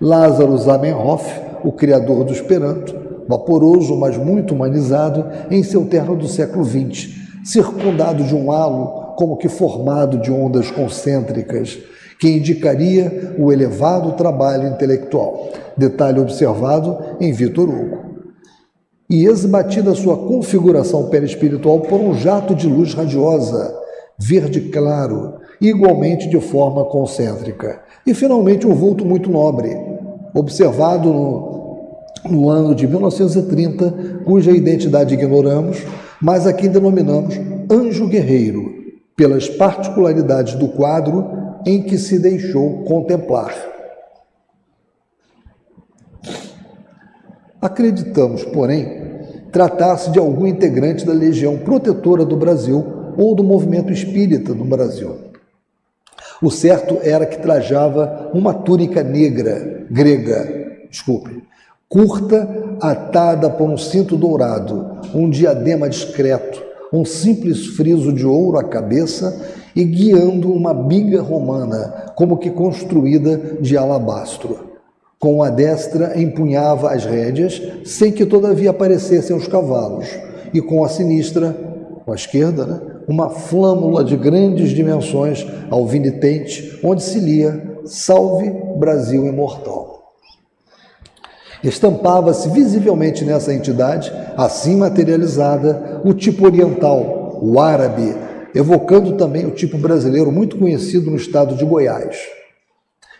Lázaro 0.00 0.56
Zamenhof, 0.58 1.24
o 1.64 1.72
criador 1.72 2.24
do 2.24 2.32
Esperanto, 2.32 2.94
vaporoso, 3.28 3.96
mas 3.96 4.16
muito 4.16 4.54
humanizado, 4.54 5.26
em 5.50 5.62
seu 5.62 5.86
terno 5.86 6.16
do 6.16 6.26
século 6.26 6.64
XX, 6.64 7.10
circundado 7.44 8.24
de 8.24 8.34
um 8.34 8.50
halo 8.50 9.14
como 9.16 9.36
que 9.36 9.48
formado 9.48 10.18
de 10.18 10.32
ondas 10.32 10.70
concêntricas, 10.70 11.78
que 12.18 12.28
indicaria 12.28 13.34
o 13.38 13.52
elevado 13.52 14.12
trabalho 14.12 14.68
intelectual, 14.68 15.50
detalhe 15.76 16.20
observado 16.20 16.98
em 17.20 17.32
Vitor 17.32 17.68
Hugo. 17.68 18.10
E 19.08 19.26
esbatida 19.26 19.94
sua 19.94 20.16
configuração 20.16 21.08
perispiritual 21.08 21.80
por 21.80 22.00
um 22.00 22.14
jato 22.14 22.54
de 22.54 22.66
luz 22.66 22.94
radiosa, 22.94 23.74
verde 24.18 24.60
claro, 24.70 25.39
igualmente 25.60 26.28
de 26.28 26.40
forma 26.40 26.84
concêntrica. 26.84 27.80
E 28.06 28.14
finalmente 28.14 28.66
um 28.66 28.74
vulto 28.74 29.04
muito 29.04 29.30
nobre, 29.30 29.76
observado 30.34 31.12
no 31.12 31.50
no 32.28 32.48
ano 32.48 32.74
de 32.74 32.86
1930, 32.86 34.22
cuja 34.24 34.50
identidade 34.50 35.14
ignoramos, 35.14 35.78
mas 36.20 36.46
a 36.46 36.52
quem 36.52 36.68
denominamos 36.68 37.34
Anjo 37.70 38.08
Guerreiro, 38.08 38.74
pelas 39.16 39.48
particularidades 39.48 40.54
do 40.54 40.68
quadro 40.68 41.30
em 41.64 41.82
que 41.82 41.96
se 41.98 42.18
deixou 42.18 42.84
contemplar. 42.84 43.54
Acreditamos, 47.60 48.44
porém, 48.44 49.00
tratasse 49.52 50.10
de 50.10 50.18
algum 50.18 50.46
integrante 50.46 51.04
da 51.04 51.12
Legião 51.12 51.58
Protetora 51.58 52.24
do 52.24 52.36
Brasil 52.36 52.84
ou 53.18 53.34
do 53.34 53.44
movimento 53.44 53.92
espírita 53.92 54.54
no 54.54 54.64
Brasil. 54.64 55.29
O 56.42 56.50
certo 56.50 56.98
era 57.02 57.26
que 57.26 57.38
trajava 57.38 58.30
uma 58.32 58.54
túnica 58.54 59.02
negra, 59.02 59.84
grega, 59.90 60.86
desculpe, 60.90 61.42
curta, 61.86 62.48
atada 62.80 63.50
por 63.50 63.68
um 63.68 63.76
cinto 63.76 64.16
dourado, 64.16 65.00
um 65.14 65.28
diadema 65.28 65.86
discreto, 65.86 66.62
um 66.90 67.04
simples 67.04 67.66
friso 67.76 68.10
de 68.10 68.24
ouro 68.24 68.58
à 68.58 68.64
cabeça 68.64 69.38
e 69.76 69.84
guiando 69.84 70.50
uma 70.50 70.72
biga 70.72 71.20
romana, 71.20 72.12
como 72.16 72.38
que 72.38 72.50
construída 72.50 73.58
de 73.60 73.76
alabastro. 73.76 74.70
Com 75.18 75.42
a 75.42 75.50
destra 75.50 76.18
empunhava 76.18 76.90
as 76.92 77.04
rédeas, 77.04 77.60
sem 77.84 78.10
que 78.10 78.24
todavia 78.24 78.70
aparecessem 78.70 79.36
os 79.36 79.46
cavalos, 79.46 80.08
e 80.54 80.62
com 80.62 80.82
a 80.82 80.88
sinistra, 80.88 81.54
com 82.04 82.12
a 82.12 82.14
esquerda, 82.14 82.66
né, 82.66 82.80
uma 83.08 83.30
flâmula 83.30 84.04
de 84.04 84.16
grandes 84.16 84.70
dimensões 84.70 85.46
alvinitente, 85.70 86.78
onde 86.82 87.02
se 87.02 87.18
lia 87.18 87.80
Salve 87.84 88.50
Brasil 88.78 89.26
Imortal. 89.26 89.90
Estampava-se 91.62 92.48
visivelmente 92.48 93.24
nessa 93.24 93.52
entidade, 93.52 94.10
assim 94.36 94.76
materializada, 94.76 96.00
o 96.04 96.14
tipo 96.14 96.46
oriental, 96.46 97.38
o 97.42 97.60
árabe, 97.60 98.14
evocando 98.54 99.16
também 99.16 99.46
o 99.46 99.50
tipo 99.50 99.76
brasileiro 99.76 100.32
muito 100.32 100.56
conhecido 100.56 101.10
no 101.10 101.16
estado 101.16 101.54
de 101.54 101.64
Goiás. 101.64 102.16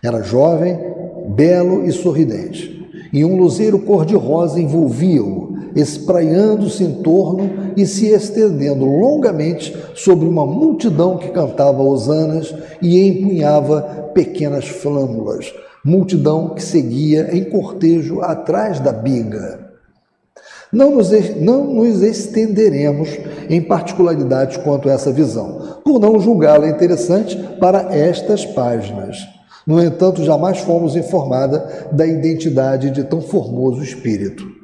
Era 0.03 0.23
jovem, 0.23 0.79
belo 1.29 1.85
e 1.85 1.93
sorridente, 1.93 2.89
e 3.13 3.25
um 3.25 3.37
luzeiro 3.37 3.79
cor-de-rosa 3.81 4.61
envolvia-o, 4.61 5.50
espraiando-se 5.75 6.85
em 6.85 7.03
torno 7.03 7.73
e 7.77 7.87
se 7.87 8.07
estendendo 8.07 8.85
longamente 8.85 9.77
sobre 9.95 10.27
uma 10.27 10.47
multidão 10.47 11.17
que 11.17 11.29
cantava 11.29 11.83
hosanas 11.83 12.55
e 12.81 13.01
empunhava 13.01 14.11
pequenas 14.15 14.69
flâmulas, 14.69 15.53
multidão 15.85 16.51
que 16.51 16.63
seguia 16.63 17.35
em 17.35 17.45
cortejo 17.45 18.21
atrás 18.21 18.81
da 18.81 18.93
biga. 18.93 19.71
Não 20.73 20.93
nos, 20.93 21.11
não 21.37 21.65
nos 21.65 22.01
estenderemos 22.01 23.09
em 23.49 23.61
particularidades 23.61 24.57
quanto 24.59 24.89
a 24.89 24.93
essa 24.93 25.13
visão, 25.13 25.81
por 25.85 25.99
não 25.99 26.21
julgá-la 26.21 26.69
interessante 26.69 27.37
para 27.59 27.95
estas 27.95 28.47
páginas. 28.47 29.19
No 29.67 29.83
entanto, 29.83 30.25
jamais 30.25 30.59
fomos 30.59 30.95
informada 30.95 31.89
da 31.91 32.07
identidade 32.07 32.91
de 32.91 33.05
tão 33.05 33.21
formoso 33.21 33.83
espírito. 33.83 34.60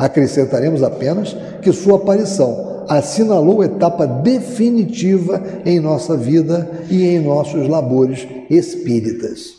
Acrescentaremos 0.00 0.82
apenas 0.82 1.36
que 1.60 1.70
sua 1.74 1.96
aparição 1.96 2.86
assinalou 2.88 3.62
etapa 3.62 4.06
definitiva 4.06 5.42
em 5.66 5.78
nossa 5.78 6.16
vida 6.16 6.86
e 6.88 7.06
em 7.06 7.20
nossos 7.20 7.68
labores 7.68 8.26
espíritas. 8.48 9.56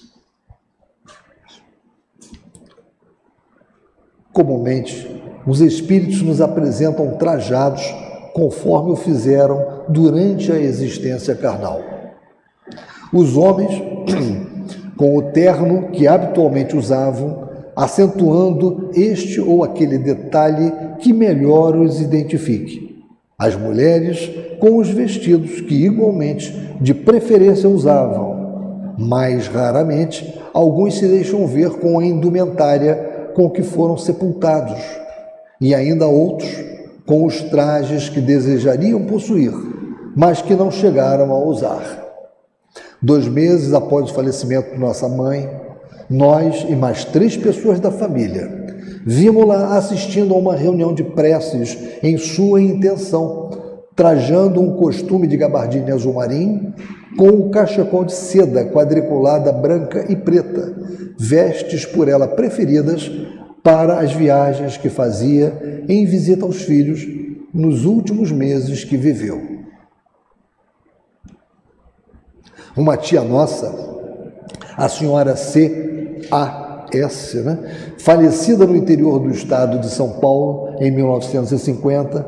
Comumente, 4.34 5.08
os 5.46 5.62
espíritos 5.62 6.24
nos 6.24 6.42
apresentam 6.42 7.18
trajados 7.18 7.84
conforme 8.34 8.94
o 8.94 8.96
fizeram 8.96 9.84
durante 9.90 10.52
a 10.52 10.60
existência 10.60 11.36
carnal. 11.36 11.82
Os 13.14 13.38
homens, 13.38 13.80
com 14.98 15.18
o 15.18 15.22
terno 15.32 15.92
que 15.92 16.08
habitualmente 16.08 16.76
usavam, 16.76 17.51
acentuando 17.82 18.92
este 18.94 19.42
ou 19.42 19.64
aquele 19.64 19.98
detalhe 19.98 20.72
que 21.00 21.12
melhor 21.12 21.76
os 21.76 22.00
identifique. 22.00 23.04
As 23.40 23.56
mulheres, 23.56 24.30
com 24.60 24.78
os 24.78 24.88
vestidos 24.90 25.62
que 25.62 25.86
igualmente 25.86 26.52
de 26.80 26.94
preferência 26.94 27.68
usavam. 27.68 28.94
Mais 29.00 29.48
raramente, 29.48 30.40
alguns 30.54 31.00
se 31.00 31.08
deixam 31.08 31.48
ver 31.48 31.72
com 31.80 31.98
a 31.98 32.06
indumentária 32.06 33.32
com 33.34 33.50
que 33.50 33.64
foram 33.64 33.98
sepultados, 33.98 34.80
e 35.60 35.74
ainda 35.74 36.06
outros 36.06 36.56
com 37.04 37.26
os 37.26 37.42
trajes 37.42 38.10
que 38.10 38.22
desejariam 38.22 39.06
possuir, 39.06 39.54
mas 40.16 40.40
que 40.40 40.54
não 40.54 40.70
chegaram 40.70 41.32
a 41.32 41.40
usar. 41.40 42.00
Dois 43.02 43.28
meses 43.28 43.74
após 43.74 44.12
o 44.12 44.14
falecimento 44.14 44.70
de 44.72 44.80
nossa 44.80 45.10
mãe, 45.10 45.50
nós 46.12 46.66
e 46.70 46.76
mais 46.76 47.06
três 47.06 47.38
pessoas 47.38 47.80
da 47.80 47.90
família 47.90 48.62
vimos-la 49.06 49.78
assistindo 49.78 50.34
a 50.34 50.38
uma 50.38 50.56
reunião 50.56 50.94
de 50.94 51.04
preces 51.04 51.78
em 52.04 52.18
sua 52.18 52.62
intenção, 52.62 53.50
trajando 53.96 54.62
um 54.62 54.76
costume 54.76 55.28
de 55.28 55.38
gabardine 55.38 55.92
azul 55.92 56.14
marinho 56.14 56.74
com 57.18 57.28
um 57.28 57.50
cachecol 57.50 58.06
de 58.06 58.14
seda 58.14 58.66
quadriculada 58.66 59.52
branca 59.52 60.06
e 60.10 60.16
preta, 60.16 60.74
vestes 61.18 61.86
por 61.86 62.08
ela 62.08 62.28
preferidas 62.28 63.12
para 63.64 64.00
as 64.00 64.14
viagens 64.14 64.78
que 64.78 64.90
fazia 64.90 65.84
em 65.88 66.06
visita 66.06 66.46
aos 66.46 66.62
filhos 66.62 67.06
nos 67.54 67.86
últimos 67.86 68.32
meses 68.32 68.84
que 68.84 68.98
viveu. 68.98 69.62
Uma 72.76 72.96
tia 72.96 73.22
nossa, 73.22 73.74
a 74.78 74.88
senhora 74.88 75.36
C. 75.36 76.01
A. 76.32 76.72
S., 76.94 77.38
né? 77.38 77.58
falecida 77.98 78.66
no 78.66 78.76
interior 78.76 79.20
do 79.20 79.30
estado 79.30 79.80
de 79.80 79.90
São 79.90 80.10
Paulo 80.20 80.76
em 80.80 80.92
1950, 80.92 82.26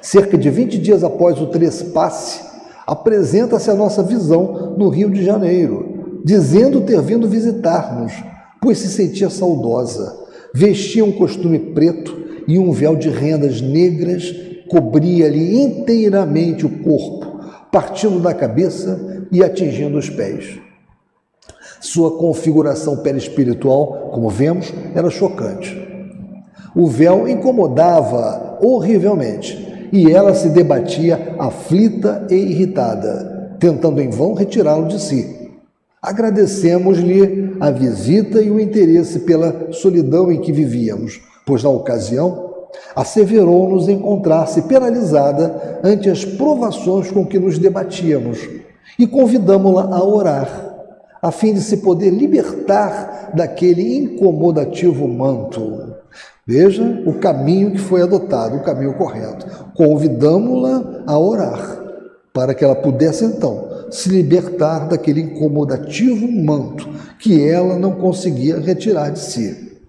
cerca 0.00 0.38
de 0.38 0.48
20 0.48 0.78
dias 0.78 1.04
após 1.04 1.40
o 1.40 1.48
trespasse, 1.48 2.40
apresenta-se 2.86 3.70
a 3.70 3.74
nossa 3.74 4.02
visão 4.02 4.74
no 4.78 4.88
Rio 4.88 5.10
de 5.10 5.24
Janeiro, 5.24 6.20
dizendo 6.24 6.80
ter 6.80 7.00
vindo 7.02 7.28
visitar-nos, 7.28 8.12
pois 8.60 8.78
se 8.78 8.88
sentia 8.88 9.28
saudosa. 9.28 10.24
Vestia 10.54 11.04
um 11.04 11.12
costume 11.12 11.58
preto 11.58 12.16
e 12.48 12.58
um 12.58 12.72
véu 12.72 12.96
de 12.96 13.10
rendas 13.10 13.60
negras 13.60 14.34
cobria-lhe 14.68 15.60
inteiramente 15.62 16.64
o 16.64 16.70
corpo, 16.82 17.40
partindo 17.70 18.20
da 18.20 18.32
cabeça 18.32 19.26
e 19.30 19.42
atingindo 19.42 19.98
os 19.98 20.08
pés. 20.08 20.58
Sua 21.80 22.18
configuração 22.18 22.98
perispiritual, 22.98 24.10
como 24.12 24.28
vemos, 24.28 24.72
era 24.94 25.10
chocante. 25.10 25.76
O 26.74 26.86
véu 26.86 27.26
incomodava 27.28 28.58
horrivelmente 28.60 29.88
e 29.92 30.10
ela 30.10 30.34
se 30.34 30.48
debatia 30.48 31.34
aflita 31.38 32.26
e 32.30 32.34
irritada, 32.34 33.56
tentando 33.58 34.00
em 34.00 34.10
vão 34.10 34.34
retirá-lo 34.34 34.88
de 34.88 35.00
si. 35.00 35.50
Agradecemos-lhe 36.02 37.56
a 37.58 37.70
visita 37.70 38.40
e 38.40 38.50
o 38.50 38.60
interesse 38.60 39.20
pela 39.20 39.72
solidão 39.72 40.30
em 40.30 40.40
que 40.40 40.52
vivíamos, 40.52 41.20
pois 41.46 41.62
na 41.62 41.70
ocasião 41.70 42.46
asseverou-nos 42.94 43.88
encontrar-se 43.88 44.62
penalizada 44.62 45.80
ante 45.82 46.10
as 46.10 46.24
provações 46.24 47.10
com 47.10 47.24
que 47.24 47.38
nos 47.38 47.58
debatíamos 47.58 48.38
e 48.98 49.06
convidamos-la 49.06 49.84
a 49.84 50.04
orar, 50.04 50.75
a 51.26 51.32
fim 51.32 51.52
de 51.52 51.60
se 51.60 51.78
poder 51.78 52.10
libertar 52.10 53.32
daquele 53.34 53.96
incomodativo 53.98 55.08
manto. 55.08 55.96
Veja 56.46 57.02
o 57.04 57.14
caminho 57.14 57.72
que 57.72 57.78
foi 57.78 58.00
adotado, 58.00 58.56
o 58.56 58.62
caminho 58.62 58.94
correto. 58.94 59.44
Convidamos-la 59.74 61.02
a 61.04 61.18
orar, 61.18 61.82
para 62.32 62.54
que 62.54 62.64
ela 62.64 62.76
pudesse 62.76 63.24
então 63.24 63.68
se 63.90 64.08
libertar 64.08 64.86
daquele 64.86 65.20
incomodativo 65.20 66.30
manto 66.30 66.88
que 67.18 67.44
ela 67.44 67.76
não 67.76 67.96
conseguia 67.96 68.60
retirar 68.60 69.10
de 69.10 69.18
si. 69.18 69.80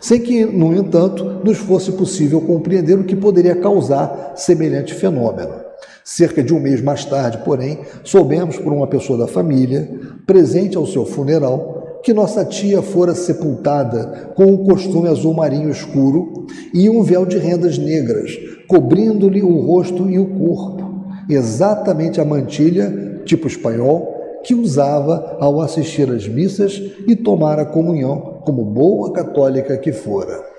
Sem 0.00 0.20
que, 0.20 0.44
no 0.44 0.72
entanto, 0.72 1.24
nos 1.44 1.58
fosse 1.58 1.90
possível 1.92 2.40
compreender 2.40 2.96
o 2.96 3.04
que 3.04 3.16
poderia 3.16 3.56
causar 3.56 4.34
semelhante 4.36 4.94
fenômeno. 4.94 5.61
Cerca 6.04 6.42
de 6.42 6.52
um 6.52 6.58
mês 6.58 6.80
mais 6.80 7.04
tarde, 7.04 7.38
porém, 7.44 7.78
soubemos 8.02 8.58
por 8.58 8.72
uma 8.72 8.86
pessoa 8.86 9.18
da 9.18 9.26
família, 9.26 9.88
presente 10.26 10.76
ao 10.76 10.86
seu 10.86 11.06
funeral, 11.06 12.00
que 12.02 12.12
nossa 12.12 12.44
tia 12.44 12.82
fora 12.82 13.14
sepultada 13.14 14.32
com 14.34 14.46
um 14.46 14.64
costume 14.64 15.08
azul 15.08 15.32
marinho 15.32 15.70
escuro 15.70 16.46
e 16.74 16.90
um 16.90 17.02
véu 17.02 17.24
de 17.24 17.38
rendas 17.38 17.78
negras, 17.78 18.36
cobrindo-lhe 18.66 19.42
o 19.42 19.60
rosto 19.60 20.10
e 20.10 20.18
o 20.18 20.26
corpo, 20.26 21.04
exatamente 21.28 22.20
a 22.20 22.24
mantilha, 22.24 23.22
tipo 23.24 23.46
espanhol, 23.46 24.40
que 24.42 24.54
usava 24.54 25.36
ao 25.38 25.60
assistir 25.60 26.10
às 26.10 26.26
missas 26.26 26.82
e 27.06 27.14
tomar 27.14 27.60
a 27.60 27.64
comunhão, 27.64 28.40
como 28.44 28.64
boa 28.64 29.12
católica 29.12 29.76
que 29.78 29.92
fora. 29.92 30.51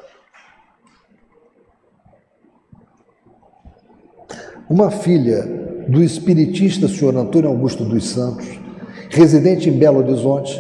Uma 4.74 4.90
filha 4.90 5.48
do 5.88 6.04
espiritista 6.04 6.88
senhor 6.88 7.16
Antônio 7.16 7.48
Augusto 7.48 7.86
dos 7.86 8.10
Santos, 8.10 8.48
residente 9.08 9.70
em 9.70 9.74
Belo 9.74 10.00
Horizonte, 10.00 10.60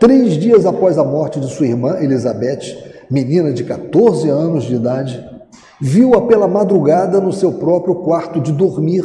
três 0.00 0.32
dias 0.32 0.66
após 0.66 0.98
a 0.98 1.04
morte 1.04 1.38
de 1.38 1.46
sua 1.46 1.68
irmã 1.68 1.96
Elizabeth, 2.00 2.76
menina 3.08 3.52
de 3.52 3.62
14 3.62 4.28
anos 4.28 4.64
de 4.64 4.74
idade, 4.74 5.24
viu-a 5.80 6.22
pela 6.22 6.48
madrugada 6.48 7.20
no 7.20 7.32
seu 7.32 7.52
próprio 7.52 7.94
quarto 7.94 8.40
de 8.40 8.50
dormir, 8.50 9.04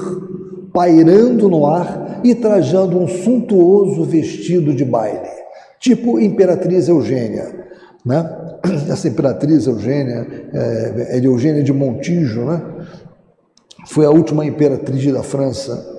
pairando 0.73 1.47
no 1.47 1.67
ar 1.67 2.21
e 2.23 2.33
trajando 2.33 2.97
um 2.97 3.07
suntuoso 3.07 4.05
vestido 4.05 4.73
de 4.73 4.83
baile, 4.83 5.29
tipo 5.79 6.19
Imperatriz 6.19 6.87
Eugênia. 6.87 7.45
Né? 8.03 8.27
Essa 8.89 9.07
Imperatriz 9.07 9.67
Eugênia 9.67 10.25
é, 10.51 11.17
é 11.17 11.19
de 11.19 11.27
Eugênia 11.27 11.61
de 11.61 11.71
Montijo, 11.71 12.43
né? 12.43 12.59
Foi 13.87 14.05
a 14.05 14.11
última 14.11 14.45
imperatriz 14.45 15.11
da 15.11 15.23
França. 15.23 15.95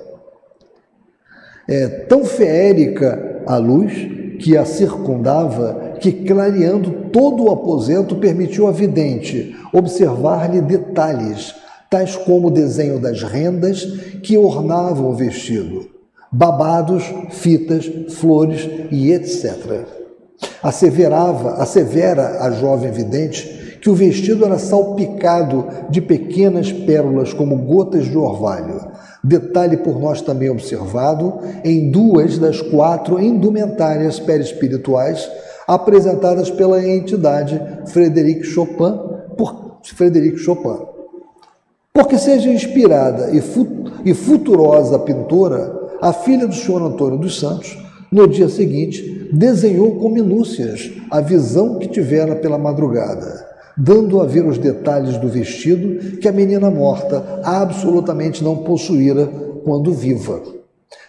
É, 1.67 1.87
tão 1.87 2.23
feérica 2.23 3.43
a 3.45 3.57
luz 3.57 3.93
que 4.39 4.55
a 4.55 4.63
circundava 4.63 5.95
que, 5.99 6.11
clareando 6.11 7.09
todo 7.11 7.43
o 7.43 7.51
aposento, 7.51 8.15
permitiu 8.15 8.67
a 8.67 8.71
vidente 8.71 9.55
observar-lhe 9.73 10.61
detalhes, 10.61 11.53
tais 11.89 12.15
como 12.15 12.47
o 12.47 12.51
desenho 12.51 12.99
das 12.99 13.21
rendas 13.23 13.83
que 14.23 14.37
ornavam 14.37 15.09
o 15.09 15.15
vestido, 15.15 15.89
babados, 16.31 17.03
fitas, 17.31 17.91
flores 18.09 18.69
e 18.91 19.11
etc. 19.11 19.85
Asseverava, 20.61 21.55
assevera 21.55 22.43
a 22.43 22.51
jovem 22.51 22.91
vidente 22.91 23.58
que 23.81 23.89
o 23.89 23.95
vestido 23.95 24.45
era 24.45 24.59
salpicado 24.59 25.65
de 25.89 26.01
pequenas 26.01 26.71
pérolas 26.71 27.33
como 27.33 27.57
gotas 27.57 28.05
de 28.05 28.17
orvalho, 28.17 28.91
detalhe 29.23 29.77
por 29.77 29.99
nós 29.99 30.21
também 30.21 30.49
observado 30.49 31.39
em 31.63 31.89
duas 31.89 32.37
das 32.37 32.61
quatro 32.61 33.21
indumentárias 33.21 34.19
perispirituais 34.19 35.29
apresentadas 35.67 36.49
pela 36.49 36.85
entidade 36.85 37.61
Frederic 37.87 38.43
Chopin, 38.43 38.99
por 39.37 39.79
Frederic 39.83 40.37
Chopin. 40.37 40.85
Porque 41.93 42.17
seja 42.17 42.49
inspirada 42.49 43.29
e 44.03 44.13
futurosa 44.13 44.99
pintora, 44.99 45.77
a 46.01 46.13
filha 46.13 46.47
do 46.47 46.55
senhor 46.55 46.81
Antônio 46.81 47.19
dos 47.19 47.39
Santos, 47.39 47.77
no 48.11 48.27
dia 48.27 48.49
seguinte, 48.49 49.29
desenhou 49.31 49.95
com 49.95 50.09
minúcias 50.09 50.91
a 51.11 51.21
visão 51.21 51.77
que 51.77 51.87
tivera 51.87 52.35
pela 52.35 52.57
madrugada 52.57 53.48
dando 53.79 54.19
a 54.19 54.25
ver 54.25 54.45
os 54.45 54.57
detalhes 54.57 55.17
do 55.17 55.29
vestido 55.29 56.17
que 56.17 56.27
a 56.27 56.33
menina 56.33 56.69
morta 56.69 57.39
absolutamente 57.43 58.43
não 58.43 58.57
possuíra 58.57 59.25
quando 59.63 59.93
viva. 59.93 60.41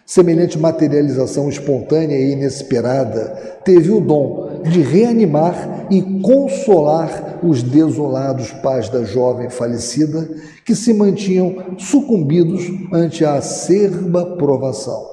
Semelhante 0.07 0.59
materialização 0.59 1.49
espontânea 1.49 2.17
e 2.17 2.33
inesperada 2.33 3.61
teve 3.65 3.91
o 3.91 4.01
dom 4.01 4.61
de 4.63 4.83
reanimar 4.83 5.87
e 5.91 6.21
consolar 6.21 7.41
os 7.43 7.63
desolados 7.63 8.53
pais 8.53 8.89
da 8.89 9.03
jovem 9.05 9.49
falecida 9.49 10.29
que 10.65 10.75
se 10.75 10.93
mantinham 10.93 11.77
sucumbidos 11.79 12.63
ante 12.93 13.25
a 13.25 13.35
acerba 13.35 14.37
provação. 14.37 15.05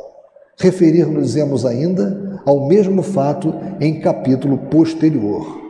Referir-nos-emos 0.59 1.65
ainda 1.65 2.41
ao 2.45 2.67
mesmo 2.67 3.01
fato 3.03 3.53
em 3.79 3.99
capítulo 3.99 4.57
posterior. 4.69 5.66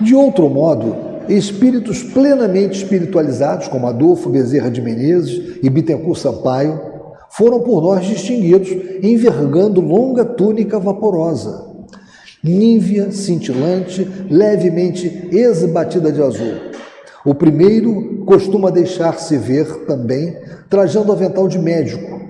De 0.00 0.14
outro 0.14 0.48
modo, 0.50 0.94
espíritos 1.28 2.02
plenamente 2.02 2.82
espiritualizados, 2.82 3.66
como 3.68 3.86
Adolfo 3.86 4.28
Bezerra 4.28 4.70
de 4.70 4.82
Menezes 4.82 5.58
e 5.62 5.70
Bittencourt 5.70 6.18
Sampaio, 6.18 6.78
foram 7.30 7.60
por 7.60 7.82
nós 7.82 8.04
distinguidos, 8.04 8.68
envergando 9.02 9.80
longa 9.80 10.24
túnica 10.24 10.78
vaporosa, 10.78 11.66
nívea, 12.44 13.10
cintilante, 13.10 14.06
levemente 14.30 15.28
esbatida 15.32 16.12
de 16.12 16.22
azul. 16.22 16.54
O 17.24 17.34
primeiro 17.34 18.24
costuma 18.26 18.70
deixar-se 18.70 19.36
ver 19.36 19.86
também 19.86 20.36
trajando 20.68 21.10
avental 21.10 21.48
de 21.48 21.58
médico, 21.58 22.20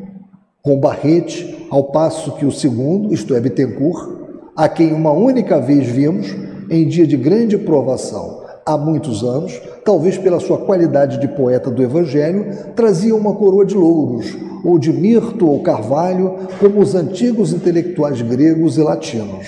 com 0.62 0.78
barrete, 0.78 1.66
ao 1.70 1.84
passo 1.84 2.36
que 2.36 2.46
o 2.46 2.52
segundo, 2.52 3.12
isto 3.12 3.34
é, 3.34 3.40
Bittencourt, 3.40 4.16
a 4.56 4.68
quem 4.68 4.92
uma 4.92 5.10
única 5.10 5.60
vez 5.60 5.86
vimos, 5.86 6.34
em 6.70 6.86
dia 6.86 7.06
de 7.06 7.16
grande 7.16 7.56
provação, 7.58 8.44
há 8.64 8.76
muitos 8.76 9.22
anos, 9.22 9.60
talvez 9.84 10.18
pela 10.18 10.40
sua 10.40 10.58
qualidade 10.58 11.20
de 11.20 11.28
poeta 11.28 11.70
do 11.70 11.82
Evangelho, 11.82 12.46
trazia 12.74 13.14
uma 13.14 13.34
coroa 13.34 13.64
de 13.64 13.76
louros, 13.76 14.36
ou 14.64 14.78
de 14.78 14.92
mirto 14.92 15.48
ou 15.48 15.62
carvalho, 15.62 16.34
como 16.58 16.80
os 16.80 16.94
antigos 16.94 17.52
intelectuais 17.52 18.20
gregos 18.22 18.76
e 18.76 18.82
latinos. 18.82 19.46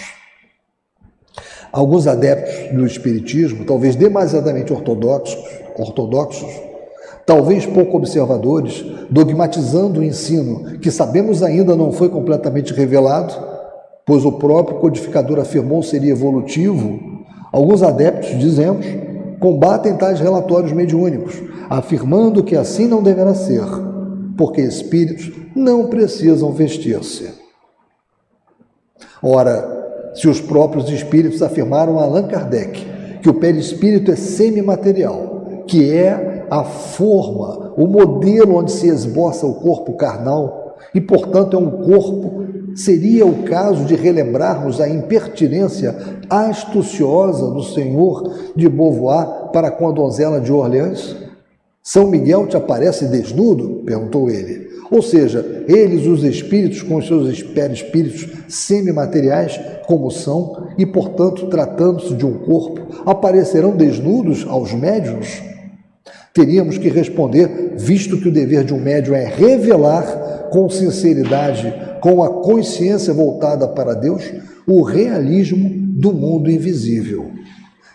Alguns 1.73 2.07
adeptos 2.07 2.77
do 2.77 2.87
Espiritismo, 2.87 3.65
talvez 3.65 3.97
demasiadamente 3.97 4.73
ortodoxos, 4.73 5.37
ortodoxos 5.77 6.69
talvez 7.29 7.67
pouco 7.67 7.99
observadores, 7.99 8.83
dogmatizando 9.11 10.01
o 10.01 10.03
ensino 10.03 10.79
que 10.79 10.91
sabemos 10.91 11.43
ainda 11.43 11.77
não 11.77 11.93
foi 11.93 12.09
completamente 12.09 12.73
revelado, 12.73 13.35
pois 14.09 14.25
o 14.25 14.33
próprio 14.33 14.79
codificador 14.79 15.39
afirmou 15.39 15.83
seria 15.83 16.13
evolutivo, 16.13 17.27
alguns 17.53 17.83
adeptos, 17.83 18.39
dizemos, 18.39 18.87
combatem 19.39 19.99
tais 19.99 20.19
relatórios 20.19 20.73
mediúnicos, 20.73 21.35
afirmando 21.69 22.43
que 22.43 22.57
assim 22.57 22.89
não 22.89 23.03
deverá 23.03 23.35
ser, 23.35 23.67
porque 24.35 24.63
espíritos 24.63 25.31
não 25.55 25.89
precisam 25.89 26.53
vestir-se. 26.53 27.35
Ora, 29.23 30.11
se 30.15 30.27
os 30.27 30.41
próprios 30.41 30.89
espíritos 30.89 31.43
afirmaram 31.43 31.99
a 31.99 32.05
Allan 32.05 32.29
Kardec 32.29 32.87
que 33.21 33.29
o 33.29 33.35
perispírito 33.35 34.11
é 34.11 34.17
semimaterial, 34.17 35.65
que 35.67 35.93
é 35.93 36.47
a 36.51 36.65
forma, 36.65 37.75
o 37.77 37.87
modelo 37.87 38.57
onde 38.57 38.73
se 38.73 38.89
esboça 38.89 39.47
o 39.47 39.57
corpo 39.57 39.93
carnal, 39.99 40.79
e, 40.95 41.01
portanto, 41.01 41.59
é 41.59 41.61
um 41.61 41.71
corpo 41.71 42.58
seria 42.79 43.27
o 43.27 43.43
caso 43.43 43.85
de 43.85 43.97
relembrarmos 43.97 44.81
a 44.81 44.89
impertinência 44.89 45.97
astuciosa 46.31 47.51
do 47.51 47.63
senhor 47.65 48.53
de 48.55 48.69
Beauvoir 48.69 49.51
para 49.53 49.71
com 49.71 49.89
a 49.89 49.93
donzela 49.93 50.41
de 50.41 50.53
Orleans? 50.53 51.17
São 51.83 52.07
Miguel 52.07 52.47
te 52.47 52.57
aparece 52.57 53.07
desnudo? 53.07 53.83
perguntou 53.85 54.31
ele. 54.31 54.69
Ou 54.91 55.03
seja, 55.03 55.65
eles, 55.67 56.07
os 56.07 56.23
espíritos, 56.23 56.83
com 56.83 57.03
seus 57.03 57.43
perispíritos 57.43 58.29
semimateriais, 58.49 59.61
como 59.87 60.11
são, 60.11 60.69
e 60.79 60.87
portanto, 60.87 61.49
tratando-se 61.49 62.15
de 62.15 62.25
um 62.25 62.39
corpo, 62.39 62.87
aparecerão 63.05 63.77
desnudos 63.77 64.47
aos 64.49 64.73
médiuns? 64.73 65.43
Teríamos 66.33 66.79
que 66.79 66.89
responder, 66.89 67.75
visto 67.77 68.19
que 68.19 68.29
o 68.29 68.33
dever 68.33 68.65
de 68.65 68.73
um 68.73 68.81
médium 68.81 69.15
é 69.15 69.25
revelar 69.25 70.49
com 70.51 70.71
sinceridade 70.71 71.88
com 72.01 72.23
a 72.23 72.43
consciência 72.43 73.13
voltada 73.13 73.67
para 73.69 73.95
Deus, 73.95 74.23
o 74.67 74.83
realismo 74.83 75.71
do 75.71 76.13
mundo 76.13 76.51
invisível. 76.51 77.31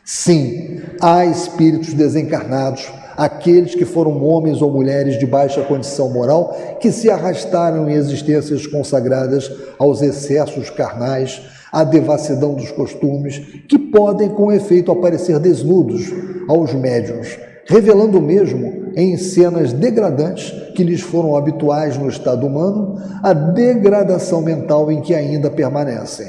Sim, 0.06 0.82
há 1.02 1.26
espíritos 1.26 1.94
desencarnados, 1.94 2.92
aqueles 3.16 3.74
que 3.74 3.86
foram 3.86 4.22
homens 4.24 4.62
ou 4.62 4.70
mulheres 4.70 5.18
de 5.18 5.26
baixa 5.26 5.62
condição 5.62 6.12
moral, 6.12 6.78
que 6.80 6.92
se 6.92 7.10
arrastaram 7.10 7.90
em 7.90 7.94
existências 7.94 8.68
consagradas 8.68 9.50
aos 9.80 10.02
excessos 10.02 10.70
carnais, 10.70 11.42
à 11.72 11.84
devassidão 11.84 12.54
dos 12.54 12.72
costumes, 12.72 13.40
que 13.68 13.80
podem, 13.80 14.30
com 14.30 14.52
efeito, 14.52 14.92
aparecer 14.92 15.40
desnudos 15.40 16.12
aos 16.48 16.74
médiuns, 16.74 17.40
revelando 17.66 18.22
mesmo 18.22 18.83
em 18.96 19.18
cenas 19.18 19.74
degradantes 19.74 20.52
que 20.74 20.84
lhes 20.84 21.02
foram 21.02 21.36
habituais 21.36 21.98
no 21.98 22.10
estado 22.10 22.46
humano, 22.46 23.02
a 23.22 23.34
degradação 23.34 24.42
mental 24.42 24.92
em 24.92 25.02
que 25.02 25.14
ainda 25.14 25.50
permanecem. 25.50 26.28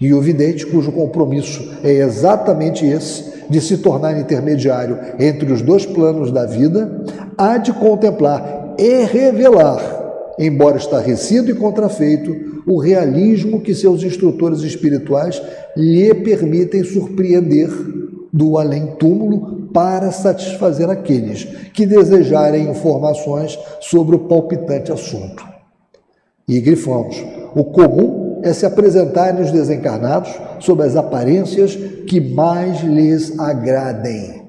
E 0.00 0.14
o 0.14 0.20
vidente, 0.20 0.66
cujo 0.66 0.90
compromisso 0.92 1.72
é 1.84 1.92
exatamente 1.92 2.86
esse, 2.86 3.30
de 3.50 3.60
se 3.60 3.78
tornar 3.78 4.18
intermediário 4.18 4.98
entre 5.18 5.52
os 5.52 5.60
dois 5.60 5.84
planos 5.84 6.30
da 6.30 6.46
vida, 6.46 7.04
há 7.36 7.58
de 7.58 7.72
contemplar 7.72 8.74
e 8.78 9.04
revelar, 9.04 10.34
embora 10.38 10.78
estarrecido 10.78 11.50
e 11.50 11.54
contrafeito, 11.54 12.62
o 12.66 12.78
realismo 12.78 13.60
que 13.60 13.74
seus 13.74 14.02
instrutores 14.02 14.60
espirituais 14.60 15.42
lhe 15.76 16.14
permitem 16.14 16.84
surpreender 16.84 17.68
do 18.32 18.58
além-túmulo 18.58 19.68
para 19.72 20.10
satisfazer 20.12 20.88
aqueles 20.88 21.44
que 21.72 21.86
desejarem 21.86 22.70
informações 22.70 23.58
sobre 23.80 24.16
o 24.16 24.20
palpitante 24.20 24.92
assunto. 24.92 25.44
E 26.46 26.60
grifamos: 26.60 27.24
o 27.54 27.64
comum 27.64 28.40
é 28.42 28.52
se 28.52 28.64
apresentarem 28.64 29.42
os 29.42 29.50
desencarnados 29.50 30.30
sob 30.58 30.82
as 30.82 30.96
aparências 30.96 31.76
que 32.06 32.20
mais 32.20 32.80
lhes 32.80 33.38
agradem. 33.38 34.39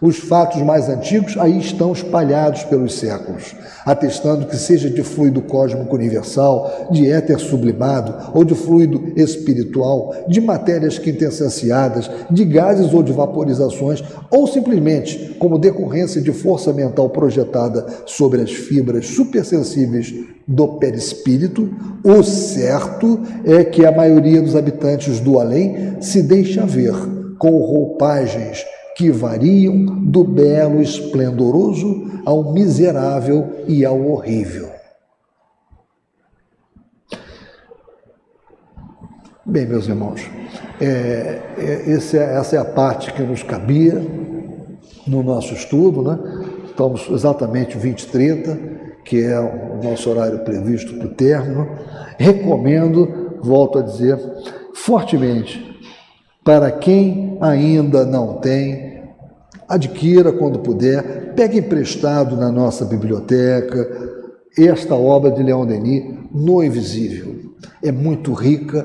Os 0.00 0.18
fatos 0.18 0.62
mais 0.62 0.88
antigos 0.88 1.36
aí 1.36 1.58
estão 1.58 1.92
espalhados 1.92 2.64
pelos 2.64 2.94
séculos, 2.94 3.54
atestando 3.84 4.46
que 4.46 4.56
seja 4.56 4.88
de 4.88 5.02
fluido 5.02 5.42
cósmico 5.42 5.94
universal, 5.94 6.88
de 6.90 7.10
éter 7.10 7.38
sublimado 7.38 8.30
ou 8.32 8.42
de 8.42 8.54
fluido 8.54 9.12
espiritual, 9.14 10.14
de 10.26 10.40
matérias 10.40 10.98
quintessenciadas, 10.98 12.10
de 12.30 12.44
gases 12.46 12.94
ou 12.94 13.02
de 13.02 13.12
vaporizações, 13.12 14.02
ou 14.30 14.46
simplesmente 14.46 15.36
como 15.38 15.58
decorrência 15.58 16.22
de 16.22 16.32
força 16.32 16.72
mental 16.72 17.10
projetada 17.10 17.86
sobre 18.06 18.40
as 18.40 18.50
fibras 18.50 19.06
supersensíveis 19.06 20.14
do 20.48 20.78
perispírito, 20.78 21.68
o 22.02 22.22
certo 22.22 23.20
é 23.44 23.62
que 23.64 23.84
a 23.84 23.92
maioria 23.92 24.40
dos 24.40 24.56
habitantes 24.56 25.20
do 25.20 25.38
além 25.38 26.00
se 26.00 26.22
deixa 26.22 26.64
ver 26.64 26.94
com 27.38 27.50
roupagens 27.58 28.64
que 29.00 29.10
variam 29.10 29.86
do 30.04 30.22
belo 30.22 30.82
esplendoroso 30.82 32.20
ao 32.22 32.52
miserável 32.52 33.64
e 33.66 33.82
ao 33.82 33.98
horrível. 33.98 34.68
Bem, 39.42 39.64
meus 39.64 39.88
irmãos, 39.88 40.20
é, 40.78 41.40
é, 41.56 41.90
essa 41.90 42.56
é 42.56 42.58
a 42.58 42.64
parte 42.64 43.10
que 43.14 43.22
nos 43.22 43.42
cabia 43.42 44.06
no 45.06 45.22
nosso 45.22 45.54
estudo, 45.54 46.02
né? 46.02 46.18
Estamos 46.66 47.08
exatamente 47.08 47.78
20 47.78 48.02
e 48.02 48.06
30, 48.06 48.58
que 49.02 49.24
é 49.24 49.40
o 49.40 49.82
nosso 49.82 50.10
horário 50.10 50.40
previsto 50.40 50.92
para 50.98 51.06
o 51.06 51.14
término. 51.14 51.70
Recomendo, 52.18 53.38
volto 53.40 53.78
a 53.78 53.82
dizer, 53.82 54.18
fortemente, 54.74 55.70
para 56.44 56.70
quem 56.70 57.38
ainda 57.40 58.04
não 58.04 58.34
tem, 58.34 58.89
adquira 59.70 60.32
quando 60.32 60.58
puder, 60.58 61.32
pegue 61.34 61.58
emprestado 61.58 62.36
na 62.36 62.50
nossa 62.50 62.84
biblioteca 62.84 63.88
esta 64.58 64.94
obra 64.94 65.30
de 65.30 65.42
Leão 65.42 65.64
Denis, 65.64 66.12
No 66.32 66.62
Invisível. 66.62 67.36
É 67.82 67.92
muito 67.92 68.32
rica, 68.32 68.84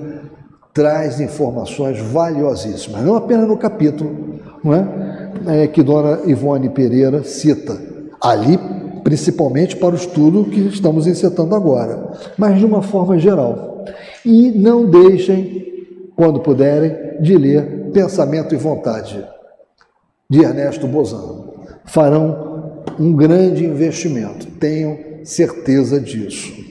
traz 0.74 1.20
informações 1.20 2.00
valiosíssimas, 2.00 3.04
não 3.04 3.16
apenas 3.16 3.48
no 3.48 3.58
capítulo 3.58 4.36
não 4.64 4.74
é? 4.74 5.64
é 5.64 5.68
que 5.68 5.82
Dona 5.82 6.22
Ivone 6.26 6.70
Pereira 6.70 7.24
cita, 7.24 7.78
ali 8.22 8.60
principalmente 9.04 9.76
para 9.76 9.94
o 9.94 9.98
estudo 9.98 10.46
que 10.46 10.60
estamos 10.62 11.06
incitando 11.06 11.54
agora, 11.56 12.12
mas 12.38 12.58
de 12.58 12.66
uma 12.66 12.82
forma 12.82 13.18
geral. 13.20 13.86
E 14.26 14.50
não 14.52 14.90
deixem, 14.90 15.64
quando 16.16 16.40
puderem, 16.40 17.22
de 17.22 17.38
ler 17.38 17.92
Pensamento 17.94 18.56
e 18.56 18.58
Vontade, 18.58 19.24
de 20.30 20.44
Ernesto 20.44 20.88
Bozano. 20.88 21.54
Farão 21.86 22.84
um 23.00 23.14
grande 23.14 23.66
investimento, 23.66 24.48
tenham 24.60 24.98
certeza 25.24 26.00
disso. 26.00 26.65